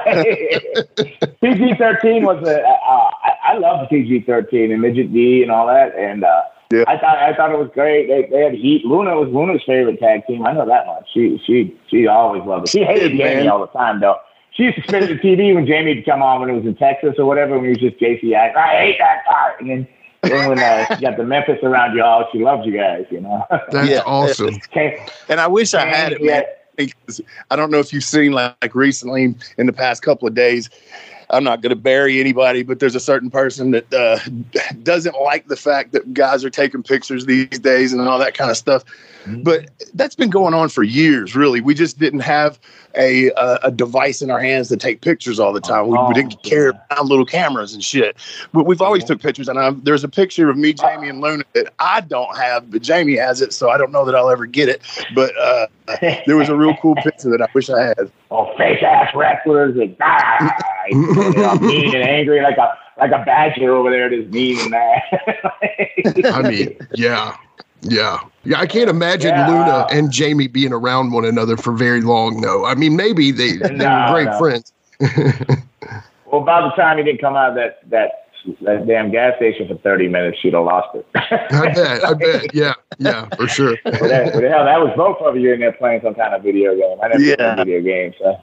PG 1.41 1.75
thirteen 1.77 2.23
was 2.25 2.43
a, 2.45 2.62
uh, 2.62 3.12
I, 3.23 3.53
I 3.53 3.58
loved 3.58 3.89
PG 3.89 4.21
thirteen 4.25 4.71
and 4.71 4.82
midget 4.82 5.13
D 5.13 5.41
and 5.41 5.51
all 5.51 5.67
that, 5.67 5.95
and 5.95 6.23
uh, 6.23 6.41
Yeah. 6.71 6.84
I 6.88 6.97
thought 6.97 7.17
I 7.17 7.34
thought 7.36 7.51
it 7.51 7.58
was 7.60 7.69
great. 7.73 8.08
They, 8.08 8.27
they 8.29 8.43
had 8.43 8.53
heat. 8.53 8.86
Luna 8.86 9.15
was 9.15 9.29
Luna's 9.34 9.62
favorite 9.65 9.99
tag 9.99 10.25
team. 10.27 10.45
I 10.45 10.53
know 10.53 10.65
that 10.65 10.86
much. 10.86 11.08
She 11.13 11.41
she 11.45 11.75
she 11.89 12.08
always 12.08 12.43
loved 12.43 12.67
it. 12.67 12.71
She 12.71 12.84
hated 12.84 13.13
Yeah, 13.13 13.29
Jamie 13.29 13.43
man. 13.43 13.51
all 13.51 13.60
the 13.62 13.67
time 13.67 13.99
though. 13.99 14.17
She 14.51 14.63
used 14.63 14.77
to 14.77 14.84
spit 14.84 15.03
at 15.03 15.10
the 15.10 15.15
TV 15.15 15.53
when 15.55 15.65
Jamie 15.65 15.95
would 15.95 16.05
come 16.05 16.21
on 16.21 16.41
when 16.41 16.49
it 16.49 16.53
was 16.53 16.65
in 16.65 16.75
Texas 16.75 17.15
or 17.17 17.25
whatever 17.25 17.55
when 17.55 17.63
he 17.65 17.69
was 17.69 17.77
just 17.77 17.97
JC. 17.97 18.36
I, 18.36 18.51
I 18.51 18.77
hate 18.82 18.97
that 18.99 19.21
guy. 19.25 19.51
And 19.60 19.69
then 19.69 19.88
then 20.23 20.47
when 20.47 20.60
uh, 20.60 20.86
you 20.91 21.01
got 21.01 21.17
the 21.17 21.23
Memphis 21.23 21.60
around 21.63 21.95
you 21.95 22.03
all, 22.03 22.27
she 22.32 22.39
loves 22.39 22.65
you 22.65 22.73
guys, 22.73 23.05
you 23.10 23.21
know. 23.21 23.45
That's 23.71 23.89
Yeah. 23.89 24.01
awesome. 24.05 24.60
And 25.29 25.39
I 25.39 25.47
wish 25.47 25.73
I 25.75 25.86
had 25.86 26.13
it, 26.13 26.23
man. 26.23 26.43
because 26.75 27.21
I 27.51 27.55
don't 27.55 27.69
know 27.69 27.79
if 27.79 27.93
you've 27.93 28.03
seen 28.03 28.32
like, 28.32 28.55
like 28.62 28.73
recently 28.73 29.36
in 29.58 29.67
the 29.67 29.73
past 29.73 30.01
couple 30.01 30.27
of 30.27 30.34
days. 30.34 30.69
I'm 31.32 31.43
not 31.43 31.62
going 31.62 31.69
to 31.69 31.75
bury 31.75 32.19
anybody, 32.19 32.63
but 32.63 32.79
there's 32.79 32.95
a 32.95 32.99
certain 32.99 33.29
person 33.29 33.69
that 33.71 33.93
uh, 33.93 34.17
doesn't 34.82 35.15
like 35.21 35.47
the 35.47 35.55
fact 35.55 35.91
that 35.91 36.12
guys 36.15 36.43
are 36.43 36.49
taking 36.49 36.82
pictures 36.82 37.27
these 37.27 37.60
days 37.60 37.93
and 37.93 38.01
all 38.01 38.17
that 38.17 38.34
kind 38.34 38.49
of 38.49 38.58
stuff. 38.58 38.84
But 39.27 39.69
that's 39.93 40.15
been 40.15 40.32
going 40.32 40.55
on 40.55 40.69
for 40.69 40.82
years, 40.82 41.36
really. 41.36 41.62
We 41.62 41.75
just 41.75 41.99
didn't 41.99 42.21
have 42.21 42.60
a 42.99 43.31
a, 43.31 43.59
a 43.63 43.71
device 43.71 44.21
in 44.21 44.29
our 44.29 44.39
hands 44.39 44.67
to 44.69 44.77
take 44.77 45.01
pictures 45.01 45.39
all 45.39 45.53
the 45.53 45.62
time. 45.62 45.88
We, 45.88 45.97
we 46.07 46.13
didn't 46.13 46.41
carry 46.43 46.69
around 46.69 47.09
little 47.09 47.25
cameras 47.25 47.73
and 47.73 47.83
shit. 47.83 48.17
But 48.53 48.65
we've 48.65 48.81
always 48.81 49.03
took 49.03 49.21
pictures. 49.21 49.47
And 49.47 49.57
i 49.57 49.71
there's 49.71 50.03
a 50.03 50.09
picture 50.09 50.49
of 50.49 50.57
me, 50.57 50.73
Jamie, 50.73 51.09
and 51.09 51.21
Luna 51.21 51.43
that 51.53 51.73
I 51.79 52.01
don't 52.01 52.35
have, 52.38 52.69
but 52.69 52.81
Jamie 52.81 53.15
has 53.15 53.41
it, 53.41 53.53
so 53.53 53.69
I 53.69 53.77
don't 53.77 53.91
know 53.91 54.05
that 54.05 54.15
I'll 54.15 54.29
ever 54.29 54.45
get 54.45 54.69
it. 54.69 54.81
But 55.15 55.38
uh, 55.38 55.67
there 56.25 56.38
was 56.38 56.49
a 56.49 56.55
real 56.55 56.75
cool 56.81 56.95
picture 56.95 57.29
that 57.29 57.41
I 57.41 57.47
wish 57.53 57.69
I 57.69 57.83
had. 57.88 58.12
Oh, 58.31 58.55
face 58.59 58.77
ass 58.83 59.12
wrestlers 59.15 59.75
and 59.75 59.97
you 60.91 61.33
know, 61.33 61.55
mean 61.55 61.95
and 61.95 62.03
angry 62.07 62.43
like 62.43 62.57
a 62.57 62.77
like 62.99 63.12
a 63.12 63.23
badger 63.25 63.73
over 63.73 63.89
there, 63.89 64.07
just 64.07 64.29
mean 64.29 64.59
and 64.59 64.69
mad. 64.69 65.01
I 66.25 66.41
mean, 66.43 66.77
yeah, 66.93 67.35
yeah, 67.81 68.19
yeah. 68.43 68.59
I 68.59 68.67
can't 68.67 68.89
imagine 68.89 69.35
Yeah. 69.35 69.47
Luna 69.47 69.85
and 69.91 70.11
Jamie 70.11 70.47
being 70.47 70.73
around 70.73 71.11
one 71.11 71.25
another 71.25 71.57
for 71.57 71.73
very 71.73 72.01
long, 72.01 72.41
though. 72.41 72.65
I 72.65 72.75
mean, 72.75 72.95
maybe 72.95 73.31
they 73.31 73.53
they 73.57 73.85
No, 73.85 73.89
were 73.89 74.07
great 74.07 74.25
no. 74.25 74.37
friends. 74.37 74.73
well, 76.25 76.41
by 76.41 76.61
the 76.61 76.71
time 76.75 76.97
he 76.97 77.03
didn't 77.03 77.21
come 77.21 77.35
out 77.35 77.49
of 77.51 77.55
that 77.55 77.89
that 77.89 78.11
that 78.61 78.87
damn 78.87 79.11
gas 79.11 79.35
station 79.37 79.67
for 79.67 79.75
thirty 79.75 80.07
minutes, 80.07 80.39
she'd 80.41 80.53
have 80.53 80.65
lost 80.65 80.95
it. 80.95 81.05
I 81.15 81.71
bet, 81.73 82.03
I 82.05 82.13
bet, 82.13 82.53
yeah, 82.53 82.73
yeah, 82.97 83.29
for 83.35 83.47
sure. 83.47 83.77
Well, 83.85 84.09
that, 84.09 84.33
well, 84.33 84.49
hell, 84.49 84.65
that 84.65 84.79
was 84.79 84.93
both 84.95 85.17
of 85.21 85.37
you 85.37 85.53
in 85.53 85.59
there 85.59 85.71
playing 85.73 86.01
some 86.03 86.15
kind 86.15 86.33
of 86.33 86.43
video 86.43 86.75
game. 86.75 86.97
I 87.01 87.07
never 87.09 87.23
Yeah. 87.23 87.35
played 87.55 87.67
video 87.67 87.81
games. 87.81 88.15
So. 88.19 88.35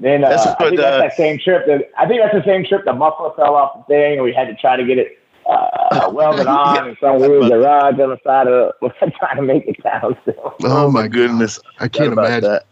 Then 0.00 0.24
uh, 0.24 0.30
That's 0.30 0.46
I 0.46 0.68
think 0.70 0.80
uh, 0.80 0.82
that's 0.98 1.16
that 1.16 1.16
same 1.16 1.38
trip. 1.38 1.64
That 1.66 1.90
I 1.96 2.08
think 2.08 2.20
that's 2.22 2.34
the 2.34 2.42
same 2.44 2.64
trip. 2.64 2.84
The 2.84 2.92
muffler 2.92 3.30
fell 3.36 3.54
off 3.54 3.76
the 3.86 3.94
thing, 3.94 4.14
and 4.14 4.22
we 4.24 4.32
had 4.32 4.48
to 4.48 4.54
try 4.56 4.76
to 4.76 4.84
get 4.84 4.98
it 4.98 5.18
uh, 5.48 6.10
welded 6.12 6.46
on 6.48 6.88
in 6.88 6.96
some 7.00 7.18
weird 7.18 7.50
garage 7.50 7.98
on 7.98 8.10
the 8.10 8.18
side 8.24 8.48
of. 8.48 8.72
Trying 9.18 9.36
to 9.36 9.42
make 9.42 9.64
it 9.66 9.76
still. 10.22 10.54
Oh 10.64 10.90
my 10.90 11.08
goodness. 11.08 11.58
I 11.78 11.88
can't 11.88 12.12
imagine. 12.12 12.50
that. 12.50 12.66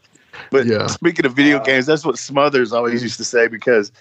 But 0.50 0.66
Yeah. 0.66 0.86
speaking 0.86 1.26
of 1.26 1.34
video 1.34 1.60
games, 1.60 1.86
that's 1.86 2.04
what 2.04 2.18
Smothers 2.18 2.72
always 2.72 3.02
used 3.02 3.16
to 3.18 3.24
say 3.24 3.48
because 3.48 3.92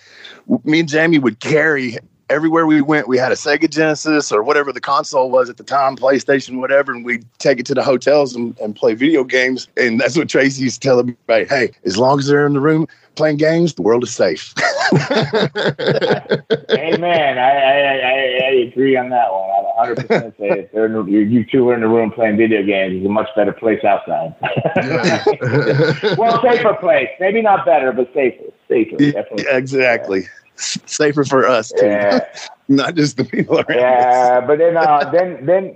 me 0.64 0.82
and 0.82 0.90
Jamie 0.90 1.20
would 1.20 1.40
carry 1.40 1.98
everywhere 2.30 2.66
we 2.66 2.82
went. 2.82 3.08
We 3.08 3.18
had 3.18 3.32
a 3.32 3.36
Sega 3.36 3.70
Genesis 3.70 4.32
or 4.32 4.44
whatever 4.44 4.72
the 4.72 4.80
console 4.80 5.32
was 5.32 5.50
at 5.50 5.58
the 5.58 5.64
time, 5.64 5.96
PlayStation, 5.96 6.60
whatever, 6.60 6.92
and 6.92 7.04
we'd 7.04 7.26
take 7.40 7.60
it 7.60 7.66
to 7.68 7.74
the 7.74 7.84
hotels 7.84 8.36
and, 8.36 8.58
and 8.60 8.76
play 8.76 8.94
video 8.94 9.24
games. 9.24 9.68
And 9.78 10.00
that's 10.00 10.18
what 10.18 10.30
Tracy 10.30 10.64
used 10.64 10.82
to 10.82 10.88
tell 10.88 11.00
everybody 11.00 11.46
hey, 11.46 11.72
as 11.86 11.98
long 11.98 12.20
as 12.20 12.28
they're 12.28 12.46
in 12.46 12.54
the 12.54 12.60
room 12.60 12.88
playing 13.16 13.38
games, 13.38 13.74
the 13.74 13.82
world 13.82 14.04
is 14.04 14.12
safe. 14.12 14.54
Amen. 16.76 17.38
I, 17.38 17.52
I, 17.52 17.76
I, 17.80 18.42
I 18.46 18.52
agree 18.68 18.96
on 18.98 19.10
that 19.10 19.32
one. 19.32 19.50
I 19.50 19.62
100 19.78 20.00
percent 20.00 20.36
say 20.38 20.70
if 20.72 20.74
you, 21.10 21.46
two 21.46 21.70
are 21.70 21.76
in 21.76 21.82
the 21.82 21.88
room 21.88 22.12
playing 22.12 22.38
video 22.38 22.64
games, 22.64 22.96
it's 22.98 23.06
a 23.06 23.10
much 23.10 23.28
better 23.36 23.54
place 23.54 23.84
outside. 23.84 24.36
Well, 26.16 26.42
safer 26.42 26.74
place. 26.76 27.10
Maybe 27.20 27.42
not 27.42 27.66
better, 27.66 27.92
but 27.92 28.12
safer. 28.14 28.46
Safer. 28.68 28.98
Definitely. 28.98 29.46
Exactly. 29.50 30.24
S- 30.58 30.80
Safer 30.86 31.24
for 31.24 31.48
us, 31.48 31.72
too. 31.72 31.86
Yeah. 31.86 32.20
Not 32.68 32.96
just 32.96 33.18
the 33.18 33.26
people 33.26 33.56
around 33.60 33.70
us. 33.70 33.76
Yeah, 33.78 34.42
but 34.46 34.58
then 34.60 34.78
uh, 34.78 35.10
then 35.12 35.46
then 35.46 35.76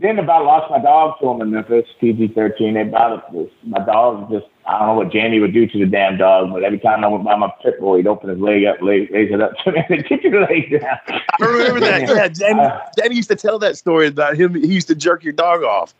then 0.00 0.18
about 0.18 0.44
lost 0.44 0.70
my 0.70 0.80
dog 0.80 1.20
to 1.20 1.28
him 1.28 1.40
in 1.42 1.50
Memphis, 1.52 1.86
PG 2.00 2.28
thirteen. 2.34 2.74
They 2.74 2.82
about 2.82 3.32
this. 3.32 3.50
My 3.64 3.84
dog 3.84 4.30
just 4.30 4.46
I 4.66 4.78
don't 4.78 4.88
know 4.88 4.94
what 4.94 5.10
Jamie 5.10 5.40
would 5.40 5.52
do 5.54 5.66
to 5.66 5.78
the 5.78 5.86
damn 5.86 6.16
dog, 6.18 6.52
but 6.52 6.62
every 6.62 6.78
time 6.78 7.02
I 7.04 7.08
went 7.08 7.24
by 7.24 7.34
my 7.36 7.52
pit 7.62 7.80
bull, 7.80 7.96
he'd 7.96 8.06
open 8.06 8.28
his 8.30 8.38
leg 8.38 8.64
up, 8.66 8.80
leg, 8.82 9.10
raise 9.10 9.32
it 9.32 9.40
up 9.40 9.52
to 9.64 9.72
me, 9.72 9.82
and 9.88 10.04
get 10.06 10.22
your 10.22 10.42
leg 10.42 10.70
down. 10.80 10.98
I 11.08 11.44
remember 11.44 11.80
that. 11.80 12.02
Yeah, 12.08 12.28
Jamie, 12.28 12.60
Uh, 12.60 12.78
Jamie 12.98 13.16
used 13.16 13.30
to 13.30 13.36
tell 13.36 13.58
that 13.60 13.76
story 13.76 14.06
about 14.06 14.36
him. 14.36 14.54
He 14.54 14.66
used 14.68 14.88
to 14.88 14.94
jerk 14.94 15.24
your 15.24 15.32
dog 15.32 15.62
off. 15.64 15.94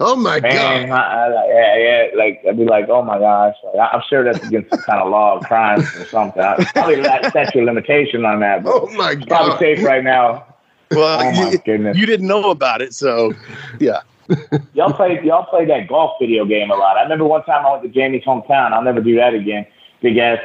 oh 0.00 0.16
my 0.16 0.38
Man, 0.40 0.88
god, 0.88 0.98
I, 0.98 1.26
I, 1.32 1.46
yeah, 1.48 1.76
yeah, 1.76 2.06
like 2.18 2.42
I'd 2.48 2.56
be 2.58 2.64
like, 2.64 2.88
oh 2.88 3.02
my 3.02 3.18
gosh, 3.18 3.54
like, 3.74 3.88
I'm 3.92 4.02
sure 4.08 4.22
that's 4.24 4.44
against 4.46 4.70
some 4.70 4.80
kind 4.80 5.00
of 5.00 5.10
law 5.10 5.36
of 5.38 5.44
crime 5.44 5.80
or 5.80 6.04
something. 6.06 6.42
I, 6.42 6.62
probably 6.74 6.96
that 7.02 7.30
statute 7.30 7.60
of 7.60 7.64
limitation 7.66 8.24
on 8.24 8.40
that, 8.40 8.64
but 8.64 8.72
oh 8.74 8.86
my 8.96 9.14
god! 9.14 9.28
probably 9.28 9.58
safe 9.76 9.84
right 9.86 10.04
now. 10.04 10.44
Well, 10.90 11.20
Oh 11.20 11.32
my 11.32 11.50
you, 11.52 11.58
goodness. 11.58 11.96
you 11.96 12.04
didn't 12.06 12.26
know 12.26 12.50
about 12.50 12.82
it, 12.82 12.92
so 12.94 13.32
yeah. 13.80 14.00
Y'all 14.74 14.92
play 14.92 15.20
y'all 15.24 15.44
played 15.46 15.68
that 15.70 15.88
golf 15.88 16.12
video 16.20 16.44
game 16.44 16.70
a 16.70 16.74
lot. 16.74 16.96
I 16.98 17.02
remember 17.02 17.24
one 17.24 17.44
time 17.44 17.64
I 17.64 17.70
went 17.72 17.82
to 17.84 17.88
Jamie's 17.88 18.24
hometown. 18.24 18.72
I'll 18.72 18.82
never 18.82 19.00
do 19.00 19.16
that 19.16 19.34
again. 19.34 19.66
Big 20.02 20.16
ass 20.18 20.38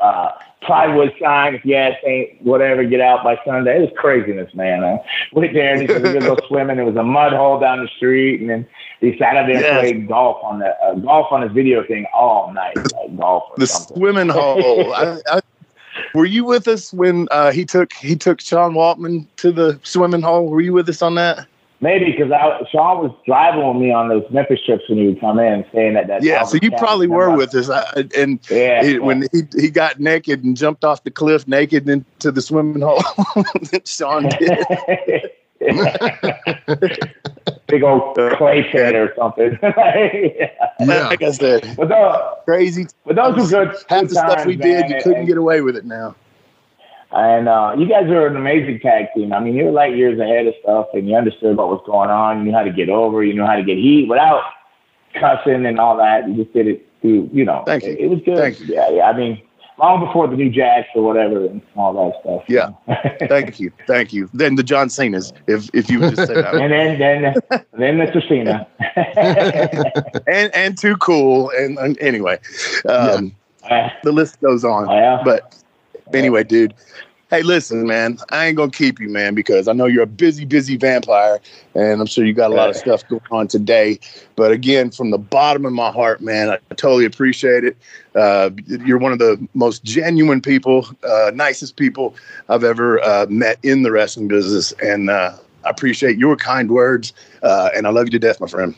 uh, 0.00 0.30
plywood 0.62 1.12
sign. 1.20 1.54
If 1.54 1.64
you 1.64 1.74
ask 1.76 1.98
ain't 2.04 2.42
whatever, 2.42 2.84
get 2.84 3.00
out 3.00 3.22
by 3.22 3.38
Sunday. 3.44 3.76
It 3.78 3.80
was 3.80 3.90
craziness, 3.96 4.52
man. 4.54 4.82
I 4.82 5.00
went 5.32 5.52
there 5.54 5.72
and 5.72 5.82
he 5.82 5.86
said 5.88 6.02
we 6.02 6.12
gonna 6.12 6.20
go 6.34 6.38
swimming. 6.48 6.76
There 6.76 6.86
was 6.86 6.96
a 6.96 7.02
mud 7.02 7.32
hole 7.32 7.60
down 7.60 7.80
the 7.82 7.88
street, 7.96 8.40
and 8.40 8.48
then 8.50 8.66
he 9.00 9.16
sat 9.18 9.36
up 9.36 9.46
there 9.46 9.60
Yes. 9.60 9.64
and 9.70 9.78
played 9.80 10.08
golf 10.08 10.42
on 10.42 10.58
the 10.60 10.68
uh, 10.82 10.94
golf 10.94 11.30
on 11.32 11.42
his 11.42 11.52
video 11.52 11.84
thing 11.84 12.06
all 12.14 12.52
night, 12.52 12.76
like 12.76 13.16
golf 13.16 13.44
The 13.56 13.66
something. 13.66 13.96
swimming 13.96 14.28
hole. 14.28 14.92
I, 14.94 15.18
I, 15.30 15.40
were 16.14 16.24
you 16.24 16.44
with 16.44 16.66
us 16.68 16.92
when 16.92 17.28
uh, 17.30 17.52
he 17.52 17.64
took 17.64 17.92
he 17.92 18.16
took 18.16 18.40
Sean 18.40 18.72
Waltman 18.74 19.26
to 19.36 19.52
the 19.52 19.78
swimming 19.82 20.22
hole? 20.22 20.46
Were 20.48 20.60
you 20.60 20.72
with 20.72 20.88
us 20.88 21.02
on 21.02 21.14
that? 21.16 21.46
Maybe 21.82 22.12
because 22.12 22.30
I 22.32 22.60
Sean 22.70 22.98
was 23.02 23.10
driving 23.26 23.66
with 23.66 23.76
me 23.76 23.92
on 23.92 24.08
those 24.08 24.24
Memphis 24.30 24.60
trips 24.64 24.84
when 24.88 24.98
he 24.98 25.06
would 25.08 25.20
come 25.20 25.38
in, 25.40 25.64
staying 25.70 25.96
at 25.96 26.06
that. 26.06 26.22
Yeah, 26.22 26.44
so 26.44 26.54
you 26.54 26.70
Cabin. 26.70 26.78
probably 26.78 27.06
were 27.08 27.24
Remember? 27.24 27.38
with 27.38 27.54
us. 27.56 27.68
I, 27.68 28.04
and 28.16 28.38
Yeah, 28.48 28.84
he, 28.84 28.92
yeah. 28.92 28.98
when 29.00 29.22
he, 29.32 29.42
he 29.60 29.68
got 29.68 29.98
naked 29.98 30.44
and 30.44 30.56
jumped 30.56 30.84
off 30.84 31.02
the 31.02 31.10
cliff 31.10 31.48
naked 31.48 31.88
into 31.88 32.30
the 32.30 32.40
swimming 32.40 32.82
hole, 32.82 33.02
Sean 33.84 34.28
did. 34.28 35.30
big 37.68 37.82
old 37.82 38.16
clay 38.36 38.62
pit 38.72 38.94
or 38.94 39.12
something. 39.16 39.58
yeah. 39.62 40.50
Yeah. 40.80 41.06
Like 41.08 41.22
I 41.22 41.30
said, 41.32 41.74
But 41.76 41.88
those, 41.88 42.16
crazy. 42.44 42.86
but 43.04 43.16
those 43.16 43.36
were 43.36 43.48
good. 43.66 43.76
Half 43.88 44.00
good 44.02 44.10
the 44.10 44.14
stuff 44.14 44.34
times, 44.36 44.46
we 44.46 44.56
did, 44.56 44.88
you 44.88 44.94
and- 44.96 45.02
couldn't 45.04 45.18
and, 45.20 45.26
get 45.28 45.36
away 45.36 45.60
with 45.62 45.76
it 45.76 45.84
now. 45.84 46.14
And 47.14 47.48
uh, 47.48 47.74
you 47.78 47.86
guys 47.88 48.06
are 48.08 48.26
an 48.26 48.36
amazing 48.36 48.80
tag 48.80 49.06
team. 49.14 49.32
I 49.32 49.40
mean, 49.40 49.54
you 49.54 49.64
were 49.66 49.70
like 49.70 49.94
years 49.94 50.18
ahead 50.18 50.46
of 50.46 50.54
stuff, 50.62 50.86
and 50.94 51.08
you 51.08 51.14
understood 51.16 51.56
what 51.56 51.68
was 51.68 51.82
going 51.86 52.10
on. 52.10 52.38
You 52.38 52.44
knew 52.44 52.52
how 52.52 52.62
to 52.64 52.72
get 52.72 52.88
over. 52.88 53.22
You 53.22 53.34
knew 53.34 53.44
how 53.44 53.56
to 53.56 53.62
get 53.62 53.76
heat 53.76 54.08
without 54.08 54.42
cussing 55.14 55.66
and 55.66 55.78
all 55.78 55.96
that. 55.98 56.28
You 56.28 56.36
just 56.42 56.52
did 56.54 56.66
it 56.68 56.86
through, 57.02 57.28
you 57.32 57.44
know. 57.44 57.64
Thank 57.66 57.84
you. 57.84 57.92
It, 57.92 58.00
it 58.00 58.06
was 58.08 58.20
good. 58.24 58.38
Thank 58.38 58.60
you. 58.60 58.66
Yeah, 58.74 58.88
yeah. 58.90 59.02
I 59.10 59.16
mean, 59.16 59.42
long 59.78 60.04
before 60.04 60.26
the 60.28 60.36
new 60.36 60.48
Jacks 60.48 60.88
or 60.94 61.02
whatever 61.02 61.44
and 61.44 61.60
all 61.76 61.92
that 61.92 62.20
stuff. 62.22 62.44
Yeah. 62.48 62.70
Thank 63.28 63.60
you, 63.60 63.72
thank 63.86 64.12
you. 64.12 64.30
Then 64.32 64.54
the 64.54 64.62
John 64.62 64.88
Cena's, 64.88 65.32
if 65.46 65.68
if 65.74 65.90
you 65.90 66.00
would 66.00 66.14
just 66.16 66.28
say 66.28 66.34
that, 66.40 66.54
and 66.54 66.72
then, 66.72 66.98
then, 66.98 67.34
then 67.74 67.98
Mr. 67.98 68.26
Cena. 68.26 68.66
and 70.26 70.54
and 70.54 70.78
too 70.78 70.96
cool. 70.96 71.50
And, 71.50 71.78
and 71.78 71.98
anyway, 72.00 72.38
um, 72.88 73.34
Uh, 73.70 73.88
the 74.02 74.12
list 74.12 74.40
goes 74.40 74.64
on. 74.64 74.88
yeah. 74.90 75.20
But 75.24 75.61
anyway, 76.14 76.44
dude. 76.44 76.74
Hey, 77.32 77.42
listen, 77.42 77.86
man. 77.86 78.18
I 78.28 78.44
ain't 78.44 78.58
gonna 78.58 78.70
keep 78.70 79.00
you, 79.00 79.08
man, 79.08 79.34
because 79.34 79.66
I 79.66 79.72
know 79.72 79.86
you're 79.86 80.02
a 80.02 80.06
busy, 80.06 80.44
busy 80.44 80.76
vampire, 80.76 81.40
and 81.74 81.98
I'm 81.98 82.06
sure 82.06 82.26
you 82.26 82.34
got 82.34 82.50
a 82.50 82.54
lot 82.54 82.68
of 82.68 82.76
stuff 82.76 83.08
going 83.08 83.22
on 83.30 83.48
today. 83.48 83.98
But 84.36 84.52
again, 84.52 84.90
from 84.90 85.12
the 85.12 85.16
bottom 85.16 85.64
of 85.64 85.72
my 85.72 85.90
heart, 85.90 86.20
man, 86.20 86.50
I 86.50 86.58
totally 86.74 87.06
appreciate 87.06 87.64
it. 87.64 87.78
Uh, 88.14 88.50
you're 88.66 88.98
one 88.98 89.12
of 89.12 89.18
the 89.18 89.48
most 89.54 89.82
genuine 89.82 90.42
people, 90.42 90.86
uh, 91.08 91.30
nicest 91.34 91.76
people 91.76 92.14
I've 92.50 92.64
ever 92.64 93.02
uh, 93.02 93.24
met 93.30 93.58
in 93.62 93.82
the 93.82 93.90
wrestling 93.90 94.28
business, 94.28 94.72
and 94.82 95.08
uh, 95.08 95.34
I 95.64 95.70
appreciate 95.70 96.18
your 96.18 96.36
kind 96.36 96.70
words. 96.70 97.14
Uh, 97.42 97.70
and 97.74 97.86
I 97.86 97.90
love 97.90 98.08
you 98.08 98.10
to 98.10 98.18
death, 98.18 98.42
my 98.42 98.46
friend. 98.46 98.76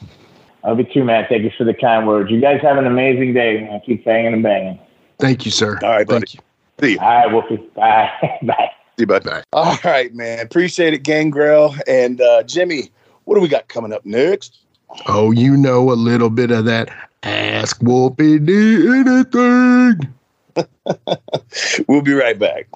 I 0.63 0.69
love 0.69 0.79
you 0.79 0.87
too, 0.95 1.03
man. 1.03 1.27
Thank 1.29 1.43
you 1.43 1.51
for 1.59 1.65
the 1.65 1.75
kind 1.75 2.07
words. 2.07 2.31
You 2.31 2.41
guys 2.41 2.61
have 2.63 2.79
an 2.79 2.87
amazing 2.87 3.35
day, 3.35 3.63
man. 3.63 3.81
Keep 3.85 4.05
banging 4.05 4.33
and 4.33 4.45
banging. 4.45 4.79
Thank 5.19 5.45
you, 5.45 5.51
sir. 5.51 5.81
All 5.83 5.89
right, 5.89 6.07
buddy. 6.07 6.27
Thank 6.27 6.35
you. 6.35 6.41
See 6.81 6.93
you. 6.93 6.99
All 6.99 7.07
right, 7.07 7.33
Wolfie. 7.33 7.57
Bye. 7.75 8.11
Bye. 8.43 8.71
See 8.97 9.03
you, 9.03 9.07
bud. 9.07 9.45
All 9.53 9.77
right, 9.85 10.15
man. 10.15 10.41
Appreciate 10.41 10.95
it, 10.95 11.03
Gangrel. 11.03 11.75
And 11.87 12.21
uh, 12.21 12.43
Jimmy, 12.45 12.91
what 13.25 13.35
do 13.37 13.41
we 13.41 13.49
got 13.49 13.69
coming 13.69 13.93
up 13.93 14.05
next? 14.05 14.59
Oh, 15.07 15.31
you 15.31 15.57
know 15.57 15.91
a 15.91 15.95
little 15.95 16.31
bit 16.31 16.51
of 16.51 16.65
that. 16.67 16.89
Ask 17.23 17.83
Wolfie 17.83 18.39
D 18.39 18.87
anything. 18.89 20.15
We'll 21.89 22.03
be 22.03 22.13
right 22.13 22.39
back. 22.39 22.67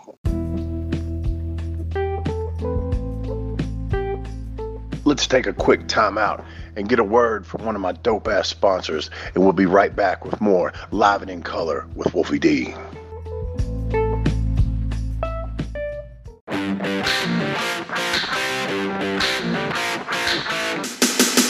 Let's 5.04 5.26
take 5.26 5.46
a 5.46 5.52
quick 5.52 5.88
time 5.88 6.18
out 6.18 6.44
and 6.76 6.88
get 6.88 6.98
a 6.98 7.04
word 7.04 7.46
from 7.46 7.64
one 7.64 7.74
of 7.74 7.80
my 7.80 7.92
dope 7.92 8.28
ass 8.28 8.48
sponsors, 8.48 9.10
and 9.34 9.44
we'll 9.44 9.52
be 9.52 9.66
right 9.66 9.94
back 9.94 10.24
with 10.24 10.40
more 10.40 10.72
Live 10.90 11.22
and 11.22 11.30
in 11.30 11.42
Color 11.42 11.86
with 11.94 12.12
Wolfie 12.14 12.38
D. 12.38 12.74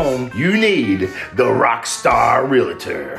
you 0.00 0.56
need 0.56 1.00
the 1.34 1.44
Rockstar 1.44 2.48
Realtor. 2.48 3.16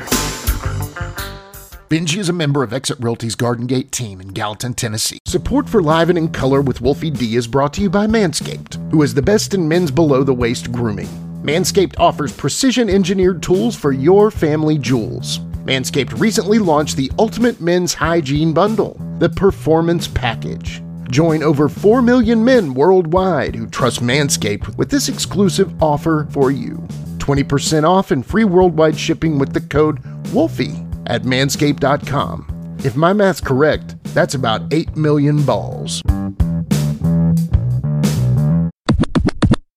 Benji 1.88 2.18
is 2.18 2.28
a 2.28 2.32
member 2.32 2.64
of 2.64 2.72
Exit 2.72 2.98
Realty's 2.98 3.36
Garden 3.36 3.68
Gate 3.68 3.92
team 3.92 4.20
in 4.20 4.28
Gallatin, 4.28 4.74
Tennessee. 4.74 5.20
Support 5.26 5.68
for 5.68 5.80
Live 5.80 6.08
and 6.08 6.18
in 6.18 6.32
Color 6.32 6.60
with 6.60 6.80
Wolfie 6.80 7.10
D 7.10 7.36
is 7.36 7.46
brought 7.46 7.72
to 7.74 7.82
you 7.82 7.88
by 7.88 8.08
Manscaped, 8.08 8.90
who 8.90 9.02
is 9.02 9.14
the 9.14 9.22
best 9.22 9.54
in 9.54 9.68
men's 9.68 9.92
below 9.92 10.24
the 10.24 10.34
waist 10.34 10.72
grooming. 10.72 11.06
Manscaped 11.44 11.94
offers 12.00 12.32
precision 12.32 12.90
engineered 12.90 13.44
tools 13.44 13.76
for 13.76 13.92
your 13.92 14.32
family 14.32 14.76
jewels. 14.76 15.38
Manscaped 15.64 16.18
recently 16.18 16.58
launched 16.58 16.96
the 16.96 17.12
Ultimate 17.16 17.60
Men's 17.60 17.94
Hygiene 17.94 18.52
Bundle, 18.52 19.00
the 19.20 19.28
Performance 19.28 20.08
Package. 20.08 20.82
Join 21.12 21.42
over 21.42 21.68
4 21.68 22.00
million 22.00 22.42
men 22.42 22.72
worldwide 22.72 23.54
who 23.54 23.66
trust 23.66 24.00
Manscaped 24.00 24.78
with 24.78 24.90
this 24.90 25.10
exclusive 25.10 25.70
offer 25.82 26.26
for 26.30 26.50
you 26.50 26.78
20% 27.18 27.86
off 27.86 28.10
and 28.10 28.24
free 28.24 28.44
worldwide 28.44 28.98
shipping 28.98 29.38
with 29.38 29.52
the 29.52 29.60
code 29.60 30.02
WOLFIE 30.32 30.74
at 31.08 31.24
manscaped.com. 31.24 32.76
If 32.78 32.96
my 32.96 33.12
math's 33.12 33.42
correct, 33.42 33.94
that's 34.14 34.34
about 34.34 34.72
8 34.72 34.96
million 34.96 35.42
balls. 35.42 36.00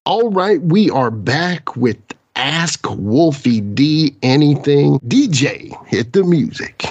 All 0.06 0.30
right, 0.32 0.62
we 0.62 0.90
are 0.90 1.12
back 1.12 1.76
with 1.76 1.98
Ask 2.38 2.90
Wolfie 2.90 3.60
D 3.60 4.16
Anything. 4.22 5.00
DJ, 5.00 5.86
hit 5.88 6.14
the 6.14 6.24
music. 6.24 6.86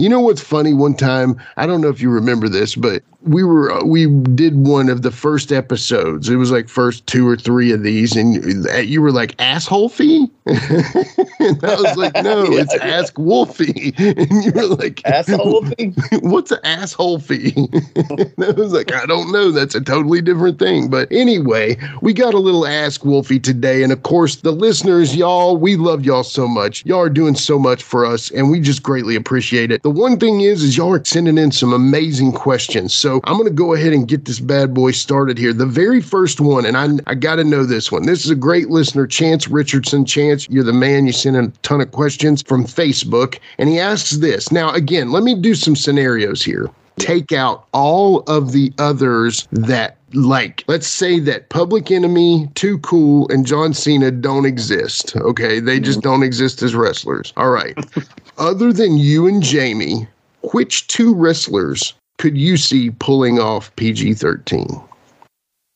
You 0.00 0.08
know 0.08 0.20
what's 0.20 0.40
funny? 0.40 0.72
One 0.72 0.94
time, 0.94 1.38
I 1.58 1.66
don't 1.66 1.82
know 1.82 1.90
if 1.90 2.00
you 2.00 2.08
remember 2.08 2.48
this, 2.48 2.74
but 2.74 3.02
we 3.22 3.44
were 3.44 3.70
uh, 3.70 3.84
we 3.84 4.06
did 4.34 4.66
one 4.66 4.88
of 4.88 5.02
the 5.02 5.10
first 5.10 5.52
episodes. 5.52 6.28
It 6.28 6.36
was 6.36 6.50
like 6.50 6.68
first 6.68 7.06
two 7.06 7.28
or 7.28 7.36
three 7.36 7.70
of 7.70 7.82
these, 7.82 8.16
and 8.16 8.42
you 8.88 9.02
were 9.02 9.12
like 9.12 9.34
asshole 9.38 9.90
fee, 9.90 10.30
and 10.46 11.64
I 11.64 11.74
was 11.74 11.96
like, 11.96 12.14
no, 12.22 12.44
yeah, 12.50 12.62
it's 12.62 12.74
yeah. 12.74 12.84
ask 12.84 13.18
Wolfie, 13.18 13.92
and 13.98 14.44
you 14.44 14.52
were 14.52 14.74
like 14.76 15.04
asshole 15.04 15.66
fee. 15.66 15.92
What's 16.22 16.50
an 16.50 16.60
asshole 16.64 17.18
fee? 17.18 17.52
and 17.56 18.34
I 18.44 18.50
was 18.52 18.72
like, 18.72 18.92
I 18.92 19.04
don't 19.04 19.30
know. 19.30 19.50
That's 19.50 19.74
a 19.74 19.80
totally 19.82 20.22
different 20.22 20.58
thing. 20.58 20.88
But 20.88 21.08
anyway, 21.12 21.76
we 22.00 22.14
got 22.14 22.32
a 22.32 22.38
little 22.38 22.66
ask 22.66 23.04
Wolfie 23.04 23.40
today, 23.40 23.82
and 23.82 23.92
of 23.92 24.02
course, 24.02 24.36
the 24.36 24.52
listeners, 24.52 25.14
y'all, 25.14 25.58
we 25.58 25.76
love 25.76 26.06
y'all 26.06 26.24
so 26.24 26.48
much. 26.48 26.86
Y'all 26.86 27.00
are 27.00 27.10
doing 27.10 27.34
so 27.34 27.58
much 27.58 27.82
for 27.82 28.06
us, 28.06 28.30
and 28.30 28.50
we 28.50 28.60
just 28.60 28.82
greatly 28.82 29.14
appreciate 29.14 29.70
it. 29.70 29.82
The 29.82 29.89
one 29.90 30.18
thing 30.18 30.40
is, 30.40 30.62
is 30.62 30.76
y'all 30.76 30.94
are 30.94 31.04
sending 31.04 31.36
in 31.36 31.52
some 31.52 31.72
amazing 31.72 32.32
questions. 32.32 32.94
So 32.94 33.10
so 33.10 33.20
I'm 33.24 33.36
going 33.36 33.48
to 33.48 33.52
go 33.52 33.74
ahead 33.74 33.92
and 33.92 34.06
get 34.06 34.26
this 34.26 34.38
bad 34.38 34.72
boy 34.72 34.92
started 34.92 35.36
here. 35.36 35.52
The 35.52 35.66
very 35.66 36.00
first 36.00 36.40
one, 36.40 36.64
and 36.64 36.76
I, 36.76 36.90
I 37.10 37.16
got 37.16 37.36
to 37.36 37.44
know 37.44 37.64
this 37.64 37.90
one. 37.90 38.06
This 38.06 38.24
is 38.24 38.30
a 38.30 38.36
great 38.36 38.70
listener, 38.70 39.04
Chance 39.04 39.48
Richardson. 39.48 40.04
Chance, 40.04 40.48
you're 40.48 40.62
the 40.62 40.72
man. 40.72 41.06
You 41.06 41.12
sent 41.12 41.34
in 41.34 41.46
a 41.46 41.50
ton 41.62 41.80
of 41.80 41.90
questions 41.90 42.40
from 42.40 42.64
Facebook. 42.64 43.40
And 43.58 43.68
he 43.68 43.80
asks 43.80 44.18
this. 44.18 44.52
Now, 44.52 44.70
again, 44.70 45.10
let 45.10 45.24
me 45.24 45.34
do 45.34 45.56
some 45.56 45.74
scenarios 45.74 46.40
here. 46.40 46.70
Take 46.98 47.32
out 47.32 47.66
all 47.72 48.20
of 48.28 48.52
the 48.52 48.72
others 48.78 49.48
that 49.50 49.96
like 50.12 50.64
let's 50.66 50.86
say 50.86 51.20
that 51.20 51.48
public 51.50 51.90
enemy 51.90 52.48
too 52.54 52.78
cool 52.78 53.28
and 53.30 53.46
john 53.46 53.72
cena 53.72 54.10
don't 54.10 54.44
exist 54.44 55.14
okay 55.16 55.60
they 55.60 55.78
just 55.78 56.00
mm-hmm. 56.00 56.10
don't 56.10 56.22
exist 56.24 56.62
as 56.62 56.74
wrestlers 56.74 57.32
all 57.36 57.50
right 57.50 57.78
other 58.40 58.72
than 58.72 58.98
you 58.98 59.28
and 59.28 59.42
jamie 59.42 60.08
which 60.42 60.86
two 60.86 61.14
wrestlers 61.14 61.94
could 62.18 62.36
you 62.36 62.58
see 62.58 62.90
pulling 62.90 63.38
off 63.38 63.74
PG 63.76 64.12
13? 64.14 64.68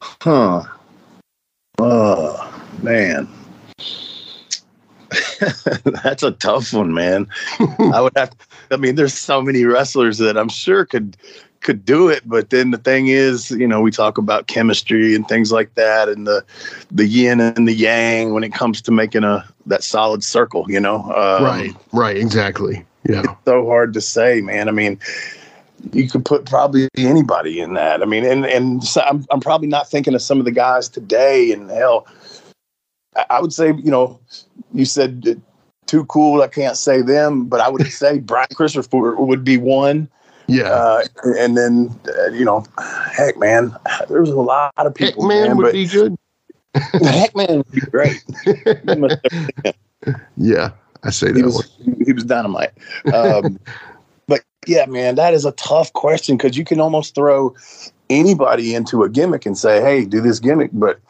Huh. 0.02 0.62
Oh, 1.78 2.62
man. 2.82 3.26
That's 5.84 6.22
a 6.22 6.32
tough 6.32 6.74
one, 6.74 6.92
man. 6.92 7.26
I 7.92 8.00
would 8.02 8.12
have 8.16 8.30
to, 8.30 8.36
I 8.70 8.76
mean, 8.76 8.96
there's 8.96 9.14
so 9.14 9.40
many 9.40 9.64
wrestlers 9.64 10.18
that 10.18 10.36
I'm 10.36 10.50
sure 10.50 10.84
could 10.84 11.16
could 11.60 11.86
do 11.86 12.10
it, 12.10 12.28
but 12.28 12.50
then 12.50 12.72
the 12.72 12.76
thing 12.76 13.08
is, 13.08 13.50
you 13.50 13.66
know, 13.66 13.80
we 13.80 13.90
talk 13.90 14.18
about 14.18 14.48
chemistry 14.48 15.14
and 15.14 15.26
things 15.26 15.50
like 15.50 15.74
that 15.76 16.10
and 16.10 16.26
the 16.26 16.44
the 16.90 17.06
yin 17.06 17.40
and 17.40 17.66
the 17.66 17.72
yang 17.72 18.34
when 18.34 18.44
it 18.44 18.52
comes 18.52 18.82
to 18.82 18.92
making 18.92 19.24
a 19.24 19.42
that 19.66 19.82
solid 19.82 20.24
circle, 20.24 20.64
you 20.68 20.80
know. 20.80 21.02
Um, 21.02 21.44
right, 21.44 21.72
right, 21.92 22.16
exactly. 22.16 22.84
Yeah. 23.08 23.20
It's 23.20 23.44
so 23.44 23.66
hard 23.66 23.92
to 23.94 24.00
say, 24.00 24.40
man. 24.40 24.68
I 24.68 24.72
mean, 24.72 24.98
you 25.92 26.08
could 26.08 26.24
put 26.24 26.46
probably 26.46 26.88
anybody 26.96 27.60
in 27.60 27.74
that. 27.74 28.02
I 28.02 28.06
mean, 28.06 28.24
and 28.24 28.46
and 28.46 28.84
so 28.84 29.02
I'm 29.02 29.24
I'm 29.30 29.40
probably 29.40 29.68
not 29.68 29.88
thinking 29.90 30.14
of 30.14 30.22
some 30.22 30.38
of 30.38 30.44
the 30.44 30.52
guys 30.52 30.88
today. 30.88 31.52
And 31.52 31.70
hell, 31.70 32.06
I 33.30 33.40
would 33.40 33.52
say 33.52 33.68
you 33.68 33.90
know, 33.90 34.20
you 34.72 34.84
said 34.84 35.40
too 35.86 36.04
cool. 36.06 36.42
I 36.42 36.48
can't 36.48 36.76
say 36.76 37.02
them, 37.02 37.46
but 37.46 37.60
I 37.60 37.68
would 37.68 37.86
say 37.92 38.18
Brian 38.18 38.48
Christopher 38.54 39.16
would 39.16 39.44
be 39.44 39.58
one. 39.58 40.08
Yeah, 40.46 40.64
uh, 40.64 41.04
and 41.38 41.56
then 41.56 41.98
uh, 42.18 42.30
you 42.30 42.44
know, 42.44 42.64
heck, 43.12 43.38
man, 43.38 43.74
there's 44.08 44.28
a 44.28 44.40
lot 44.40 44.72
of 44.76 44.94
people. 44.94 45.22
Heck, 45.22 45.28
man, 45.28 45.48
man 45.48 45.56
would 45.56 45.72
be 45.72 45.86
good. 45.86 46.16
Heck, 46.74 47.34
man 47.36 47.58
would 47.58 47.70
be 47.70 47.80
great. 47.80 48.22
yeah, 50.36 50.70
I 51.02 51.10
say 51.10 51.28
that. 51.28 51.36
He 51.36 51.42
was, 51.42 51.76
he 52.04 52.12
was 52.12 52.24
dynamite. 52.24 52.72
Um, 53.12 53.58
but 54.26 54.42
yeah, 54.66 54.86
man, 54.86 55.14
that 55.16 55.34
is 55.34 55.44
a 55.44 55.52
tough 55.52 55.92
question 55.92 56.36
because 56.36 56.56
you 56.56 56.64
can 56.64 56.80
almost 56.80 57.14
throw 57.14 57.54
anybody 58.10 58.74
into 58.74 59.02
a 59.02 59.08
gimmick 59.08 59.46
and 59.46 59.56
say, 59.56 59.80
"Hey, 59.80 60.04
do 60.04 60.20
this 60.20 60.38
gimmick," 60.38 60.70
but 60.72 61.00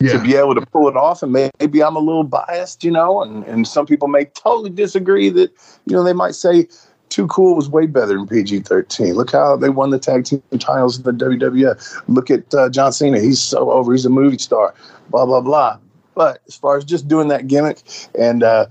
yeah. 0.00 0.12
to 0.12 0.18
be 0.20 0.34
able 0.34 0.54
to 0.54 0.66
pull 0.66 0.88
it 0.88 0.96
off, 0.96 1.22
and 1.22 1.32
maybe 1.32 1.82
I'm 1.82 1.96
a 1.96 2.00
little 2.00 2.24
biased, 2.24 2.84
you 2.84 2.90
know, 2.90 3.22
and 3.22 3.44
and 3.44 3.66
some 3.66 3.86
people 3.86 4.08
may 4.08 4.26
totally 4.26 4.70
disagree 4.70 5.30
that 5.30 5.50
you 5.86 5.96
know 5.96 6.02
they 6.02 6.12
might 6.12 6.34
say. 6.34 6.68
Too 7.12 7.26
Cool 7.26 7.54
was 7.54 7.68
way 7.68 7.84
better 7.84 8.14
than 8.14 8.26
PG 8.26 8.60
13. 8.60 9.12
Look 9.12 9.32
how 9.32 9.54
they 9.54 9.68
won 9.68 9.90
the 9.90 9.98
tag 9.98 10.24
team 10.24 10.42
titles 10.58 10.96
in 10.96 11.04
the 11.04 11.12
WWF. 11.12 12.02
Look 12.08 12.30
at 12.30 12.54
uh, 12.54 12.70
John 12.70 12.90
Cena. 12.90 13.20
He's 13.20 13.38
so 13.38 13.70
over. 13.70 13.92
He's 13.92 14.06
a 14.06 14.10
movie 14.10 14.38
star. 14.38 14.74
Blah, 15.10 15.26
blah, 15.26 15.42
blah. 15.42 15.78
But 16.14 16.40
as 16.48 16.56
far 16.56 16.78
as 16.78 16.86
just 16.86 17.08
doing 17.08 17.28
that 17.28 17.48
gimmick 17.48 17.82
and 18.18 18.42
uh, 18.42 18.64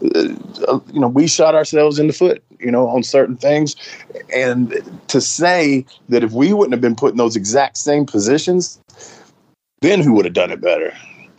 uh, 0.00 0.78
you 0.92 1.00
know, 1.00 1.08
we 1.08 1.26
shot 1.26 1.56
ourselves 1.56 1.98
in 1.98 2.06
the 2.06 2.12
foot, 2.12 2.40
you 2.60 2.70
know, 2.70 2.86
on 2.86 3.02
certain 3.02 3.36
things. 3.36 3.74
And 4.32 4.72
to 5.08 5.20
say 5.20 5.84
that 6.08 6.22
if 6.22 6.30
we 6.30 6.52
wouldn't 6.52 6.74
have 6.74 6.80
been 6.80 6.94
put 6.94 7.10
in 7.10 7.16
those 7.16 7.34
exact 7.34 7.78
same 7.78 8.06
positions, 8.06 8.80
then 9.80 10.00
who 10.02 10.12
would 10.14 10.24
have 10.24 10.34
done 10.34 10.52
it 10.52 10.60
better? 10.60 10.92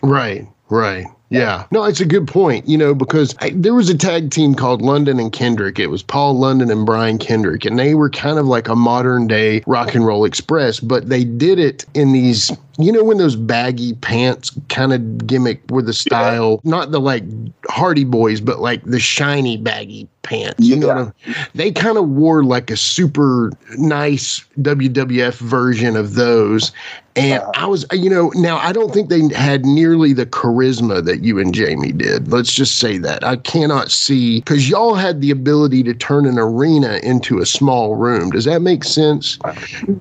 Right, 0.04 0.46
right. 0.68 1.06
Yeah. 1.30 1.66
No, 1.72 1.84
it's 1.84 2.00
a 2.00 2.06
good 2.06 2.28
point, 2.28 2.68
you 2.68 2.78
know, 2.78 2.96
because 2.96 3.36
I, 3.40 3.52
there 3.52 3.76
was 3.76 3.90
a 3.90 3.98
tag 3.98 4.32
team 4.32 4.56
called 4.56 4.82
London 4.82 5.20
and 5.20 5.32
Kendrick. 5.32 5.78
It 5.78 5.88
was 5.88 6.02
Paul 6.02 6.38
London 6.40 6.72
and 6.72 6.86
Brian 6.86 7.20
Kendrick, 7.20 7.66
and 7.66 7.78
they 7.78 7.94
were 7.94 8.10
kind 8.10 8.40
of 8.40 8.48
like 8.48 8.68
a 8.68 8.76
modern 8.76 9.28
day 9.28 9.62
rock 9.68 9.94
and 9.94 10.06
roll 10.06 10.26
express, 10.26 10.80
but 10.80 11.10
they 11.10 11.24
did 11.24 11.60
it 11.60 11.86
in 11.94 12.14
these 12.14 12.52
you 12.80 12.94
know 12.94 13.04
when 13.04 13.18
those 13.18 13.36
baggy 13.36 13.94
pants 13.96 14.58
kind 14.70 14.94
of 14.94 15.28
gimmick 15.28 15.62
were 15.70 15.82
the 15.82 15.94
style, 15.94 16.62
yeah. 16.64 16.72
not 16.72 16.92
the 16.92 17.02
like 17.02 17.24
Hardy 17.68 18.06
Boys, 18.06 18.40
but 18.40 18.60
like 18.60 18.84
the 18.86 19.00
shiny 19.00 19.58
baggy 19.58 20.08
pants. 20.22 20.66
You 20.66 20.76
yeah. 20.76 20.80
know, 20.80 20.92
I 20.92 21.04
mean? 21.28 21.36
they 21.56 21.72
kind 21.72 21.98
of 21.98 22.08
wore 22.08 22.44
like 22.44 22.72
a 22.72 22.78
super 22.78 23.52
nice 23.78 24.44
WWF 24.62 25.36
version 25.40 25.98
of 25.98 26.16
those. 26.16 26.72
And 27.16 27.44
I 27.56 27.66
was, 27.66 27.86
uh, 27.92 27.96
you 27.96 28.10
know, 28.10 28.32
now 28.36 28.58
I 28.60 28.72
don't 28.72 28.94
think 28.94 29.10
they 29.10 29.28
had 29.36 29.66
nearly 29.66 30.14
the 30.14 30.26
charisma 30.26 31.04
that 31.04 31.22
you 31.22 31.38
and 31.38 31.54
Jamie 31.54 31.92
did. 31.92 32.32
Let's 32.32 32.54
just 32.54 32.80
say 32.80 32.98
that. 33.00 33.26
I 33.26 33.36
cannot 33.36 33.92
see 33.92 34.40
because 34.40 34.70
y'all 34.70 34.96
had 34.96 35.20
the 35.20 35.32
ability 35.32 35.84
to 35.84 35.94
turn 35.94 36.26
an 36.26 36.40
arena 36.40 37.00
into 37.04 37.40
a 37.40 37.46
small 37.46 37.96
room. 37.96 38.30
Does 38.30 38.46
that 38.46 38.62
make 38.62 38.86
sense? 38.86 39.38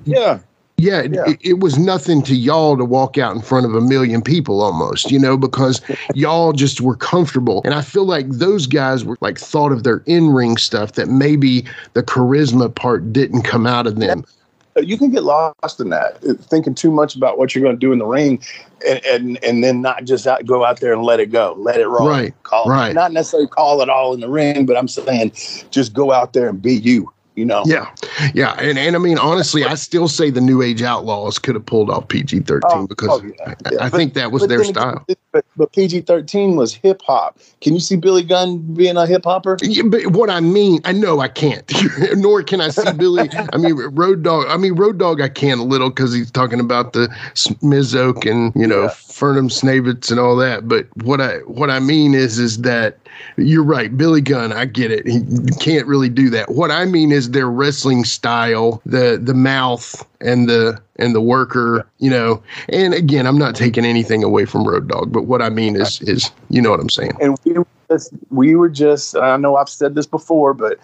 Yeah, 0.05 0.39
Yeah, 0.79 1.03
yeah. 1.03 1.29
It, 1.29 1.39
it, 1.41 1.59
was 1.59 1.77
nothing 1.77 2.21
to 2.23 2.35
y'all 2.35 2.77
to 2.77 2.85
walk 2.85 3.17
out 3.17 3.35
in 3.35 3.41
front 3.41 3.65
of 3.65 3.75
a 3.75 3.81
million 3.81 4.21
people 4.21 4.61
almost, 4.61 5.11
you 5.11 5.19
know, 5.19 5.37
because 5.37 5.81
y'all 6.15 6.53
just 6.53 6.81
were 6.81 6.95
comfortable. 6.95 7.61
And 7.65 7.73
I 7.73 7.81
feel 7.81 8.05
like 8.05 8.29
those 8.29 8.65
guys 8.65 9.03
were 9.03 9.17
like 9.19 9.37
thought 9.37 9.71
of 9.71 9.83
their 9.83 10.03
in 10.05 10.29
ring 10.29 10.57
stuff 10.57 10.93
that 10.93 11.07
maybe 11.07 11.65
the 11.93 12.03
charisma 12.03 12.73
part 12.73 13.11
didn't 13.11 13.43
come 13.43 13.67
out 13.67 13.87
of 13.87 13.99
them. 13.99 14.23
You 14.77 14.97
can 14.97 15.11
get 15.11 15.23
lost 15.23 15.79
in 15.79 15.89
that, 15.89 16.23
uh, 16.23 16.35
thinking 16.35 16.73
too 16.73 16.91
much 16.91 17.15
about 17.15 17.37
what 17.37 17.53
you're 17.53 17.63
going 17.63 17.75
to 17.75 17.79
do 17.79 17.91
in 17.91 17.99
the 17.99 18.05
ring, 18.05 18.41
and 18.87 19.03
and, 19.05 19.43
and 19.43 19.61
then 19.61 19.81
not 19.81 20.05
just 20.05 20.25
out, 20.25 20.45
go 20.45 20.63
out 20.63 20.79
there 20.79 20.93
and 20.93 21.03
let 21.03 21.19
it 21.19 21.31
go, 21.31 21.55
let 21.57 21.81
it 21.81 21.87
roll. 21.87 22.07
Right. 22.07 22.33
Call 22.43 22.65
right. 22.65 22.95
Not 22.95 23.11
necessarily 23.11 23.49
call 23.49 23.81
it 23.81 23.89
all 23.89 24.13
in 24.13 24.21
the 24.21 24.29
ring, 24.29 24.65
but 24.65 24.77
I'm 24.77 24.87
saying 24.87 25.33
just 25.69 25.91
go 25.91 26.13
out 26.13 26.31
there 26.31 26.47
and 26.47 26.61
be 26.61 26.75
you 26.75 27.11
you 27.39 27.45
know. 27.45 27.63
Yeah, 27.65 27.89
yeah, 28.33 28.53
and 28.59 28.77
and 28.77 28.95
I 28.95 28.99
mean 28.99 29.17
honestly, 29.17 29.63
I 29.63 29.75
still 29.75 30.09
say 30.09 30.29
the 30.29 30.41
New 30.41 30.61
Age 30.61 30.81
Outlaws 30.81 31.39
could 31.39 31.55
have 31.55 31.65
pulled 31.65 31.89
off 31.89 32.09
PG 32.09 32.41
thirteen 32.41 32.69
oh, 32.71 32.81
oh 32.81 32.87
because 32.87 33.09
oh, 33.09 33.23
yeah, 33.23 33.55
yeah. 33.71 33.79
I, 33.79 33.85
I 33.85 33.89
but, 33.89 33.97
think 33.97 34.13
that 34.15 34.31
was 34.31 34.45
their 34.47 34.63
style. 34.65 35.05
but, 35.31 35.45
but 35.55 35.71
PG 35.71 36.01
thirteen 36.01 36.57
was 36.57 36.73
hip 36.73 37.01
hop. 37.01 37.39
Can 37.61 37.73
you 37.73 37.79
see 37.79 37.95
Billy 37.95 38.23
Gunn 38.23 38.59
being 38.73 38.97
a 38.97 39.07
hip 39.07 39.23
hopper? 39.23 39.57
Yeah, 39.61 39.83
but 39.83 40.07
what 40.07 40.29
I 40.29 40.41
mean, 40.41 40.81
I 40.83 40.91
know 40.91 41.21
I 41.21 41.29
can't, 41.29 41.71
nor 42.17 42.43
can 42.43 42.59
I 42.59 42.69
see 42.69 42.91
Billy. 42.93 43.29
I 43.53 43.57
mean, 43.57 43.75
Road 43.75 44.23
Dogg. 44.23 44.47
I 44.49 44.57
mean, 44.57 44.75
Road 44.75 44.99
Dogg. 44.99 45.21
I 45.21 45.29
can 45.29 45.59
a 45.59 45.63
little 45.63 45.89
because 45.89 46.13
he's 46.13 46.29
talking 46.29 46.59
about 46.59 46.91
the 46.91 47.07
Mizoke 47.63 48.29
and 48.29 48.53
you 48.55 48.67
know 48.67 48.83
yeah. 48.83 48.89
Fernum 48.89 49.49
Snavitz 49.49 50.11
and 50.11 50.19
all 50.19 50.35
that. 50.35 50.67
But 50.67 50.87
what 50.97 51.21
I 51.21 51.37
what 51.39 51.69
I 51.69 51.79
mean 51.79 52.13
is 52.13 52.37
is 52.37 52.59
that 52.59 52.97
you're 53.37 53.63
right, 53.63 53.95
Billy 53.95 54.21
Gunn. 54.21 54.51
I 54.51 54.65
get 54.65 54.91
it. 54.91 55.07
He 55.07 55.21
can't 55.59 55.87
really 55.87 56.09
do 56.09 56.29
that. 56.31 56.51
What 56.51 56.71
I 56.71 56.85
mean 56.85 57.11
is 57.11 57.31
their 57.31 57.49
wrestling 57.49 58.03
style, 58.03 58.81
the 58.85 59.19
the 59.21 59.33
mouth 59.33 60.05
and 60.21 60.49
the 60.49 60.79
and 60.97 61.15
the 61.15 61.21
worker, 61.21 61.85
you 61.99 62.09
know. 62.09 62.41
And 62.69 62.93
again, 62.93 63.25
I'm 63.25 63.37
not 63.37 63.55
taking 63.55 63.85
anything 63.85 64.23
away 64.23 64.45
from 64.45 64.67
Road 64.67 64.87
Dogg, 64.87 65.11
but 65.11 65.23
what 65.23 65.41
I 65.41 65.49
mean 65.49 65.75
is 65.75 66.01
is 66.01 66.31
you 66.49 66.61
know 66.61 66.71
what 66.71 66.79
I'm 66.79 66.89
saying. 66.89 67.13
And 67.21 67.37
we 67.45 67.53
were 67.53 67.67
just, 67.89 68.13
we 68.29 68.55
were 68.55 68.69
just 68.69 69.15
I 69.15 69.37
know 69.37 69.55
I've 69.55 69.69
said 69.69 69.95
this 69.95 70.05
before, 70.05 70.53
but 70.53 70.79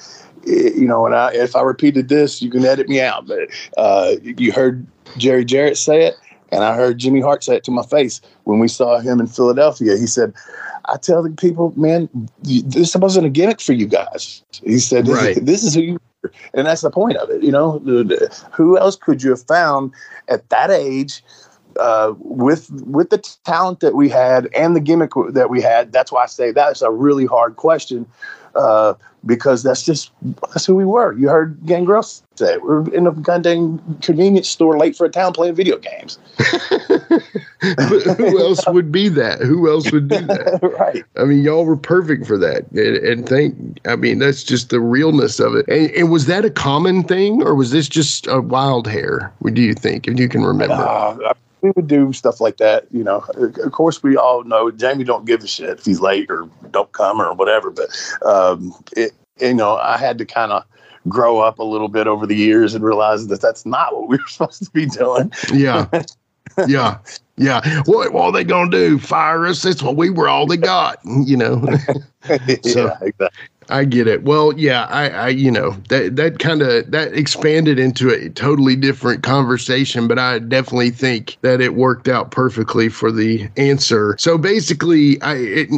eh, 0.47 0.71
you 0.75 0.87
know, 0.87 1.05
and 1.05 1.15
I, 1.15 1.33
if 1.33 1.55
I 1.55 1.61
repeated 1.61 2.09
this, 2.09 2.41
you 2.41 2.49
can 2.49 2.65
edit 2.65 2.87
me 2.87 3.01
out. 3.01 3.27
But 3.27 3.49
uh, 3.77 4.15
you 4.23 4.51
heard 4.51 4.85
Jerry 5.17 5.45
Jarrett 5.45 5.77
say 5.77 6.05
it, 6.05 6.15
and 6.51 6.63
I 6.63 6.75
heard 6.75 6.97
Jimmy 6.97 7.21
Hart 7.21 7.43
say 7.43 7.55
it 7.55 7.63
to 7.65 7.71
my 7.71 7.83
face 7.83 8.21
when 8.43 8.59
we 8.59 8.67
saw 8.67 8.99
him 8.99 9.19
in 9.19 9.27
Philadelphia. 9.27 9.97
He 9.97 10.07
said, 10.07 10.33
I 10.85 10.97
tell 10.97 11.23
the 11.23 11.31
people, 11.31 11.73
man, 11.75 12.09
this 12.43 12.95
wasn't 12.95 13.25
a 13.25 13.29
gimmick 13.29 13.61
for 13.61 13.73
you 13.73 13.87
guys. 13.87 14.43
He 14.63 14.79
said, 14.79 15.05
this, 15.05 15.15
right. 15.15 15.37
is, 15.37 15.43
this 15.43 15.63
is 15.63 15.73
who 15.73 15.81
you 15.81 15.99
are. 16.23 16.31
And 16.53 16.67
that's 16.67 16.81
the 16.81 16.91
point 16.91 17.17
of 17.17 17.29
it. 17.29 17.43
You 17.43 17.51
know, 17.51 17.79
who 18.51 18.77
else 18.77 18.95
could 18.95 19.21
you 19.21 19.29
have 19.31 19.43
found 19.43 19.91
at 20.27 20.49
that 20.49 20.71
age 20.71 21.23
uh, 21.79 22.13
with 22.19 22.69
with 22.85 23.09
the 23.09 23.17
talent 23.43 23.79
that 23.79 23.95
we 23.95 24.09
had 24.09 24.49
and 24.55 24.75
the 24.75 24.79
gimmick 24.79 25.11
that 25.29 25.49
we 25.49 25.61
had? 25.61 25.91
That's 25.91 26.11
why 26.11 26.23
I 26.23 26.27
say 26.27 26.51
that's 26.51 26.81
a 26.81 26.91
really 26.91 27.25
hard 27.25 27.55
question 27.55 28.05
uh, 28.55 28.93
because 29.25 29.63
that's 29.63 29.83
just 29.83 30.11
that's 30.53 30.65
who 30.65 30.75
we 30.75 30.85
were. 30.85 31.13
You 31.13 31.29
heard 31.29 31.57
Gangrel 31.65 32.03
say 32.03 32.57
we're 32.57 32.87
in 32.93 33.07
a 33.07 33.11
goddamn 33.11 33.97
convenience 34.01 34.47
store 34.47 34.77
late 34.77 34.95
for 34.95 35.05
a 35.05 35.09
town 35.09 35.33
playing 35.33 35.55
video 35.55 35.77
games. 35.77 36.19
who 38.17 38.39
else 38.39 38.65
would 38.67 38.91
be 38.91 39.09
that? 39.09 39.39
Who 39.41 39.69
else 39.69 39.91
would 39.91 40.09
do 40.09 40.19
that? 40.21 40.59
right. 40.79 41.03
I 41.17 41.23
mean, 41.23 41.43
y'all 41.43 41.65
were 41.65 41.77
perfect 41.77 42.27
for 42.27 42.37
that, 42.37 42.69
and, 42.71 42.97
and 42.97 43.27
think. 43.27 43.79
I 43.85 43.95
mean, 43.95 44.19
that's 44.19 44.43
just 44.43 44.69
the 44.69 44.79
realness 44.79 45.39
of 45.39 45.55
it. 45.55 45.67
And, 45.67 45.89
and, 45.91 46.11
was 46.11 46.27
that 46.27 46.45
a 46.45 46.49
common 46.49 47.03
thing, 47.03 47.41
or 47.43 47.55
was 47.55 47.71
this 47.71 47.89
just 47.89 48.27
a 48.27 48.41
wild 48.41 48.87
hair? 48.87 49.33
What 49.39 49.53
do 49.53 49.61
you 49.61 49.73
think, 49.73 50.07
if 50.07 50.19
you 50.19 50.29
can 50.29 50.43
remember? 50.43 50.75
Uh, 50.75 51.33
we 51.65 51.71
would 51.75 51.87
do 51.87 52.13
stuff 52.13 52.39
like 52.39 52.57
that. 52.57 52.85
You 52.91 53.03
know, 53.03 53.25
of 53.37 53.71
course, 53.71 54.03
we 54.03 54.15
all 54.15 54.43
know 54.43 54.69
Jamie 54.71 55.03
don't 55.03 55.25
give 55.25 55.43
a 55.43 55.47
shit 55.47 55.79
if 55.79 55.85
he's 55.85 55.99
late 55.99 56.29
or 56.29 56.47
don't 56.71 56.91
come 56.91 57.19
or 57.19 57.33
whatever. 57.33 57.71
But 57.71 57.89
um, 58.23 58.73
it, 58.95 59.13
you 59.39 59.53
know, 59.53 59.77
I 59.77 59.97
had 59.97 60.17
to 60.19 60.25
kind 60.25 60.51
of 60.51 60.63
grow 61.09 61.39
up 61.39 61.59
a 61.59 61.63
little 61.63 61.87
bit 61.87 62.07
over 62.07 62.27
the 62.27 62.35
years 62.35 62.75
and 62.75 62.83
realize 62.83 63.27
that 63.27 63.41
that's 63.41 63.65
not 63.65 63.95
what 63.95 64.07
we 64.07 64.17
were 64.17 64.23
supposed 64.27 64.63
to 64.63 64.71
be 64.71 64.85
doing. 64.85 65.31
Yeah. 65.51 65.87
yeah. 66.67 66.99
Yeah. 67.37 67.81
What, 67.85 68.13
what 68.13 68.25
are 68.25 68.31
they 68.31 68.43
going 68.43 68.71
to 68.71 68.77
do? 68.77 68.99
Fire 68.99 69.45
us? 69.45 69.63
That's 69.63 69.83
what 69.83 69.95
we 69.95 70.09
were 70.09 70.29
all 70.29 70.45
they 70.45 70.57
got, 70.57 70.99
you 71.03 71.35
know? 71.35 71.61
so, 72.25 72.37
yeah, 72.63 72.97
exactly. 73.01 73.27
I 73.69 73.83
get 73.85 74.07
it. 74.07 74.23
Well, 74.23 74.53
yeah, 74.57 74.85
I, 74.85 75.09
I 75.09 75.27
you 75.29 75.49
know, 75.49 75.71
that 75.89 76.15
that 76.15 76.39
kind 76.39 76.61
of 76.61 76.89
that 76.91 77.13
expanded 77.13 77.79
into 77.79 78.09
a 78.09 78.29
totally 78.29 78.75
different 78.75 79.23
conversation, 79.23 80.07
but 80.07 80.19
I 80.19 80.39
definitely 80.39 80.91
think 80.91 81.37
that 81.41 81.61
it 81.61 81.73
worked 81.73 82.07
out 82.07 82.31
perfectly 82.31 82.89
for 82.89 83.11
the 83.11 83.49
answer. 83.57 84.15
So 84.19 84.37
basically, 84.37 85.19
I 85.21 85.35
it, 85.35 85.69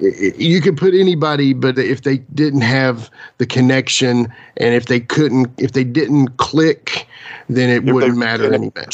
it, 0.00 0.36
you 0.36 0.60
could 0.60 0.76
put 0.76 0.94
anybody, 0.94 1.52
but 1.52 1.78
if 1.78 2.02
they 2.02 2.18
didn't 2.18 2.62
have 2.62 3.10
the 3.38 3.46
connection 3.46 4.32
and 4.56 4.74
if 4.74 4.86
they 4.86 5.00
couldn't, 5.00 5.50
if 5.58 5.72
they 5.72 5.84
didn't 5.84 6.36
click, 6.38 7.06
then 7.48 7.70
it 7.70 7.88
if 7.88 7.94
wouldn't 7.94 8.18
matter 8.18 8.52
anyway. 8.52 8.86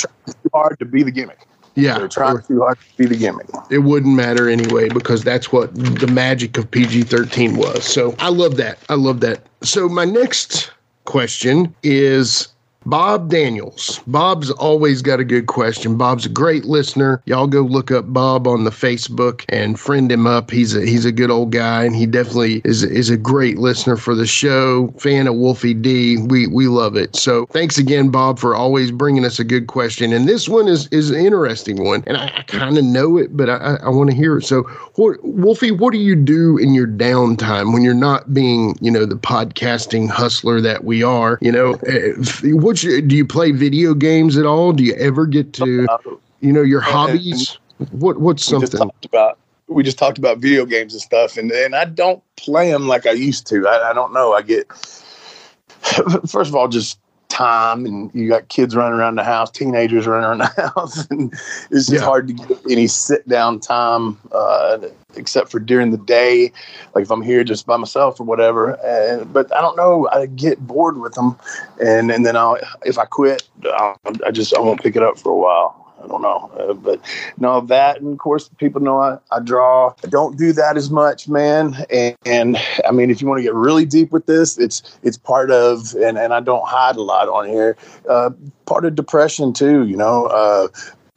Hard 0.52 0.78
to 0.78 0.84
be 0.84 1.02
the 1.02 1.10
gimmick. 1.10 1.46
Yeah, 1.74 1.98
they're 1.98 2.08
trying 2.08 2.42
too 2.42 2.60
hard 2.60 2.78
to 2.78 2.96
be 2.96 3.06
the 3.06 3.16
gimmick. 3.16 3.46
It 3.70 3.78
wouldn't 3.78 4.14
matter 4.14 4.48
anyway 4.48 4.88
because 4.88 5.24
that's 5.24 5.52
what 5.52 5.74
the 5.74 6.06
magic 6.08 6.58
of 6.58 6.70
PG 6.70 7.04
thirteen 7.04 7.56
was. 7.56 7.84
So 7.84 8.14
I 8.18 8.28
love 8.28 8.56
that. 8.56 8.78
I 8.88 8.94
love 8.94 9.20
that. 9.20 9.46
So 9.62 9.88
my 9.88 10.04
next 10.04 10.72
question 11.04 11.74
is 11.82 12.48
Bob 12.86 13.28
Daniels. 13.28 14.00
Bob's 14.06 14.50
always 14.50 15.02
got 15.02 15.20
a 15.20 15.24
good 15.24 15.46
question. 15.46 15.96
Bob's 15.96 16.24
a 16.24 16.30
great 16.30 16.64
listener. 16.64 17.22
Y'all 17.26 17.46
go 17.46 17.60
look 17.60 17.90
up 17.90 18.12
Bob 18.12 18.46
on 18.46 18.64
the 18.64 18.70
Facebook 18.70 19.44
and 19.50 19.78
friend 19.78 20.10
him 20.10 20.26
up. 20.26 20.50
He's 20.50 20.74
a 20.74 20.86
he's 20.86 21.04
a 21.04 21.12
good 21.12 21.30
old 21.30 21.52
guy 21.52 21.84
and 21.84 21.94
he 21.94 22.06
definitely 22.06 22.62
is 22.64 22.82
is 22.82 23.10
a 23.10 23.16
great 23.16 23.58
listener 23.58 23.96
for 23.96 24.14
the 24.14 24.26
show. 24.26 24.88
Fan 24.98 25.26
of 25.26 25.34
Wolfie 25.34 25.74
D. 25.74 26.16
We 26.16 26.46
we 26.46 26.68
love 26.68 26.96
it. 26.96 27.14
So 27.16 27.46
thanks 27.46 27.76
again, 27.76 28.08
Bob, 28.08 28.38
for 28.38 28.54
always 28.54 28.90
bringing 28.90 29.24
us 29.24 29.38
a 29.38 29.44
good 29.44 29.66
question. 29.66 30.12
And 30.12 30.26
this 30.26 30.48
one 30.48 30.66
is 30.66 30.88
is 30.88 31.10
an 31.10 31.24
interesting 31.24 31.84
one, 31.84 32.02
and 32.06 32.16
I, 32.16 32.32
I 32.38 32.42
kind 32.42 32.78
of 32.78 32.84
know 32.84 33.18
it, 33.18 33.36
but 33.36 33.50
I 33.50 33.78
I 33.82 33.88
want 33.90 34.10
to 34.10 34.16
hear 34.16 34.38
it. 34.38 34.44
So, 34.44 34.62
what, 34.94 35.22
Wolfie, 35.22 35.70
what 35.70 35.92
do 35.92 35.98
you 35.98 36.16
do 36.16 36.56
in 36.56 36.72
your 36.72 36.86
downtime 36.86 37.72
when 37.72 37.82
you're 37.82 37.94
not 37.94 38.32
being 38.32 38.74
you 38.80 38.90
know 38.90 39.04
the 39.04 39.16
podcasting 39.16 40.08
hustler 40.08 40.60
that 40.62 40.84
we 40.84 41.02
are? 41.02 41.38
You 41.42 41.52
know, 41.52 41.74
eh, 41.86 42.12
what 42.52 42.69
what's 42.70 42.84
your, 42.84 43.00
do 43.00 43.16
you 43.16 43.26
play 43.26 43.50
video 43.50 43.94
games 43.94 44.38
at 44.38 44.46
all? 44.46 44.72
Do 44.72 44.84
you 44.84 44.94
ever 44.94 45.26
get 45.26 45.52
to, 45.54 45.88
uh, 45.90 45.98
you 46.40 46.52
know, 46.52 46.62
your 46.62 46.80
hobbies? 46.80 47.58
What 47.90 48.20
what's 48.20 48.44
something? 48.44 48.68
We 48.70 48.86
just 48.92 49.04
about 49.06 49.38
we 49.66 49.82
just 49.82 49.98
talked 49.98 50.18
about 50.18 50.38
video 50.38 50.64
games 50.64 50.92
and 50.92 51.02
stuff, 51.02 51.36
and 51.36 51.50
and 51.50 51.74
I 51.74 51.84
don't 51.84 52.22
play 52.36 52.70
them 52.70 52.86
like 52.86 53.06
I 53.06 53.12
used 53.12 53.48
to. 53.48 53.66
I, 53.66 53.90
I 53.90 53.92
don't 53.92 54.12
know. 54.12 54.34
I 54.34 54.42
get 54.42 54.68
first 56.28 56.50
of 56.50 56.54
all 56.54 56.68
just 56.68 57.00
time 57.30 57.86
and 57.86 58.10
you 58.14 58.28
got 58.28 58.48
kids 58.48 58.76
running 58.76 58.98
around 58.98 59.14
the 59.14 59.24
house, 59.24 59.50
teenagers 59.50 60.06
running 60.06 60.26
around 60.26 60.38
the 60.38 60.72
house, 60.74 61.06
and 61.08 61.32
it's 61.70 61.86
just 61.86 61.92
yeah. 61.92 62.00
hard 62.00 62.28
to 62.28 62.34
get 62.34 62.58
any 62.70 62.86
sit 62.86 63.26
down 63.26 63.60
time 63.60 64.18
uh, 64.32 64.78
except 65.16 65.50
for 65.50 65.58
during 65.58 65.90
the 65.90 65.98
day, 65.98 66.52
like 66.94 67.02
if 67.02 67.10
I'm 67.10 67.22
here 67.22 67.42
just 67.42 67.66
by 67.66 67.76
myself 67.76 68.20
or 68.20 68.24
whatever. 68.24 68.72
And 68.84 69.32
but 69.32 69.54
I 69.54 69.62
don't 69.62 69.76
know, 69.76 70.08
I 70.12 70.26
get 70.26 70.66
bored 70.66 70.98
with 70.98 71.14
them, 71.14 71.38
and 71.82 72.10
and 72.10 72.26
then 72.26 72.36
I'll 72.36 72.58
if 72.84 72.98
I 72.98 73.06
quit, 73.06 73.48
I'll, 73.64 73.98
I 74.26 74.30
just 74.30 74.54
I 74.54 74.60
won't 74.60 74.82
pick 74.82 74.96
it 74.96 75.02
up 75.02 75.18
for 75.18 75.30
a 75.30 75.36
while. 75.36 75.79
I 76.02 76.06
don't 76.06 76.22
know. 76.22 76.50
Uh, 76.58 76.74
but 76.74 77.00
no, 77.38 77.60
that, 77.62 78.00
and 78.00 78.12
of 78.12 78.18
course, 78.18 78.48
people 78.58 78.80
know 78.80 79.00
I, 79.00 79.18
I 79.30 79.40
draw. 79.40 79.94
I 80.02 80.08
don't 80.08 80.38
do 80.38 80.52
that 80.52 80.76
as 80.76 80.90
much, 80.90 81.28
man. 81.28 81.76
And, 81.90 82.16
and 82.24 82.56
I 82.86 82.92
mean, 82.92 83.10
if 83.10 83.20
you 83.20 83.28
want 83.28 83.38
to 83.38 83.42
get 83.42 83.54
really 83.54 83.84
deep 83.84 84.12
with 84.12 84.26
this, 84.26 84.58
it's 84.58 84.98
it's 85.02 85.16
part 85.16 85.50
of, 85.50 85.94
and, 85.94 86.18
and 86.18 86.32
I 86.32 86.40
don't 86.40 86.66
hide 86.66 86.96
a 86.96 87.02
lot 87.02 87.28
on 87.28 87.46
here, 87.46 87.76
uh, 88.08 88.30
part 88.66 88.84
of 88.84 88.94
depression 88.94 89.52
too, 89.52 89.86
you 89.86 89.96
know. 89.96 90.26
Uh, 90.26 90.68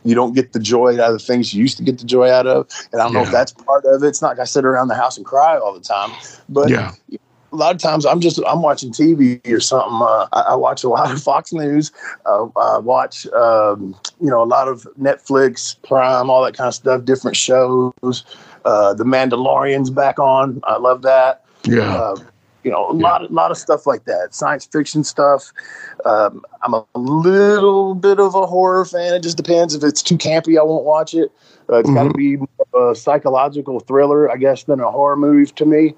you 0.05 0.15
don't 0.15 0.35
get 0.35 0.51
the 0.51 0.59
joy 0.59 0.95
out 1.01 1.13
of 1.13 1.19
the 1.19 1.25
things 1.25 1.53
you 1.53 1.61
used 1.61 1.77
to 1.77 1.83
get 1.83 1.97
the 1.97 2.03
joy 2.03 2.29
out 2.29 2.45
of. 2.45 2.67
And 2.91 2.99
I 2.99 3.05
don't 3.05 3.13
yeah. 3.13 3.19
know 3.19 3.25
if 3.25 3.31
that's 3.31 3.53
part 3.53 3.85
of 3.85 4.03
it. 4.03 4.07
It's 4.07 4.21
not 4.21 4.29
like 4.29 4.39
I 4.39 4.43
sit 4.43 4.65
around 4.65 4.89
the 4.89 4.95
house 4.95 5.15
and 5.15 5.25
cry 5.25 5.57
all 5.57 5.73
the 5.73 5.79
time, 5.79 6.11
but 6.49 6.69
yeah 6.69 6.91
a 7.53 7.55
lot 7.55 7.73
of 7.73 7.81
times 7.81 8.05
I'm 8.05 8.19
just 8.19 8.39
I'm 8.47 8.61
watching 8.61 8.91
TV 8.91 9.39
or 9.47 9.59
something. 9.59 9.99
Uh, 10.01 10.27
I, 10.33 10.41
I, 10.49 10.55
watch 10.55 10.83
a 10.83 10.89
lot 10.89 11.11
of 11.11 11.21
Fox 11.23 11.53
News. 11.53 11.91
Uh, 12.25 12.47
I 12.57 12.79
watch 12.79 13.27
um, 13.27 13.95
you 14.19 14.29
know 14.29 14.43
a 14.43 14.45
lot 14.45 14.67
of 14.67 14.87
Netflix, 14.99 15.77
Prime, 15.83 16.29
all 16.29 16.43
that 16.43 16.57
kind 16.57 16.67
of 16.67 16.73
stuff. 16.73 17.05
Different 17.05 17.37
shows. 17.37 17.93
Uh, 18.65 18.93
the 18.93 19.03
Mandalorian's 19.03 19.89
back 19.89 20.19
on. 20.19 20.61
I 20.63 20.77
love 20.77 21.03
that. 21.03 21.45
Yeah. 21.63 21.95
Uh, 21.95 22.15
you 22.63 22.71
know, 22.71 22.87
a 22.87 22.95
yeah. 22.95 23.03
lot, 23.03 23.29
a 23.29 23.33
lot 23.33 23.51
of 23.51 23.57
stuff 23.57 23.85
like 23.85 24.05
that. 24.05 24.33
Science 24.33 24.65
fiction 24.65 25.03
stuff. 25.03 25.51
Um, 26.05 26.43
I'm 26.61 26.73
a 26.73 26.85
little 26.95 27.93
bit 27.93 28.19
of 28.19 28.35
a 28.35 28.45
horror 28.45 28.85
fan. 28.85 29.13
It 29.13 29.21
just 29.21 29.35
depends. 29.35 29.75
If 29.75 29.83
it's 29.83 30.01
too 30.01 30.17
campy, 30.17 30.57
I 30.57 30.63
won't 30.63 30.85
watch 30.85 31.13
it. 31.13 31.29
Uh, 31.69 31.77
it's 31.79 31.89
mm-hmm. 31.89 31.95
got 31.95 32.03
to 32.03 32.13
be 32.13 32.37
a 32.73 32.95
psychological 32.95 33.79
thriller, 33.81 34.31
I 34.31 34.37
guess, 34.37 34.63
than 34.63 34.79
a 34.79 34.89
horror 34.89 35.17
movie 35.17 35.51
to 35.51 35.65
me. 35.65 35.93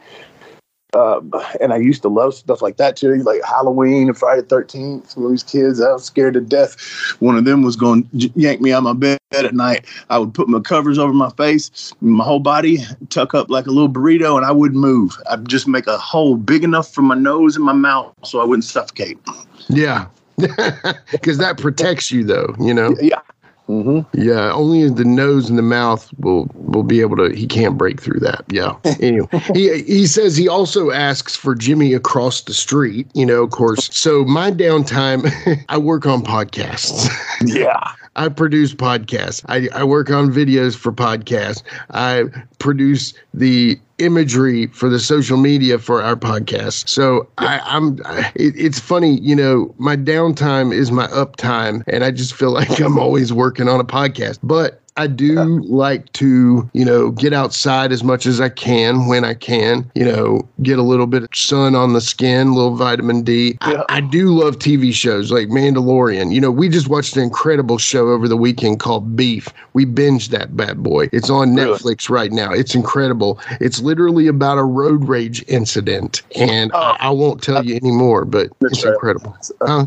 Uh, 0.95 1.19
and 1.59 1.73
I 1.73 1.77
used 1.77 2.01
to 2.03 2.07
love 2.07 2.33
stuff 2.33 2.61
like 2.61 2.77
that 2.77 2.95
too, 2.95 3.15
like 3.23 3.43
Halloween 3.43 4.07
and 4.07 4.17
Friday 4.17 4.41
Thirteenth. 4.41 5.11
Some 5.11 5.25
of 5.25 5.31
these 5.31 5.43
kids, 5.43 5.81
I 5.81 5.91
was 5.91 6.05
scared 6.05 6.35
to 6.35 6.41
death. 6.41 6.79
One 7.19 7.37
of 7.37 7.43
them 7.43 7.63
was 7.63 7.75
going 7.75 8.07
to 8.17 8.31
yank 8.35 8.61
me 8.61 8.71
out 8.71 8.77
of 8.77 8.83
my 8.85 8.93
bed 8.93 9.19
at 9.33 9.53
night. 9.53 9.85
I 10.09 10.17
would 10.17 10.33
put 10.33 10.47
my 10.47 10.61
covers 10.61 10.97
over 10.97 11.11
my 11.11 11.29
face, 11.31 11.93
my 11.99 12.23
whole 12.23 12.39
body, 12.39 12.79
tuck 13.09 13.33
up 13.33 13.49
like 13.49 13.65
a 13.67 13.71
little 13.71 13.89
burrito, 13.89 14.37
and 14.37 14.45
I 14.45 14.51
wouldn't 14.51 14.79
move. 14.79 15.17
I'd 15.29 15.47
just 15.47 15.67
make 15.67 15.87
a 15.87 15.97
hole 15.97 16.37
big 16.37 16.63
enough 16.63 16.93
for 16.93 17.01
my 17.01 17.15
nose 17.15 17.57
and 17.57 17.65
my 17.65 17.73
mouth 17.73 18.13
so 18.23 18.39
I 18.39 18.45
wouldn't 18.45 18.63
suffocate. 18.63 19.19
Yeah, 19.67 20.07
because 20.37 21.37
that 21.39 21.57
protects 21.57 22.09
you, 22.09 22.23
though. 22.23 22.55
You 22.57 22.73
know. 22.73 22.95
Yeah, 23.01 23.19
Mm-hmm. 23.67 24.21
Yeah, 24.21 24.51
only 24.51 24.87
the 24.89 25.05
nose 25.05 25.49
and 25.49 25.57
the 25.57 25.63
mouth 25.63 26.11
will 26.19 26.47
will 26.53 26.83
be 26.83 27.01
able 27.01 27.17
to. 27.17 27.29
He 27.35 27.47
can't 27.47 27.77
break 27.77 27.99
through 27.99 28.19
that. 28.19 28.45
Yeah. 28.49 28.75
anyway, 28.99 29.27
he 29.53 29.81
he 29.83 30.05
says 30.05 30.37
he 30.37 30.47
also 30.47 30.91
asks 30.91 31.35
for 31.35 31.55
Jimmy 31.55 31.93
across 31.93 32.41
the 32.41 32.53
street. 32.53 33.07
You 33.15 33.25
know, 33.25 33.43
of 33.43 33.49
course. 33.49 33.89
So 33.95 34.23
my 34.25 34.51
downtime, 34.51 35.65
I 35.69 35.77
work 35.77 36.05
on 36.05 36.23
podcasts. 36.23 37.09
Yeah. 37.43 37.91
I 38.17 38.29
produce 38.29 38.73
podcasts. 38.73 39.43
I, 39.49 39.67
I 39.77 39.83
work 39.83 40.09
on 40.09 40.31
videos 40.31 40.75
for 40.75 40.93
podcasts. 40.93 41.63
I 41.89 42.23
produce 42.65 43.13
the 43.31 43.79
imagery 43.99 44.65
for 44.67 44.89
the 44.89 44.99
social 44.99 45.37
media 45.37 45.77
for 45.77 46.01
our 46.01 46.15
podcast. 46.15 46.89
So 46.89 47.29
I, 47.37 47.61
I'm. 47.63 47.99
It, 48.33 48.55
it's 48.57 48.79
funny, 48.79 49.19
you 49.19 49.35
know. 49.35 49.73
My 49.77 49.95
downtime 49.95 50.73
is 50.73 50.91
my 50.91 51.05
uptime, 51.07 51.83
and 51.85 52.03
I 52.03 52.09
just 52.09 52.33
feel 52.33 52.51
like 52.59 52.81
I'm 52.81 52.97
always 52.97 53.31
working 53.31 53.69
on 53.69 53.79
a 53.79 53.83
podcast. 53.83 54.39
But 54.41 54.81
I 54.97 55.07
do 55.07 55.61
like 55.63 56.11
to, 56.13 56.69
you 56.73 56.85
know, 56.85 57.11
get 57.11 57.33
outside 57.33 57.91
as 57.91 58.01
much 58.01 58.25
as 58.25 58.39
I 58.39 58.47
can 58.47 59.07
when 59.07 59.25
I 59.25 59.33
can, 59.33 59.91
you 59.93 60.05
know, 60.05 60.47
get 60.61 60.79
a 60.79 60.83
little 60.83 61.05
bit 61.05 61.23
of 61.23 61.29
sun 61.33 61.75
on 61.75 61.91
the 61.91 61.99
skin, 61.99 62.47
a 62.47 62.53
little 62.53 62.77
vitamin 62.77 63.21
D. 63.21 63.57
Yeah. 63.61 63.83
I, 63.89 63.97
I, 63.97 64.01
do 64.01 64.29
love 64.29 64.57
TV 64.57 64.93
shows 64.93 65.33
like 65.33 65.49
Mandalorian. 65.49 66.33
You 66.33 66.39
know, 66.39 66.51
we 66.51 66.69
just 66.69 66.87
watched 66.87 67.17
an 67.17 67.23
incredible 67.23 67.77
show 67.77 68.07
over 68.09 68.29
the 68.29 68.37
weekend 68.37 68.79
called 68.79 69.17
Beef. 69.17 69.49
We 69.73 69.85
binged 69.85 70.29
that 70.29 70.55
bad 70.55 70.81
boy. 70.81 71.09
It's 71.11 71.29
on 71.29 71.49
Netflix 71.49 72.09
right 72.09 72.31
now. 72.31 72.53
It's 72.55 72.75
incredible. 72.75 73.39
It's 73.59 73.79
literally 73.81 74.27
about 74.27 74.57
a 74.57 74.63
road 74.63 75.05
rage 75.05 75.43
incident. 75.47 76.21
And 76.35 76.71
oh. 76.73 76.77
I, 76.77 77.07
I, 77.07 77.09
won't 77.09 77.41
tell 77.43 77.63
you 77.63 77.75
anymore, 77.75 78.25
but 78.25 78.49
it's 78.61 78.83
right. 78.83 78.93
incredible. 78.93 79.37
Huh? 79.61 79.85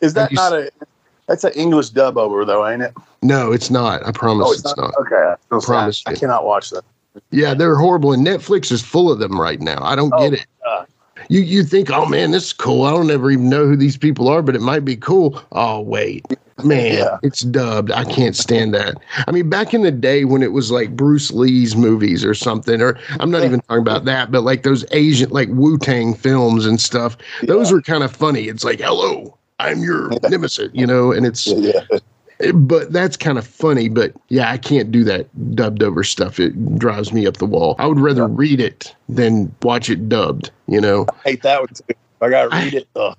Is 0.00 0.14
that 0.14 0.32
not 0.32 0.52
a 0.52 0.70
that's 1.28 1.44
an 1.44 1.52
English 1.52 1.90
dub 1.90 2.18
over 2.18 2.44
though, 2.44 2.68
ain't 2.68 2.82
it? 2.82 2.92
No, 3.22 3.52
it's 3.52 3.70
not. 3.70 4.04
I 4.06 4.12
promise 4.12 4.46
oh, 4.46 4.52
it's, 4.52 4.60
it's, 4.64 4.76
not. 4.76 4.92
not. 4.98 5.06
Okay, 5.06 5.34
I 5.50 5.58
promise. 5.60 6.02
I, 6.06 6.12
I, 6.12 6.14
cannot 6.14 6.44
watch 6.44 6.70
that. 6.70 6.84
Yeah, 7.30 7.54
they're 7.54 7.76
horrible, 7.76 8.12
and 8.12 8.26
Netflix 8.26 8.72
is 8.72 8.82
full 8.82 9.10
of 9.10 9.18
them 9.18 9.40
right 9.40 9.60
now. 9.60 9.82
I 9.82 9.94
don't 9.94 10.12
oh, 10.14 10.30
get 10.30 10.40
it. 10.40 10.46
God. 10.64 10.86
You 11.28 11.40
you 11.40 11.64
think, 11.64 11.90
oh 11.90 12.06
man, 12.06 12.30
this 12.30 12.46
is 12.46 12.52
cool. 12.52 12.84
I 12.84 12.90
don't 12.90 13.10
ever 13.10 13.30
even 13.30 13.48
know 13.48 13.66
who 13.66 13.76
these 13.76 13.96
people 13.96 14.28
are, 14.28 14.42
but 14.42 14.54
it 14.54 14.60
might 14.60 14.84
be 14.84 14.96
cool. 14.96 15.42
Oh 15.52 15.80
wait, 15.80 16.24
man, 16.64 16.98
yeah. 16.98 17.18
it's 17.22 17.40
dubbed. 17.40 17.90
I 17.90 18.04
can't 18.04 18.36
stand 18.36 18.74
that. 18.74 18.96
I 19.26 19.30
mean, 19.32 19.48
back 19.48 19.74
in 19.74 19.82
the 19.82 19.90
day 19.90 20.24
when 20.24 20.42
it 20.42 20.52
was 20.52 20.70
like 20.70 20.96
Bruce 20.96 21.30
Lee's 21.30 21.76
movies 21.76 22.24
or 22.24 22.34
something, 22.34 22.80
or 22.80 22.98
I'm 23.20 23.30
not 23.30 23.44
even 23.44 23.60
talking 23.60 23.82
about 23.82 24.04
that, 24.06 24.30
but 24.30 24.42
like 24.42 24.62
those 24.62 24.84
Asian 24.92 25.30
like 25.30 25.48
Wu 25.50 25.78
Tang 25.78 26.14
films 26.14 26.66
and 26.66 26.80
stuff. 26.80 27.16
Those 27.44 27.72
were 27.72 27.82
kind 27.82 28.02
of 28.02 28.14
funny. 28.14 28.48
It's 28.48 28.64
like, 28.64 28.80
hello, 28.80 29.36
I'm 29.58 29.80
your 29.80 30.10
nemesis, 30.28 30.70
you 30.72 30.86
know, 30.86 31.12
and 31.12 31.26
it's. 31.26 31.46
Yeah. 31.46 31.80
But 32.54 32.92
that's 32.92 33.16
kind 33.16 33.38
of 33.38 33.46
funny. 33.46 33.88
But 33.88 34.12
yeah, 34.28 34.50
I 34.50 34.58
can't 34.58 34.90
do 34.90 35.04
that 35.04 35.54
dubbed 35.54 35.82
over 35.82 36.02
stuff. 36.02 36.40
It 36.40 36.78
drives 36.78 37.12
me 37.12 37.26
up 37.26 37.36
the 37.36 37.46
wall. 37.46 37.76
I 37.78 37.86
would 37.86 38.00
rather 38.00 38.26
read 38.26 38.60
it 38.60 38.94
than 39.08 39.54
watch 39.62 39.88
it 39.90 40.08
dubbed. 40.08 40.50
You 40.66 40.80
know, 40.80 41.06
I 41.24 41.30
hate 41.30 41.42
that 41.42 41.60
one 41.60 41.68
too. 41.68 41.94
I 42.20 42.30
gotta 42.30 42.48
read 42.48 42.74
I, 42.74 42.78
it. 42.78 42.88
I, 42.96 43.14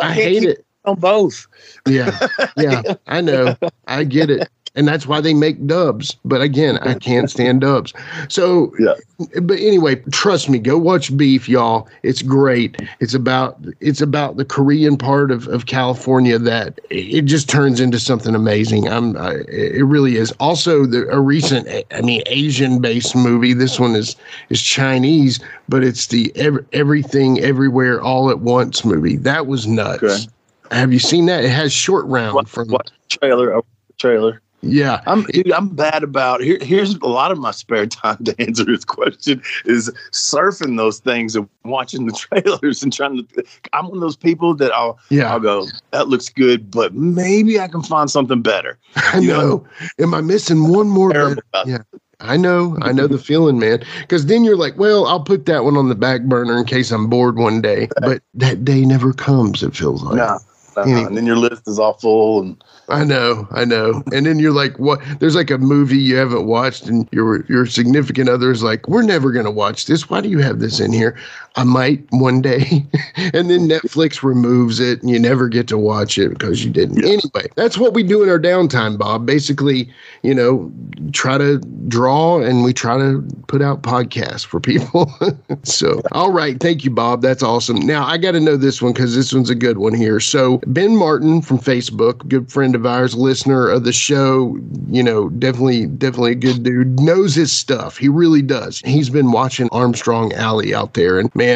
I 0.00 0.12
hate 0.12 0.44
it 0.44 0.64
on 0.84 0.96
both. 0.98 1.46
Yeah, 1.86 2.28
yeah, 2.56 2.82
I 3.06 3.20
know. 3.20 3.56
I 3.86 4.04
get 4.04 4.30
it 4.30 4.48
and 4.78 4.86
that's 4.86 5.08
why 5.08 5.20
they 5.20 5.34
make 5.34 5.66
dubs. 5.66 6.16
But 6.24 6.40
again, 6.40 6.78
I 6.78 6.94
can't 6.94 7.28
stand 7.28 7.62
dubs. 7.62 7.92
So, 8.28 8.72
yeah. 8.78 8.94
But 9.42 9.58
anyway, 9.58 9.96
trust 10.12 10.48
me, 10.48 10.60
go 10.60 10.78
watch 10.78 11.14
Beef, 11.16 11.48
y'all. 11.48 11.88
It's 12.04 12.22
great. 12.22 12.80
It's 13.00 13.12
about 13.12 13.58
it's 13.80 14.00
about 14.00 14.36
the 14.36 14.44
Korean 14.44 14.96
part 14.96 15.32
of, 15.32 15.48
of 15.48 15.66
California 15.66 16.38
that 16.38 16.80
it 16.90 17.22
just 17.22 17.48
turns 17.48 17.80
into 17.80 17.98
something 17.98 18.36
amazing. 18.36 18.88
I'm 18.88 19.16
I, 19.16 19.38
it 19.48 19.84
really 19.84 20.16
is. 20.16 20.30
Also, 20.38 20.86
the 20.86 21.08
a 21.10 21.18
recent 21.20 21.68
I 21.90 22.00
mean 22.00 22.22
Asian 22.26 22.80
based 22.80 23.16
movie. 23.16 23.54
This 23.54 23.80
one 23.80 23.96
is 23.96 24.14
is 24.48 24.62
Chinese, 24.62 25.40
but 25.68 25.82
it's 25.82 26.06
the 26.06 26.30
every, 26.36 26.64
everything 26.72 27.40
everywhere 27.40 28.00
all 28.00 28.30
at 28.30 28.38
once 28.38 28.84
movie. 28.84 29.16
That 29.16 29.48
was 29.48 29.66
nuts. 29.66 30.04
Okay. 30.04 30.24
Have 30.70 30.92
you 30.92 31.00
seen 31.00 31.26
that? 31.26 31.44
It 31.44 31.50
has 31.50 31.72
short 31.72 32.06
round 32.06 32.36
what, 32.36 32.48
from 32.48 32.68
what 32.68 32.92
trailer. 33.08 33.60
Trailer. 33.96 34.40
Yeah, 34.60 35.02
I'm 35.06 35.22
dude, 35.24 35.52
I'm 35.52 35.68
bad 35.68 36.02
about 36.02 36.40
here. 36.40 36.58
Here's 36.60 36.94
a 36.96 37.06
lot 37.06 37.30
of 37.30 37.38
my 37.38 37.52
spare 37.52 37.86
time 37.86 38.16
to 38.24 38.34
answer 38.40 38.64
this 38.64 38.84
question 38.84 39.42
is 39.64 39.90
surfing 40.10 40.76
those 40.76 40.98
things 40.98 41.36
and 41.36 41.48
watching 41.64 42.06
the 42.06 42.12
trailers 42.42 42.82
and 42.82 42.92
trying 42.92 43.24
to. 43.24 43.44
I'm 43.72 43.86
one 43.86 43.98
of 43.98 44.00
those 44.00 44.16
people 44.16 44.54
that 44.56 44.72
I'll 44.72 44.98
yeah 45.10 45.32
I'll 45.32 45.40
go 45.40 45.66
that 45.92 46.08
looks 46.08 46.28
good, 46.28 46.70
but 46.70 46.94
maybe 46.94 47.60
I 47.60 47.68
can 47.68 47.82
find 47.82 48.10
something 48.10 48.42
better. 48.42 48.78
I 48.96 49.20
know. 49.20 49.40
know. 49.40 49.66
Am 50.00 50.14
I 50.14 50.20
missing 50.20 50.68
one 50.68 50.88
more? 50.88 51.36
Yeah. 51.66 51.78
I 52.20 52.36
know, 52.36 52.76
I 52.82 52.90
know 52.90 53.06
the 53.06 53.16
feeling, 53.16 53.60
man. 53.60 53.84
Because 54.00 54.26
then 54.26 54.42
you're 54.42 54.56
like, 54.56 54.76
well, 54.76 55.06
I'll 55.06 55.22
put 55.22 55.46
that 55.46 55.62
one 55.62 55.76
on 55.76 55.88
the 55.88 55.94
back 55.94 56.22
burner 56.22 56.58
in 56.58 56.64
case 56.64 56.90
I'm 56.90 57.08
bored 57.08 57.36
one 57.36 57.60
day. 57.60 57.88
But 58.00 58.22
that 58.34 58.64
day 58.64 58.84
never 58.84 59.12
comes. 59.12 59.62
It 59.62 59.76
feels 59.76 60.02
like. 60.02 60.16
No, 60.16 60.38
and 60.86 61.16
then 61.16 61.26
your 61.26 61.36
list 61.36 61.66
is 61.66 61.78
all 61.78 61.94
full, 61.94 62.40
and 62.40 62.62
I 62.88 63.04
know, 63.04 63.46
I 63.50 63.64
know. 63.64 64.02
And 64.12 64.26
then 64.26 64.38
you're 64.38 64.52
like, 64.52 64.78
what? 64.78 65.00
There's 65.20 65.34
like 65.34 65.50
a 65.50 65.58
movie 65.58 65.98
you 65.98 66.16
haven't 66.16 66.46
watched, 66.46 66.86
and 66.86 67.08
your 67.12 67.44
your 67.46 67.66
significant 67.66 68.28
other 68.28 68.50
is 68.50 68.62
like, 68.62 68.88
we're 68.88 69.02
never 69.02 69.32
gonna 69.32 69.50
watch 69.50 69.86
this. 69.86 70.08
Why 70.08 70.20
do 70.20 70.28
you 70.28 70.38
have 70.38 70.60
this 70.60 70.80
in 70.80 70.92
here? 70.92 71.18
I 71.58 71.64
might 71.64 72.04
one 72.10 72.40
day. 72.40 72.86
and 73.16 73.50
then 73.50 73.68
Netflix 73.68 74.22
removes 74.22 74.78
it, 74.78 75.02
and 75.02 75.10
you 75.10 75.18
never 75.18 75.48
get 75.48 75.66
to 75.68 75.76
watch 75.76 76.16
it 76.16 76.28
because 76.28 76.64
you 76.64 76.70
didn't. 76.70 77.02
Yeah. 77.02 77.08
Anyway, 77.08 77.50
that's 77.56 77.76
what 77.76 77.94
we 77.94 78.04
do 78.04 78.22
in 78.22 78.28
our 78.28 78.38
downtime, 78.38 78.96
Bob. 78.96 79.26
Basically, 79.26 79.90
you 80.22 80.34
know, 80.34 80.72
try 81.12 81.36
to 81.36 81.58
draw, 81.88 82.40
and 82.40 82.62
we 82.62 82.72
try 82.72 82.96
to 82.96 83.26
put 83.48 83.60
out 83.60 83.82
podcasts 83.82 84.46
for 84.46 84.60
people. 84.60 85.12
so, 85.64 86.00
all 86.12 86.30
right, 86.30 86.60
thank 86.60 86.84
you, 86.84 86.92
Bob. 86.92 87.22
That's 87.22 87.42
awesome. 87.42 87.80
Now 87.80 88.06
I 88.06 88.18
got 88.18 88.32
to 88.32 88.40
know 88.40 88.56
this 88.56 88.80
one 88.80 88.92
because 88.92 89.16
this 89.16 89.32
one's 89.32 89.50
a 89.50 89.56
good 89.56 89.78
one 89.78 89.94
here. 89.94 90.20
So 90.20 90.58
Ben 90.68 90.96
Martin 90.96 91.42
from 91.42 91.58
Facebook, 91.58 92.28
good 92.28 92.52
friend 92.52 92.76
of 92.76 92.86
ours, 92.86 93.16
listener 93.16 93.68
of 93.68 93.82
the 93.82 93.92
show, 93.92 94.56
you 94.88 95.02
know, 95.02 95.28
definitely, 95.30 95.86
definitely 95.86 96.32
a 96.32 96.36
good 96.36 96.62
dude, 96.62 97.00
knows 97.00 97.34
his 97.34 97.50
stuff. 97.50 97.96
He 97.96 98.08
really 98.08 98.42
does. 98.42 98.80
He's 98.84 99.10
been 99.10 99.32
watching 99.32 99.68
Armstrong 99.72 100.32
Alley 100.34 100.72
out 100.72 100.94
there, 100.94 101.18
and 101.18 101.34
man, 101.34 101.47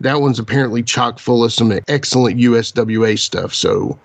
that 0.00 0.20
one's 0.20 0.38
apparently 0.38 0.82
chock 0.82 1.18
full 1.18 1.44
of 1.44 1.52
some 1.52 1.72
excellent 1.88 2.38
USWA 2.38 3.18
stuff. 3.18 3.54
So 3.54 3.98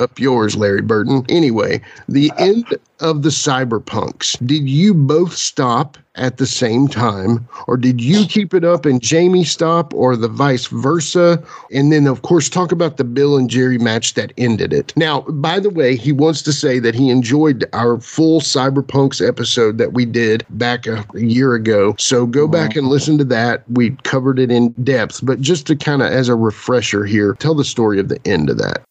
up 0.00 0.18
yours, 0.18 0.56
Larry 0.56 0.82
Burton. 0.82 1.24
Anyway, 1.28 1.80
the 2.08 2.30
uh, 2.32 2.44
end 2.44 2.76
of 3.00 3.22
the 3.22 3.28
cyberpunks. 3.28 4.44
Did 4.46 4.68
you 4.68 4.94
both 4.94 5.34
stop 5.34 5.98
at 6.14 6.38
the 6.38 6.46
same 6.46 6.88
time, 6.88 7.46
or 7.66 7.76
did 7.76 8.00
you 8.00 8.24
keep 8.26 8.54
it 8.54 8.64
up 8.64 8.86
and 8.86 9.02
Jamie 9.02 9.44
stop, 9.44 9.92
or 9.92 10.16
the 10.16 10.28
vice 10.28 10.66
versa? 10.68 11.42
And 11.70 11.92
then, 11.92 12.06
of 12.06 12.22
course, 12.22 12.48
talk 12.48 12.72
about 12.72 12.96
the 12.96 13.04
Bill 13.04 13.36
and 13.36 13.50
Jerry 13.50 13.76
match 13.76 14.14
that 14.14 14.32
ended 14.38 14.72
it. 14.72 14.94
Now, 14.96 15.20
by 15.22 15.60
the 15.60 15.68
way, 15.68 15.94
he 15.94 16.12
wants 16.12 16.40
to 16.42 16.52
say 16.52 16.78
that 16.78 16.94
he 16.94 17.10
enjoyed 17.10 17.66
our 17.74 18.00
full 18.00 18.40
cyberpunks 18.40 19.26
episode 19.26 19.76
that 19.76 19.92
we 19.92 20.06
did 20.06 20.46
back 20.50 20.86
a, 20.86 21.04
a 21.14 21.20
year 21.20 21.54
ago. 21.54 21.94
So 21.98 22.26
go 22.26 22.44
uh-huh. 22.44 22.52
back 22.52 22.76
and 22.76 22.88
listen 22.88 23.18
to 23.18 23.24
that. 23.24 23.64
We 23.70 23.90
covered 24.04 24.38
it 24.38 24.50
in 24.50 24.70
depth, 24.82 25.20
but 25.22 25.40
just 25.40 25.66
to 25.66 25.76
kind 25.76 26.00
of 26.00 26.10
as 26.10 26.30
a 26.30 26.34
refresher 26.34 27.04
here, 27.04 27.34
tell 27.34 27.54
the 27.54 27.64
story 27.64 28.00
of 28.00 28.08
the 28.08 28.18
end 28.26 28.48
of 28.48 28.56
that. 28.58 28.82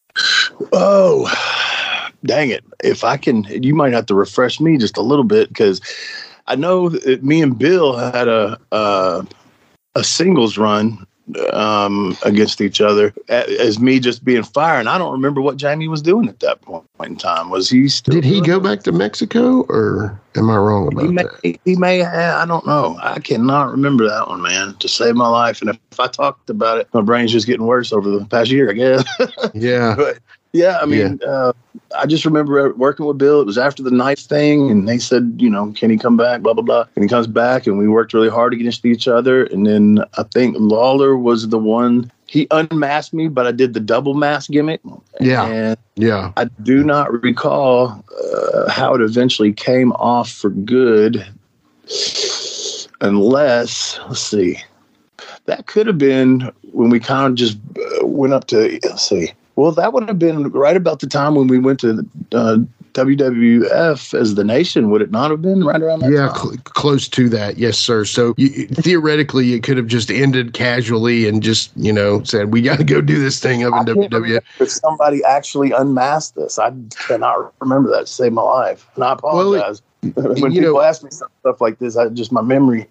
Oh, 0.72 1.32
dang 2.26 2.50
it. 2.50 2.64
If 2.84 3.04
I 3.04 3.18
can, 3.18 3.44
you 3.64 3.76
might 3.76 3.94
have 3.94 4.06
to 4.08 4.16
refresh 4.16 4.60
me 4.60 4.78
just 4.78 4.98
a 4.98 5.02
little 5.02 5.24
bit 5.24 5.50
because 5.50 5.82
I 6.48 6.56
know 6.56 6.90
me 7.22 7.42
and 7.42 7.58
Bill 7.58 7.98
had 7.98 8.28
a, 8.28 8.60
a, 8.72 9.26
a 9.96 10.04
singles 10.04 10.58
run 10.58 11.06
um, 11.52 12.18
against 12.24 12.62
each 12.62 12.82
other 12.82 13.14
as 13.30 13.80
me 13.80 14.00
just 14.00 14.24
being 14.24 14.44
fire. 14.44 14.80
And 14.80 14.90
I 14.90 14.98
don't 14.98 15.12
remember 15.12 15.42
what 15.42 15.58
Jamie 15.58 15.88
was 15.88 16.02
doing 16.02 16.30
at 16.30 16.40
that 16.42 16.62
point 16.62 16.86
in 17.04 17.16
time. 17.16 17.50
Was 17.50 17.70
he 17.70 17.88
still? 17.88 18.14
Did 18.14 18.24
he 18.24 18.42
go 18.42 18.60
back 18.60 18.84
to 18.84 18.92
Mexico 18.92 19.62
or? 19.64 20.20
Am 20.36 20.50
I 20.50 20.58
wrong 20.58 20.88
about 20.92 21.06
he 21.06 21.12
may, 21.12 21.24
that? 21.24 21.60
He 21.64 21.76
may 21.76 22.00
have, 22.00 22.36
I 22.42 22.46
don't 22.46 22.68
know. 22.68 22.98
I 23.02 23.20
cannot 23.20 23.72
remember 23.72 24.08
that 24.08 24.28
one, 24.28 24.42
man, 24.42 24.76
to 24.80 24.88
save 24.88 25.16
my 25.16 25.28
life. 25.28 25.62
And 25.62 25.70
if, 25.70 25.78
if 25.92 26.00
I 26.00 26.08
talked 26.08 26.50
about 26.50 26.78
it, 26.78 26.90
my 26.94 27.02
brain's 27.02 27.32
just 27.32 27.48
getting 27.48 27.66
worse 27.66 27.94
over 27.94 28.10
the 28.10 28.26
past 28.26 28.52
year, 28.52 28.70
I 28.70 28.74
guess. 28.74 29.06
yeah. 29.54 29.96
But 29.96 30.20
yeah, 30.56 30.80
I 30.82 30.86
mean, 30.86 31.20
yeah. 31.22 31.28
Uh, 31.28 31.54
I 31.98 32.06
just 32.06 32.24
remember 32.24 32.74
working 32.76 33.06
with 33.06 33.18
Bill. 33.18 33.42
It 33.42 33.46
was 33.46 33.58
after 33.58 33.84
the 33.84 33.92
knife 33.92 34.20
thing, 34.20 34.72
and 34.72 34.88
they 34.88 34.98
said, 34.98 35.36
you 35.38 35.50
know, 35.50 35.74
can 35.74 35.90
he 35.90 35.98
come 35.98 36.16
back? 36.16 36.42
Blah 36.42 36.54
blah 36.54 36.64
blah. 36.64 36.86
And 36.96 37.04
he 37.04 37.10
comes 37.10 37.28
back, 37.28 37.68
and 37.68 37.78
we 37.78 37.88
worked 37.88 38.14
really 38.14 38.30
hard 38.30 38.54
against 38.54 38.86
each 38.86 39.08
other. 39.08 39.46
And 39.46 39.66
then 39.66 40.04
I 40.18 40.24
think 40.24 40.56
Lawler 40.58 41.18
was 41.18 41.50
the 41.50 41.60
one. 41.60 42.10
He 42.28 42.48
unmasked 42.52 43.14
me, 43.14 43.28
but 43.28 43.46
I 43.46 43.52
did 43.52 43.74
the 43.74 43.80
double 43.80 44.14
mask 44.14 44.50
gimmick. 44.50 44.82
Yeah, 45.20 45.46
and 45.46 45.78
yeah. 45.96 46.32
I 46.38 46.46
do 46.64 46.84
not 46.84 47.12
recall 47.22 48.04
uh, 48.24 48.70
how 48.70 48.96
it 48.96 49.02
eventually 49.02 49.52
came 49.52 49.92
off 49.94 50.32
for 50.32 50.50
good, 50.50 51.26
unless 53.02 54.00
let's 54.08 54.22
see. 54.22 54.58
That 55.46 55.68
could 55.68 55.86
have 55.86 55.98
been 55.98 56.52
when 56.72 56.90
we 56.90 57.00
kind 57.00 57.28
of 57.28 57.36
just 57.36 57.58
uh, 57.78 58.08
went 58.08 58.34
up 58.34 58.46
to 58.48 58.80
let's 58.84 59.08
see 59.08 59.34
well, 59.56 59.72
that 59.72 59.94
would 59.94 60.08
have 60.08 60.20
been 60.20 60.50
right 60.52 60.76
about 60.76 61.00
the 61.00 61.08
time 61.08 61.36
when 61.36 61.48
we 61.48 61.60
went 61.60 61.80
to 61.80 62.06
uh, 62.34 62.58
WWF 62.96 64.14
as 64.14 64.36
the 64.36 64.44
nation, 64.44 64.90
would 64.90 65.02
it 65.02 65.12
not 65.12 65.30
have 65.30 65.42
been 65.42 65.64
right 65.64 65.82
around 65.82 66.00
that 66.00 66.12
yeah, 66.12 66.34
cl- 66.34 66.58
close 66.64 67.08
to 67.10 67.30
that. 67.30 67.58
Yes, 67.58 67.78
sir. 67.78 68.06
So 68.06 68.34
you, 68.38 68.68
theoretically, 68.68 69.54
it 69.54 69.64
could 69.64 69.78
have 69.78 69.88
just 69.88 70.10
ended 70.10 70.54
casually 70.54 71.28
and 71.28 71.44
just, 71.44 71.72
you 71.76 71.92
know, 71.92 72.24
said, 72.24 72.52
we 72.52 72.62
got 72.62 72.78
to 72.78 72.84
go 72.84 73.02
do 73.02 73.20
this 73.20 73.40
thing 73.40 73.64
up 73.64 73.88
in 73.88 73.96
WWF. 73.96 74.42
If 74.60 74.72
somebody 74.72 75.24
actually 75.24 75.72
unmasked 75.72 76.36
this, 76.36 76.58
I 76.58 76.74
cannot 77.08 77.54
remember 77.60 77.90
that 77.92 78.08
to 78.08 78.08
save 78.08 78.34
my 78.34 78.42
life. 78.42 78.88
And 78.96 79.04
I 79.04 79.14
apologize. 79.14 79.82
Well, 80.02 80.32
it, 80.34 80.42
when 80.42 80.52
people 80.54 80.74
know, 80.74 80.82
ask 80.82 81.04
me 81.04 81.12
stuff 81.12 81.60
like 81.60 81.80
this, 81.80 81.98
I 81.98 82.10
just, 82.10 82.32
my 82.32 82.42
memory 82.42 82.88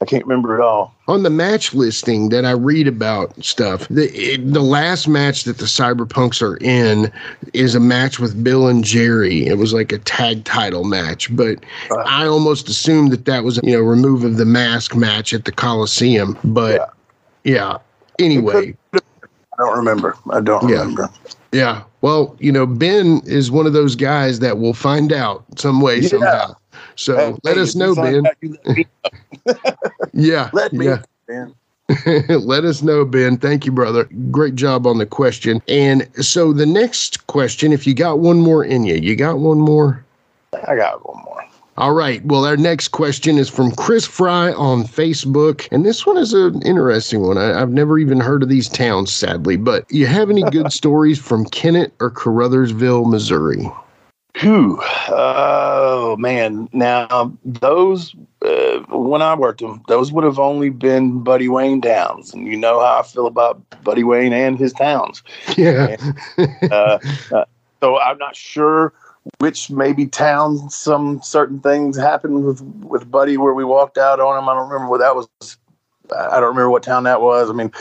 I 0.00 0.04
can't 0.04 0.24
remember 0.24 0.56
it 0.56 0.62
all. 0.62 0.94
On 1.08 1.24
the 1.24 1.30
match 1.30 1.74
listing 1.74 2.28
that 2.28 2.44
I 2.44 2.52
read 2.52 2.86
about 2.86 3.44
stuff, 3.44 3.88
the 3.88 4.08
it, 4.14 4.52
the 4.52 4.62
last 4.62 5.08
match 5.08 5.42
that 5.44 5.58
the 5.58 5.64
Cyberpunks 5.64 6.40
are 6.40 6.56
in 6.58 7.10
is 7.52 7.74
a 7.74 7.80
match 7.80 8.20
with 8.20 8.44
Bill 8.44 8.68
and 8.68 8.84
Jerry. 8.84 9.46
It 9.46 9.58
was 9.58 9.72
like 9.72 9.90
a 9.90 9.98
tag 9.98 10.44
title 10.44 10.84
match, 10.84 11.34
but 11.34 11.64
uh, 11.90 11.96
I 12.06 12.26
almost 12.26 12.68
assumed 12.68 13.10
that 13.10 13.24
that 13.24 13.42
was 13.42 13.58
you 13.64 13.72
know 13.72 13.80
remove 13.80 14.22
of 14.22 14.36
the 14.36 14.44
mask 14.44 14.94
match 14.94 15.34
at 15.34 15.46
the 15.46 15.52
Coliseum. 15.52 16.38
But 16.44 16.92
yeah, 17.42 17.54
yeah. 17.54 17.78
anyway. 18.20 18.76
I 18.94 19.64
don't 19.64 19.76
remember. 19.76 20.16
I 20.30 20.40
don't 20.40 20.68
yeah. 20.68 20.78
remember. 20.78 21.10
Yeah. 21.50 21.82
Well, 22.00 22.36
you 22.38 22.52
know, 22.52 22.66
Ben 22.66 23.20
is 23.24 23.50
one 23.50 23.66
of 23.66 23.72
those 23.72 23.96
guys 23.96 24.38
that 24.38 24.58
will 24.58 24.74
find 24.74 25.12
out 25.12 25.44
some 25.56 25.80
way, 25.80 25.98
yeah. 25.98 26.08
somehow. 26.08 26.56
So 26.98 27.38
let 27.44 27.56
hey, 27.56 27.62
us 27.62 27.76
know, 27.76 27.94
Ben. 27.94 28.24
yeah. 30.12 30.50
Let 30.52 30.72
me, 30.72 30.86
yeah. 30.86 31.02
Ben. 31.28 31.54
Let 32.28 32.64
us 32.64 32.82
know, 32.82 33.04
Ben. 33.04 33.38
Thank 33.38 33.64
you, 33.64 33.72
brother. 33.72 34.04
Great 34.30 34.56
job 34.56 34.86
on 34.86 34.98
the 34.98 35.06
question. 35.06 35.62
And 35.68 36.06
so 36.22 36.52
the 36.52 36.66
next 36.66 37.26
question, 37.28 37.72
if 37.72 37.86
you 37.86 37.94
got 37.94 38.18
one 38.18 38.40
more 38.40 38.62
in 38.62 38.84
you, 38.84 38.96
you 38.96 39.16
got 39.16 39.38
one 39.38 39.58
more? 39.58 40.04
I 40.66 40.76
got 40.76 41.06
one 41.06 41.24
more. 41.24 41.44
All 41.78 41.94
right. 41.94 42.22
Well, 42.24 42.44
our 42.44 42.56
next 42.56 42.88
question 42.88 43.38
is 43.38 43.48
from 43.48 43.70
Chris 43.70 44.04
Fry 44.04 44.52
on 44.52 44.82
Facebook. 44.82 45.68
And 45.70 45.86
this 45.86 46.04
one 46.04 46.18
is 46.18 46.34
an 46.34 46.60
interesting 46.62 47.22
one. 47.22 47.38
I, 47.38 47.56
have 47.58 47.70
never 47.70 47.98
even 47.98 48.20
heard 48.20 48.42
of 48.42 48.48
these 48.48 48.68
towns, 48.68 49.12
sadly. 49.12 49.56
But 49.56 49.86
you 49.90 50.06
have 50.06 50.28
any 50.28 50.42
good 50.50 50.72
stories 50.72 51.18
from 51.18 51.46
Kennett 51.46 51.94
or 52.00 52.10
Caruthersville, 52.10 53.08
Missouri? 53.08 53.70
Whew. 54.40 54.80
Uh, 55.08 55.87
Oh 56.08 56.16
man! 56.16 56.70
Now 56.72 57.36
those 57.44 58.14
uh, 58.40 58.78
when 58.88 59.20
I 59.20 59.34
worked 59.34 59.60
them, 59.60 59.82
those 59.88 60.10
would 60.10 60.24
have 60.24 60.38
only 60.38 60.70
been 60.70 61.22
Buddy 61.22 61.50
Wayne 61.50 61.82
towns, 61.82 62.32
and 62.32 62.46
you 62.46 62.56
know 62.56 62.80
how 62.80 63.00
I 63.00 63.02
feel 63.02 63.26
about 63.26 63.60
Buddy 63.84 64.04
Wayne 64.04 64.32
and 64.32 64.58
his 64.58 64.72
towns. 64.72 65.22
Yeah. 65.58 65.96
and, 66.38 66.72
uh, 66.72 66.98
uh, 67.30 67.44
so 67.82 68.00
I'm 68.00 68.16
not 68.16 68.34
sure 68.34 68.94
which 69.36 69.70
maybe 69.70 70.06
towns 70.06 70.74
some 70.74 71.20
certain 71.20 71.60
things 71.60 71.98
happened 71.98 72.46
with 72.46 72.62
with 72.62 73.10
Buddy 73.10 73.36
where 73.36 73.52
we 73.52 73.64
walked 73.64 73.98
out 73.98 74.18
on 74.18 74.42
him. 74.42 74.48
I 74.48 74.54
don't 74.54 74.70
remember 74.70 74.90
what 74.90 75.00
that 75.00 75.14
was. 75.14 75.58
I 76.16 76.40
don't 76.40 76.48
remember 76.50 76.70
what 76.70 76.82
town 76.82 77.04
that 77.04 77.20
was. 77.20 77.50
I 77.50 77.52
mean, 77.52 77.72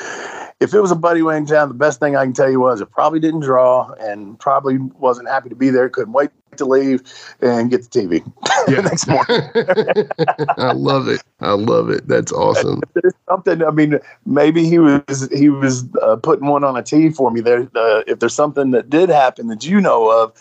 if 0.59 0.73
it 0.73 0.81
was 0.81 0.91
a 0.91 0.95
Buddy 0.95 1.21
Wayne 1.21 1.45
town, 1.45 1.67
the 1.67 1.75
best 1.75 1.99
thing 1.99 2.15
I 2.15 2.23
can 2.23 2.33
tell 2.33 2.49
you 2.49 2.59
was 2.59 2.81
it 2.81 2.91
probably 2.91 3.19
didn't 3.19 3.41
draw 3.41 3.91
and 3.99 4.39
probably 4.39 4.77
wasn't 4.77 5.27
happy 5.27 5.49
to 5.49 5.55
be 5.55 5.69
there. 5.69 5.87
Couldn't 5.89 6.13
wait 6.13 6.31
to 6.57 6.65
leave 6.65 7.03
and 7.41 7.69
get 7.69 7.83
the 7.83 7.99
TV 7.99 8.33
yeah. 8.67 8.75
the 8.75 8.81
next 8.81 9.07
morning. 9.07 10.57
I 10.57 10.71
love 10.73 11.07
it. 11.07 11.21
I 11.39 11.51
love 11.51 11.89
it. 11.89 12.07
That's 12.07 12.31
awesome. 12.31 12.81
If 12.83 12.93
there's 13.01 13.13
something. 13.29 13.63
I 13.63 13.69
mean, 13.69 13.99
maybe 14.25 14.67
he 14.67 14.79
was 14.79 15.29
he 15.31 15.49
was 15.49 15.85
uh, 16.01 16.15
putting 16.15 16.47
one 16.47 16.63
on 16.63 16.75
a 16.75 16.83
tee 16.83 17.09
for 17.09 17.29
me 17.29 17.41
there. 17.41 17.69
Uh, 17.75 18.01
if 18.07 18.19
there's 18.19 18.33
something 18.33 18.71
that 18.71 18.89
did 18.89 19.09
happen 19.09 19.47
that 19.47 19.65
you 19.65 19.79
know 19.79 20.09
of, 20.09 20.33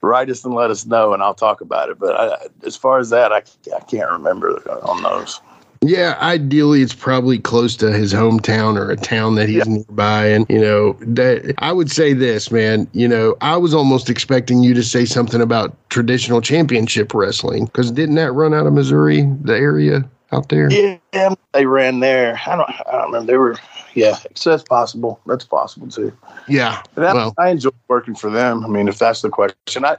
write 0.00 0.30
us 0.30 0.44
and 0.44 0.54
let 0.54 0.70
us 0.70 0.84
know, 0.84 1.12
and 1.12 1.22
I'll 1.22 1.34
talk 1.34 1.60
about 1.60 1.90
it. 1.90 1.98
But 1.98 2.16
I, 2.16 2.46
as 2.64 2.76
far 2.76 2.98
as 2.98 3.10
that, 3.10 3.32
I 3.32 3.42
I 3.76 3.80
can't 3.80 4.10
remember 4.10 4.56
on 4.82 5.02
those. 5.04 5.40
Yeah, 5.82 6.18
ideally 6.20 6.82
it's 6.82 6.94
probably 6.94 7.38
close 7.38 7.74
to 7.76 7.90
his 7.90 8.12
hometown 8.12 8.76
or 8.76 8.90
a 8.90 8.96
town 8.96 9.36
that 9.36 9.48
he's 9.48 9.66
yeah. 9.66 9.72
nearby. 9.76 10.26
And, 10.26 10.44
you 10.50 10.60
know, 10.60 10.92
that 11.00 11.54
I 11.56 11.72
would 11.72 11.90
say 11.90 12.12
this, 12.12 12.50
man, 12.50 12.86
you 12.92 13.08
know, 13.08 13.34
I 13.40 13.56
was 13.56 13.72
almost 13.72 14.10
expecting 14.10 14.62
you 14.62 14.74
to 14.74 14.82
say 14.82 15.06
something 15.06 15.40
about 15.40 15.74
traditional 15.88 16.42
championship 16.42 17.14
wrestling 17.14 17.64
because 17.64 17.90
didn't 17.90 18.16
that 18.16 18.32
run 18.32 18.52
out 18.52 18.66
of 18.66 18.74
Missouri, 18.74 19.22
the 19.42 19.56
area 19.56 20.06
out 20.32 20.48
there? 20.48 20.70
Yeah, 20.70 21.34
they 21.52 21.66
ran 21.66 22.00
there. 22.00 22.40
I 22.46 22.56
don't, 22.56 22.70
I 22.70 22.92
don't 22.92 23.06
remember. 23.06 23.32
They 23.32 23.36
were, 23.36 23.56
yeah, 23.94 24.18
so 24.34 24.50
that's 24.50 24.62
possible. 24.62 25.20
That's 25.26 25.44
possible 25.44 25.88
too. 25.88 26.16
Yeah. 26.48 26.82
That, 26.94 27.14
well, 27.14 27.34
I 27.38 27.50
enjoy 27.50 27.70
working 27.88 28.14
for 28.14 28.30
them. 28.30 28.64
I 28.64 28.68
mean, 28.68 28.88
if 28.88 28.98
that's 28.98 29.22
the 29.22 29.30
question, 29.30 29.84
I 29.84 29.96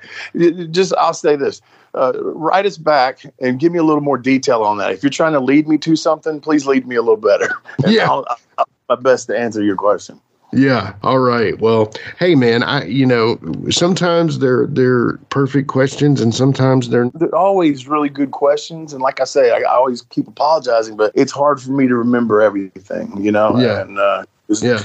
just, 0.72 0.94
I'll 0.96 1.14
say 1.14 1.36
this 1.36 1.62
uh, 1.94 2.14
write 2.24 2.66
us 2.66 2.78
back 2.78 3.24
and 3.40 3.60
give 3.60 3.72
me 3.72 3.80
a 3.80 3.84
little 3.84 4.02
more 4.02 4.18
detail 4.18 4.64
on 4.64 4.78
that. 4.78 4.92
If 4.92 5.04
you're 5.04 5.10
trying 5.10 5.34
to 5.34 5.40
lead 5.40 5.68
me 5.68 5.78
to 5.80 5.96
something, 5.96 6.40
please 6.40 6.66
lead 6.66 6.88
me 6.88 6.96
a 6.96 7.02
little 7.02 7.18
better. 7.18 7.50
yeah, 7.88 8.10
I'll, 8.10 8.26
I'll 8.58 8.66
my 8.90 8.96
best 8.96 9.28
to 9.28 9.38
answer 9.38 9.64
your 9.64 9.78
question. 9.78 10.20
Yeah. 10.54 10.94
All 11.04 11.20
right. 11.20 11.60
Well, 11.60 11.94
hey 12.20 12.36
man, 12.36 12.64
I 12.64 12.86
you 12.86 13.06
know, 13.06 13.40
sometimes 13.70 14.40
they're 14.40 14.68
they're 14.68 15.18
perfect 15.30 15.68
questions 15.68 16.20
and 16.20 16.36
sometimes 16.36 16.90
they're 16.90 17.10
they're 17.14 17.36
always 17.36 17.88
really 17.88 18.10
good 18.10 18.32
questions 18.32 18.94
and 18.94 19.02
like 19.02 19.22
I 19.22 19.24
say, 19.24 19.52
I, 19.52 19.62
always 19.64 20.02
keep 20.02 20.28
apologizing, 20.28 20.98
but 20.98 21.12
it's 21.16 21.32
hard 21.32 21.62
for 21.62 21.72
me 21.72 21.88
to 21.88 21.96
remember 21.96 22.42
everything, 22.42 23.16
you 23.22 23.32
know. 23.32 23.58
Yeah. 23.58 23.82
And 23.82 23.98
uh 23.98 24.26
yeah. 24.62 24.84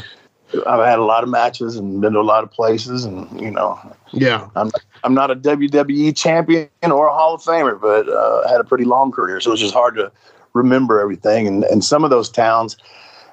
I've 0.66 0.84
had 0.86 1.00
a 1.00 1.04
lot 1.04 1.24
of 1.24 1.28
matches 1.28 1.74
and 1.74 2.00
been 2.00 2.12
to 2.12 2.20
a 2.20 2.22
lot 2.22 2.44
of 2.44 2.50
places 2.52 3.04
and 3.04 3.40
you 3.40 3.50
know, 3.50 3.78
yeah. 4.12 4.48
I'm 4.54 4.70
I'm 5.02 5.14
not 5.14 5.30
a 5.30 5.36
WWE 5.36 6.16
champion 6.16 6.68
or 6.82 7.08
a 7.08 7.12
Hall 7.12 7.34
of 7.34 7.42
Famer, 7.42 7.80
but 7.80 8.08
uh, 8.08 8.42
I 8.46 8.52
had 8.52 8.60
a 8.60 8.64
pretty 8.64 8.84
long 8.84 9.10
career, 9.10 9.40
so 9.40 9.52
it's 9.52 9.60
just 9.60 9.74
hard 9.74 9.96
to 9.96 10.12
remember 10.52 11.00
everything. 11.00 11.48
And 11.48 11.64
and 11.64 11.84
some 11.84 12.04
of 12.04 12.10
those 12.10 12.30
towns, 12.30 12.76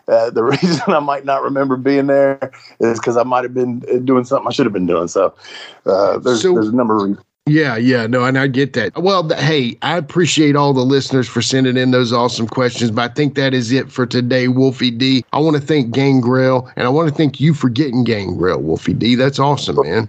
uh, 0.08 0.30
the 0.30 0.44
reason 0.62 0.82
I 0.88 1.00
might 1.00 1.26
not 1.26 1.44
remember 1.44 1.78
being 1.78 2.08
there 2.08 2.52
is 2.80 3.00
because 3.00 3.18
I 3.18 3.24
might 3.24 3.44
have 3.44 3.54
been 3.54 3.80
doing 4.06 4.24
something 4.26 4.48
I 4.48 4.52
should 4.52 4.66
have 4.66 4.74
been 4.74 4.86
doing. 4.86 5.08
So 5.08 5.34
uh, 5.86 6.20
there's 6.20 6.42
so, 6.42 6.54
there's 6.54 6.70
a 6.70 6.76
number 6.76 6.96
of 6.96 7.02
reasons. 7.04 7.26
Yeah, 7.46 7.76
yeah, 7.76 8.08
no, 8.08 8.24
and 8.24 8.40
I 8.40 8.48
get 8.48 8.72
that. 8.74 8.98
Well, 8.98 9.28
hey, 9.28 9.78
I 9.82 9.98
appreciate 9.98 10.56
all 10.56 10.72
the 10.72 10.86
listeners 10.86 11.28
for 11.28 11.42
sending 11.42 11.76
in 11.76 11.92
those 11.92 12.14
awesome 12.14 12.48
questions, 12.48 12.90
but 12.90 13.12
I 13.12 13.14
think 13.14 13.36
that 13.36 13.54
is 13.54 13.70
it 13.74 13.92
for 13.92 14.06
today, 14.06 14.48
Wolfie 14.48 14.92
D. 14.92 15.26
I 15.34 15.40
want 15.40 15.58
to 15.58 15.62
thank 15.62 15.92
Gangrel, 15.92 16.72
and 16.78 16.88
I 16.88 16.90
want 16.90 17.10
to 17.10 17.14
thank 17.14 17.42
you 17.42 17.54
for 17.54 17.68
getting 17.68 18.06
Gangrel, 18.06 18.62
Wolfie 18.62 18.94
D. 18.94 19.16
That's 19.16 19.40
awesome, 19.40 19.76
man. 19.84 20.08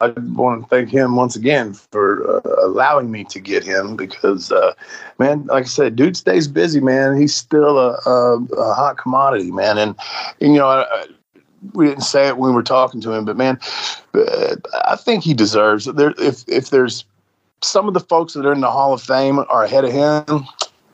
I 0.00 0.08
want 0.08 0.62
to 0.62 0.68
thank 0.68 0.90
him 0.90 1.16
once 1.16 1.36
again 1.36 1.72
for 1.72 2.38
uh, 2.38 2.66
allowing 2.66 3.10
me 3.10 3.24
to 3.24 3.40
get 3.40 3.64
him 3.64 3.96
because, 3.96 4.52
uh, 4.52 4.74
man, 5.18 5.46
like 5.46 5.64
I 5.64 5.68
said, 5.68 5.96
dude 5.96 6.16
stays 6.16 6.48
busy, 6.48 6.80
man. 6.80 7.18
He's 7.18 7.34
still 7.34 7.78
a, 7.78 7.98
a, 8.04 8.44
a 8.58 8.74
hot 8.74 8.98
commodity, 8.98 9.50
man. 9.50 9.78
And, 9.78 9.96
and 10.40 10.52
you 10.52 10.58
know, 10.58 10.68
I, 10.68 11.06
we 11.72 11.86
didn't 11.86 12.04
say 12.04 12.28
it 12.28 12.36
when 12.36 12.50
we 12.50 12.54
were 12.54 12.62
talking 12.62 13.00
to 13.00 13.12
him, 13.12 13.24
but 13.24 13.38
man, 13.38 13.58
uh, 14.14 14.56
I 14.84 14.96
think 14.96 15.24
he 15.24 15.32
deserves 15.32 15.86
it. 15.86 15.96
There, 15.96 16.14
if 16.18 16.44
if 16.46 16.70
there's 16.70 17.04
some 17.62 17.88
of 17.88 17.94
the 17.94 18.00
folks 18.00 18.34
that 18.34 18.46
are 18.46 18.52
in 18.52 18.60
the 18.60 18.70
Hall 18.70 18.92
of 18.92 19.02
Fame 19.02 19.38
are 19.38 19.64
ahead 19.64 19.84
of 19.84 19.92
him, 19.92 20.44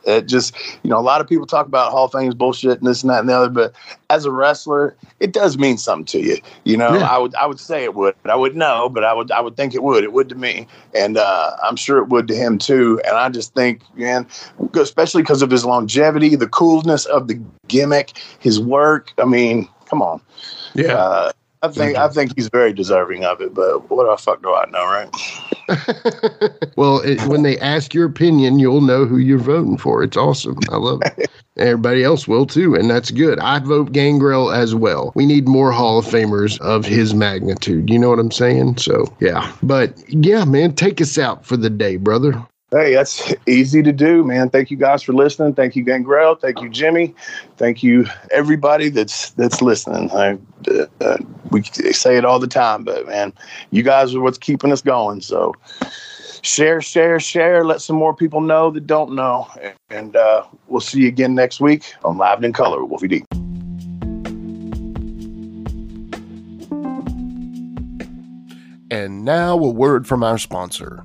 it 0.05 0.27
just, 0.27 0.55
you 0.83 0.91
know, 0.91 0.99
a 0.99 1.03
lot 1.03 1.21
of 1.21 1.29
people 1.29 1.47
talk 1.47 1.67
about 1.67 1.91
Hall 1.91 2.07
of 2.07 2.13
Fame's 2.13 2.35
bullshit 2.35 2.79
and 2.79 2.87
this 2.87 3.03
and 3.03 3.11
that 3.11 3.21
and 3.21 3.29
the 3.29 3.35
other, 3.35 3.49
but 3.49 3.73
as 4.11 4.25
a 4.25 4.31
wrestler, 4.31 4.97
it 5.21 5.33
does 5.33 5.57
mean 5.59 5.79
something 5.79 6.05
to 6.07 6.21
you. 6.21 6.39
You 6.65 6.77
know, 6.77 6.95
yeah. 6.95 7.07
I 7.07 7.19
would 7.19 7.35
I 7.35 7.47
would 7.47 7.61
say 7.61 7.85
it 7.85 7.95
would. 7.95 8.15
I 8.25 8.35
would 8.35 8.57
know, 8.57 8.89
but 8.89 9.05
I 9.05 9.13
would 9.13 9.31
I 9.31 9.41
would 9.41 9.57
think 9.57 9.75
it 9.75 9.83
would. 9.83 10.05
It 10.05 10.13
would 10.13 10.29
to 10.29 10.35
me, 10.35 10.67
and 10.95 11.17
uh, 11.17 11.53
I'm 11.63 11.77
sure 11.77 11.99
it 11.99 12.09
would 12.09 12.29
to 12.29 12.35
him 12.35 12.59
too. 12.59 13.01
And 13.07 13.17
I 13.17 13.29
just 13.29 13.55
think, 13.55 13.83
man, 13.97 14.27
especially 14.75 15.23
because 15.23 15.43
of 15.43 15.51
his 15.51 15.65
longevity, 15.65 16.37
the 16.37 16.49
coolness 16.49 17.07
of 17.07 17.29
the 17.29 17.41
gimmick, 17.69 18.19
his 18.39 18.61
work. 18.61 19.13
I 19.19 19.25
mean, 19.25 19.69
come 19.87 20.03
on. 20.03 20.21
Yeah. 20.75 20.95
Uh, 20.95 21.33
I 21.65 21.69
think 21.69 21.97
I 21.97 22.07
mm-hmm. 22.07 22.15
think 22.15 22.35
he's 22.35 22.49
very 22.49 22.73
deserving 22.73 23.25
of 23.25 23.41
it, 23.41 23.55
but 23.55 23.89
what 23.89 24.11
the 24.11 24.21
fuck 24.21 24.43
do 24.43 24.53
I 24.53 24.69
know, 24.71 24.85
right? 24.85 25.09
well, 26.77 27.01
it, 27.03 27.23
when 27.29 27.45
they 27.45 27.57
ask 27.61 27.95
your 27.95 28.07
opinion, 28.07 28.59
you'll 28.59 28.81
know 28.81 29.05
who 29.05 29.19
you're 29.19 29.39
voting 29.39 29.79
for. 29.79 30.03
It's 30.03 30.17
awesome. 30.17 30.59
I 30.71 30.77
love 30.77 31.03
it. 31.05 31.31
Everybody 31.57 32.03
else 32.03 32.27
will 32.27 32.47
too, 32.47 32.75
and 32.75 32.91
that's 32.91 33.13
good. 33.13 33.39
I 33.39 33.61
vote 33.61 33.93
Gangrel 33.93 34.51
as 34.51 34.75
well. 34.75 35.13
We 35.15 35.25
need 35.25 35.47
more 35.47 35.71
Hall 35.71 35.99
of 35.99 36.07
Famers 36.07 36.61
of 36.61 36.85
his 36.85 37.15
magnitude. 37.15 37.91
You 37.91 37.99
know 37.99 38.09
what 38.09 38.19
I'm 38.19 38.33
saying? 38.33 38.79
So 38.79 39.15
yeah, 39.21 39.53
but 39.63 39.97
yeah, 40.09 40.45
man, 40.45 40.75
take 40.75 41.01
us 41.01 41.17
out 41.17 41.45
for 41.45 41.57
the 41.57 41.71
day, 41.71 41.97
brother. 41.97 42.45
Hey, 42.73 42.95
that's 42.95 43.35
easy 43.47 43.83
to 43.83 43.93
do, 43.93 44.25
man. 44.25 44.49
Thank 44.49 44.71
you 44.71 44.79
guys 44.79 45.03
for 45.03 45.13
listening. 45.13 45.53
Thank 45.53 45.77
you, 45.77 45.85
Gangrel. 45.85 46.37
Thank 46.37 46.63
you, 46.63 46.71
Jimmy. 46.71 47.15
Thank 47.59 47.83
you, 47.83 48.07
everybody 48.31 48.89
that's 48.89 49.29
that's 49.33 49.61
listening. 49.61 50.11
I, 50.11 50.39
uh, 51.03 51.19
we 51.51 51.63
say 51.65 52.17
it 52.17 52.25
all 52.25 52.39
the 52.39 52.47
time, 52.47 52.83
but 52.83 53.07
man, 53.07 53.35
you 53.73 53.83
guys 53.83 54.15
are 54.15 54.23
what's 54.23 54.39
keeping 54.39 54.73
us 54.73 54.81
going. 54.81 55.21
So 55.21 55.55
share, 56.41 56.81
share, 56.81 57.21
share. 57.21 57.63
Let 57.63 57.83
some 57.83 57.97
more 57.97 58.17
people 58.17 58.41
know 58.41 58.71
that 58.71 58.87
don't 58.87 59.15
know. 59.15 59.47
And 59.91 60.17
uh, 60.17 60.47
we'll 60.69 60.81
see 60.81 61.01
you 61.01 61.09
again 61.09 61.35
next 61.35 61.61
week 61.61 61.93
on 62.07 62.17
Live 62.17 62.43
in 62.43 62.55
Color 62.55 62.83
with 62.83 62.91
Wolfie 62.91 63.09
D. 63.09 63.25
And 68.91 69.27
now 69.27 69.59
a 69.59 69.69
word 69.69 70.07
from 70.07 70.25
our 70.25 70.39
sponsor. 70.39 71.05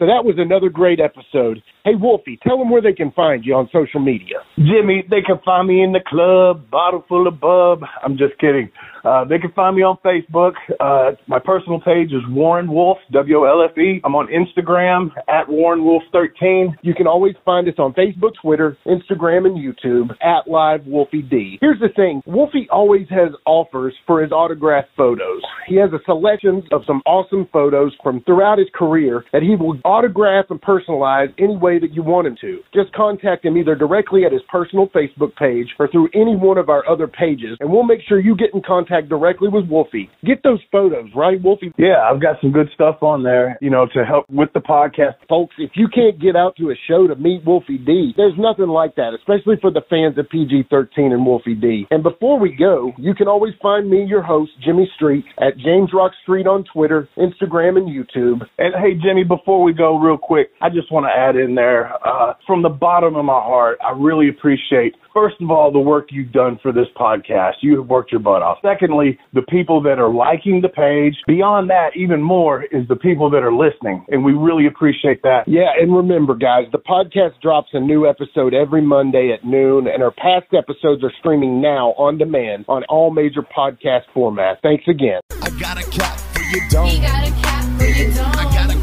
So 0.00 0.06
that 0.06 0.24
was 0.24 0.36
another 0.38 0.70
great 0.70 0.98
episode. 0.98 1.62
Hey, 1.84 1.94
Wolfie, 1.94 2.38
tell 2.42 2.58
them 2.58 2.70
where 2.70 2.82
they 2.82 2.92
can 2.92 3.10
find 3.12 3.44
you 3.44 3.54
on 3.54 3.68
social 3.72 4.00
media. 4.00 4.36
Jimmy, 4.56 5.02
they 5.08 5.22
can 5.22 5.40
find 5.44 5.66
me 5.66 5.82
in 5.82 5.92
the 5.92 6.00
club, 6.06 6.70
bottle 6.70 7.04
full 7.08 7.26
of 7.26 7.40
bub. 7.40 7.80
I'm 8.04 8.18
just 8.18 8.38
kidding. 8.38 8.70
Uh, 9.04 9.24
they 9.24 9.38
can 9.38 9.50
find 9.52 9.76
me 9.76 9.82
on 9.82 9.96
Facebook. 10.04 10.52
Uh, 10.78 11.16
my 11.26 11.38
personal 11.38 11.80
page 11.80 12.08
is 12.08 12.20
Warren 12.28 12.70
Wolfe, 12.70 12.98
W 13.12 13.38
O 13.38 13.44
L 13.44 13.64
F 13.64 13.76
E. 13.78 14.00
I'm 14.04 14.14
on 14.14 14.28
Instagram 14.28 15.10
at 15.28 15.48
Warren 15.48 15.84
Wolfe 15.84 16.02
13. 16.12 16.76
You 16.82 16.94
can 16.94 17.06
always 17.06 17.34
find 17.44 17.66
us 17.68 17.74
on 17.78 17.94
Facebook, 17.94 18.32
Twitter, 18.42 18.76
Instagram, 18.86 19.46
and 19.46 19.56
YouTube 19.56 20.10
at 20.20 20.50
Live 20.50 20.84
Wolfie 20.86 21.22
D. 21.22 21.58
Here's 21.60 21.80
the 21.80 21.88
thing 21.96 22.22
Wolfie 22.26 22.68
always 22.70 23.08
has 23.08 23.32
offers 23.46 23.94
for 24.06 24.22
his 24.22 24.32
autographed 24.32 24.90
photos. 24.96 25.40
He 25.66 25.76
has 25.76 25.90
a 25.92 26.04
selection 26.04 26.62
of 26.72 26.82
some 26.86 27.00
awesome 27.06 27.48
photos 27.52 27.96
from 28.02 28.22
throughout 28.24 28.58
his 28.58 28.68
career 28.74 29.24
that 29.32 29.42
he 29.42 29.56
will 29.56 29.78
autograph 29.84 30.46
and 30.50 30.60
personalize 30.60 31.32
any 31.38 31.56
way 31.56 31.69
that 31.78 31.92
you 31.92 32.02
want 32.02 32.26
him 32.26 32.36
to. 32.40 32.60
Just 32.74 32.92
contact 32.92 33.44
him 33.44 33.56
either 33.56 33.74
directly 33.74 34.24
at 34.24 34.32
his 34.32 34.42
personal 34.50 34.88
Facebook 34.88 35.34
page 35.36 35.68
or 35.78 35.88
through 35.88 36.08
any 36.14 36.36
one 36.36 36.58
of 36.58 36.68
our 36.68 36.88
other 36.88 37.06
pages, 37.06 37.56
and 37.60 37.70
we'll 37.70 37.84
make 37.84 38.00
sure 38.08 38.18
you 38.18 38.36
get 38.36 38.50
in 38.52 38.60
contact 38.60 38.80
contact 38.80 39.08
directly 39.08 39.48
with 39.48 39.68
Wolfie. 39.68 40.10
Get 40.24 40.42
those 40.42 40.60
photos, 40.72 41.10
right, 41.14 41.40
Wolfie? 41.42 41.72
Yeah, 41.76 42.02
I've 42.10 42.20
got 42.20 42.36
some 42.40 42.52
good 42.52 42.68
stuff 42.74 43.02
on 43.02 43.22
there, 43.22 43.58
you 43.60 43.70
know, 43.70 43.86
to 43.94 44.04
help 44.04 44.26
with 44.30 44.48
the 44.54 44.60
podcast. 44.60 45.14
Folks, 45.28 45.54
if 45.58 45.70
you 45.74 45.88
can't 45.92 46.20
get 46.20 46.36
out 46.36 46.56
to 46.56 46.70
a 46.70 46.74
show 46.88 47.06
to 47.06 47.14
meet 47.16 47.44
Wolfie 47.44 47.78
D, 47.78 48.12
there's 48.16 48.34
nothing 48.38 48.68
like 48.68 48.94
that, 48.96 49.12
especially 49.18 49.56
for 49.60 49.70
the 49.70 49.82
fans 49.88 50.18
of 50.18 50.28
PG 50.30 50.64
13 50.70 51.12
and 51.12 51.24
Wolfie 51.24 51.54
D. 51.54 51.86
And 51.90 52.02
before 52.02 52.38
we 52.38 52.54
go, 52.56 52.92
you 52.98 53.14
can 53.14 53.28
always 53.28 53.54
find 53.62 53.88
me, 53.88 54.04
your 54.04 54.22
host, 54.22 54.52
Jimmy 54.64 54.90
Street, 54.96 55.24
at 55.38 55.56
James 55.58 55.90
Rock 55.92 56.12
Street 56.22 56.46
on 56.46 56.64
Twitter, 56.72 57.08
Instagram, 57.16 57.76
and 57.76 57.88
YouTube. 57.88 58.40
And 58.58 58.74
hey, 58.74 58.94
Jimmy, 59.02 59.24
before 59.24 59.62
we 59.62 59.72
go, 59.72 59.98
real 59.98 60.18
quick, 60.18 60.50
I 60.60 60.68
just 60.68 60.90
want 60.90 61.06
to 61.06 61.10
add 61.10 61.36
in 61.36 61.54
there, 61.60 61.92
uh, 62.06 62.34
from 62.46 62.62
the 62.62 62.68
bottom 62.68 63.16
of 63.16 63.24
my 63.24 63.40
heart, 63.40 63.78
I 63.84 63.92
really 63.92 64.28
appreciate 64.28 64.94
first 65.12 65.36
of 65.40 65.50
all, 65.50 65.72
the 65.72 65.78
work 65.78 66.08
you've 66.10 66.32
done 66.32 66.58
for 66.62 66.72
this 66.72 66.86
podcast. 66.96 67.54
You 67.60 67.78
have 67.78 67.88
worked 67.88 68.12
your 68.12 68.20
butt 68.20 68.42
off. 68.42 68.58
Secondly, 68.62 69.18
the 69.34 69.42
people 69.42 69.82
that 69.82 69.98
are 69.98 70.12
liking 70.12 70.60
the 70.60 70.68
page. 70.68 71.14
Beyond 71.26 71.70
that, 71.70 71.90
even 71.96 72.22
more 72.22 72.64
is 72.64 72.86
the 72.88 72.96
people 72.96 73.30
that 73.30 73.42
are 73.42 73.52
listening. 73.52 74.04
And 74.08 74.24
we 74.24 74.32
really 74.32 74.66
appreciate 74.66 75.22
that. 75.22 75.44
Yeah. 75.46 75.70
And 75.80 75.94
remember, 75.94 76.34
guys, 76.34 76.64
the 76.72 76.78
podcast 76.78 77.40
drops 77.42 77.68
a 77.72 77.80
new 77.80 78.08
episode 78.08 78.54
every 78.54 78.82
Monday 78.82 79.32
at 79.32 79.44
noon, 79.44 79.86
and 79.88 80.02
our 80.02 80.12
past 80.12 80.52
episodes 80.56 81.02
are 81.04 81.12
streaming 81.18 81.60
now 81.60 81.90
on 81.98 82.18
demand 82.18 82.64
on 82.68 82.84
all 82.84 83.10
major 83.10 83.42
podcast 83.42 84.02
formats. 84.14 84.56
Thanks 84.62 84.84
again. 84.88 85.20
I 85.42 85.50
got 85.58 85.78
a 85.78 85.90
cat 85.90 86.20
for 86.32 86.42
you, 86.42 86.60
don't. 86.70 87.49
I 87.80 88.44
got 88.52 88.68
a 88.68 88.76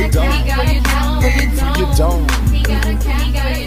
you, 0.00 0.10
don't. 0.10 0.34
He 2.50 2.58
got 2.62 2.84
a 2.84 2.86
don't. 2.90 3.64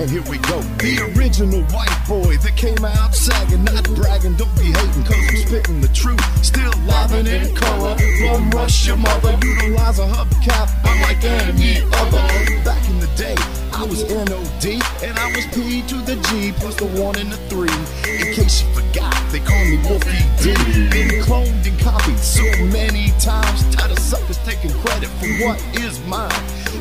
And 0.00 0.10
here 0.10 0.22
we 0.22 0.38
go. 0.38 0.60
The 0.82 0.98
original 1.16 1.62
white 1.70 1.96
boy 2.08 2.36
that 2.38 2.56
came 2.56 2.84
out 2.84 3.14
sagging, 3.14 3.62
not 3.62 3.84
bragging, 3.94 4.34
don't 4.34 4.52
be 4.58 4.64
hating, 4.64 5.04
cause 5.04 5.16
I'm 5.16 5.36
spitting 5.36 5.80
the 5.80 5.86
truth. 5.94 6.20
Still 6.44 6.72
livin' 6.82 7.28
in 7.28 7.54
color. 7.54 7.96
From 8.18 8.50
rush 8.50 8.84
your 8.86 8.96
mother, 8.96 9.38
utilize 9.42 10.00
a 10.00 10.06
hubcap, 10.06 10.68
unlike 10.84 11.22
any 11.22 11.82
other. 11.94 12.18
Back 12.64 12.82
in 12.90 12.98
the 12.98 13.06
day, 13.16 13.36
I 13.72 13.84
was 13.84 14.02
NOD, 14.10 14.82
and 15.04 15.16
I 15.18 15.30
was 15.36 15.46
P 15.54 15.82
to 15.86 15.96
the 16.02 16.16
G, 16.28 16.50
plus 16.58 16.74
the 16.74 16.86
one 17.00 17.14
and 17.16 17.30
the 17.30 17.36
three. 17.48 17.70
In 18.10 18.34
case 18.34 18.62
you 18.62 18.68
forgot, 18.74 19.13
they 19.34 19.40
call 19.40 19.64
me 19.64 19.76
Wolfie 19.82 20.22
D. 20.38 20.54
Been 20.94 21.10
cloned 21.26 21.66
and 21.66 21.78
copied 21.80 22.18
so 22.18 22.44
many 22.70 23.10
times, 23.18 23.66
tired 23.74 23.90
of 23.90 23.98
suckers 23.98 24.38
taking 24.46 24.70
credit 24.78 25.08
for 25.18 25.26
what 25.42 25.58
is 25.74 25.98
mine. 26.06 26.30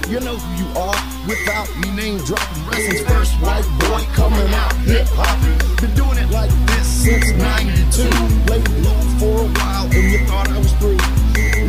You 0.07 0.19
know 0.19 0.37
who 0.37 0.49
you 0.61 0.69
are 0.77 1.01
without 1.27 1.67
me 1.81 1.89
name 1.95 2.19
dropping. 2.19 2.63
Wrestling's 2.69 3.01
first 3.09 3.33
white 3.41 3.65
boy 3.81 4.05
coming 4.13 4.53
out 4.53 4.73
hip 4.85 5.07
hop. 5.17 5.33
Been 5.81 5.95
doing 5.95 6.17
it 6.19 6.29
like 6.29 6.51
this 6.67 6.85
since 6.85 7.31
92. 7.31 8.03
Laid 8.51 8.69
low 8.85 9.01
for 9.17 9.35
a 9.41 9.49
while 9.57 9.85
and 9.85 10.11
you 10.11 10.19
thought 10.27 10.47
I 10.49 10.57
was 10.59 10.73
through. 10.73 11.22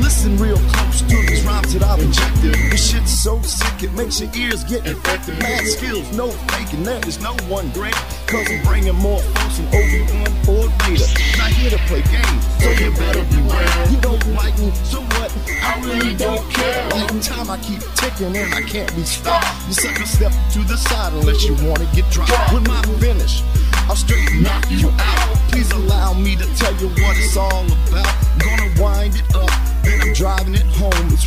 Listen 0.04 0.36
real 0.36 0.58
close 0.68 1.00
to 1.00 1.16
these 1.24 1.42
rhymes 1.44 1.72
that 1.72 1.82
I've 1.82 1.98
injected. 1.98 2.52
This 2.70 2.90
shit's 2.92 3.10
so 3.10 3.40
sick 3.40 3.82
it 3.82 3.92
makes 3.94 4.20
your 4.20 4.28
ears 4.36 4.62
get 4.64 4.84
infected. 4.86 5.38
Mad 5.40 5.64
skills, 5.64 6.04
no 6.14 6.28
faking 6.52 6.84
that. 6.84 7.00
There's 7.02 7.22
no 7.22 7.32
one 7.48 7.70
great. 7.70 7.96
Cause 8.28 8.44
I'm 8.52 8.60
bringing 8.68 8.94
more 9.00 9.20
folks 9.32 9.56
than 9.56 9.66
Obi-Wan 9.72 10.28
or 10.44 10.68
Vader. 10.84 11.08
Not 11.40 11.50
here 11.56 11.72
to 11.72 11.80
play 11.88 12.04
games, 12.12 12.42
so 12.60 12.68
you 12.76 12.92
better 13.00 13.24
beware. 13.32 13.64
You 13.88 13.96
don't 14.04 14.20
like 14.36 14.52
me, 14.60 14.76
so 14.84 15.00
what? 15.16 15.32
I 15.64 15.80
really 15.80 16.14
don't 16.14 16.44
care. 16.52 16.84
Like 16.90 17.08
time 17.24 17.48
I 17.48 17.56
keep 17.64 17.80
ticking 17.96 18.36
and 18.36 18.52
I 18.52 18.60
can't 18.60 18.94
be 18.94 19.04
stopped. 19.08 19.48
You 19.68 19.72
sucker 19.72 20.04
step 20.04 20.32
to 20.52 20.60
the 20.68 20.76
side 20.76 21.14
unless 21.14 21.44
you 21.48 21.56
wanna 21.64 21.88
get 21.96 22.04
dropped. 22.12 22.52
With 22.52 22.68
my 22.68 22.82
finish, 23.00 23.40
I'll 23.88 23.96
straight 23.96 24.28
knock 24.36 24.68
you 24.68 24.92
out. 25.00 25.32
Please 25.48 25.70
allow 25.72 26.12
me 26.12 26.36
to 26.36 26.44
tell 26.60 26.76
you 26.76 26.88
what 27.00 27.16
it's 27.16 27.38
all 27.38 27.64
about. 27.88 28.12
Gonna 28.36 28.68
wind 28.76 29.16
it 29.16 29.34
up, 29.34 29.50
driving 30.14 30.54
it 30.54 30.62
home. 30.62 30.92
It's 31.10 31.24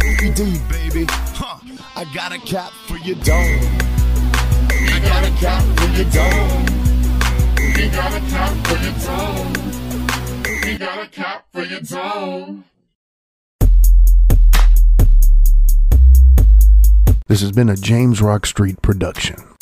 baby. 0.71 1.05
Huh. 1.09 1.59
I 1.95 2.05
got 2.13 2.31
a 2.31 2.39
cap 2.39 2.71
for 2.87 2.97
your 2.97 3.17
dome. 3.17 3.59
Got 5.03 5.27
a 5.27 5.31
cap 5.35 5.63
for 5.77 5.87
your 5.91 6.09
dome. 6.09 6.65
Got 7.91 8.13
a 8.13 8.21
cap 8.31 8.67
for 8.67 8.77
your 8.83 8.93
dome. 9.05 10.77
Got 10.79 11.03
a 11.03 11.07
cap 11.09 11.45
for 11.51 11.63
your 11.63 11.81
dome. 11.81 12.63
This 17.27 17.41
has 17.41 17.51
been 17.51 17.69
a 17.69 17.75
James 17.75 18.21
Rock 18.21 18.45
Street 18.45 18.81
production. 18.81 19.56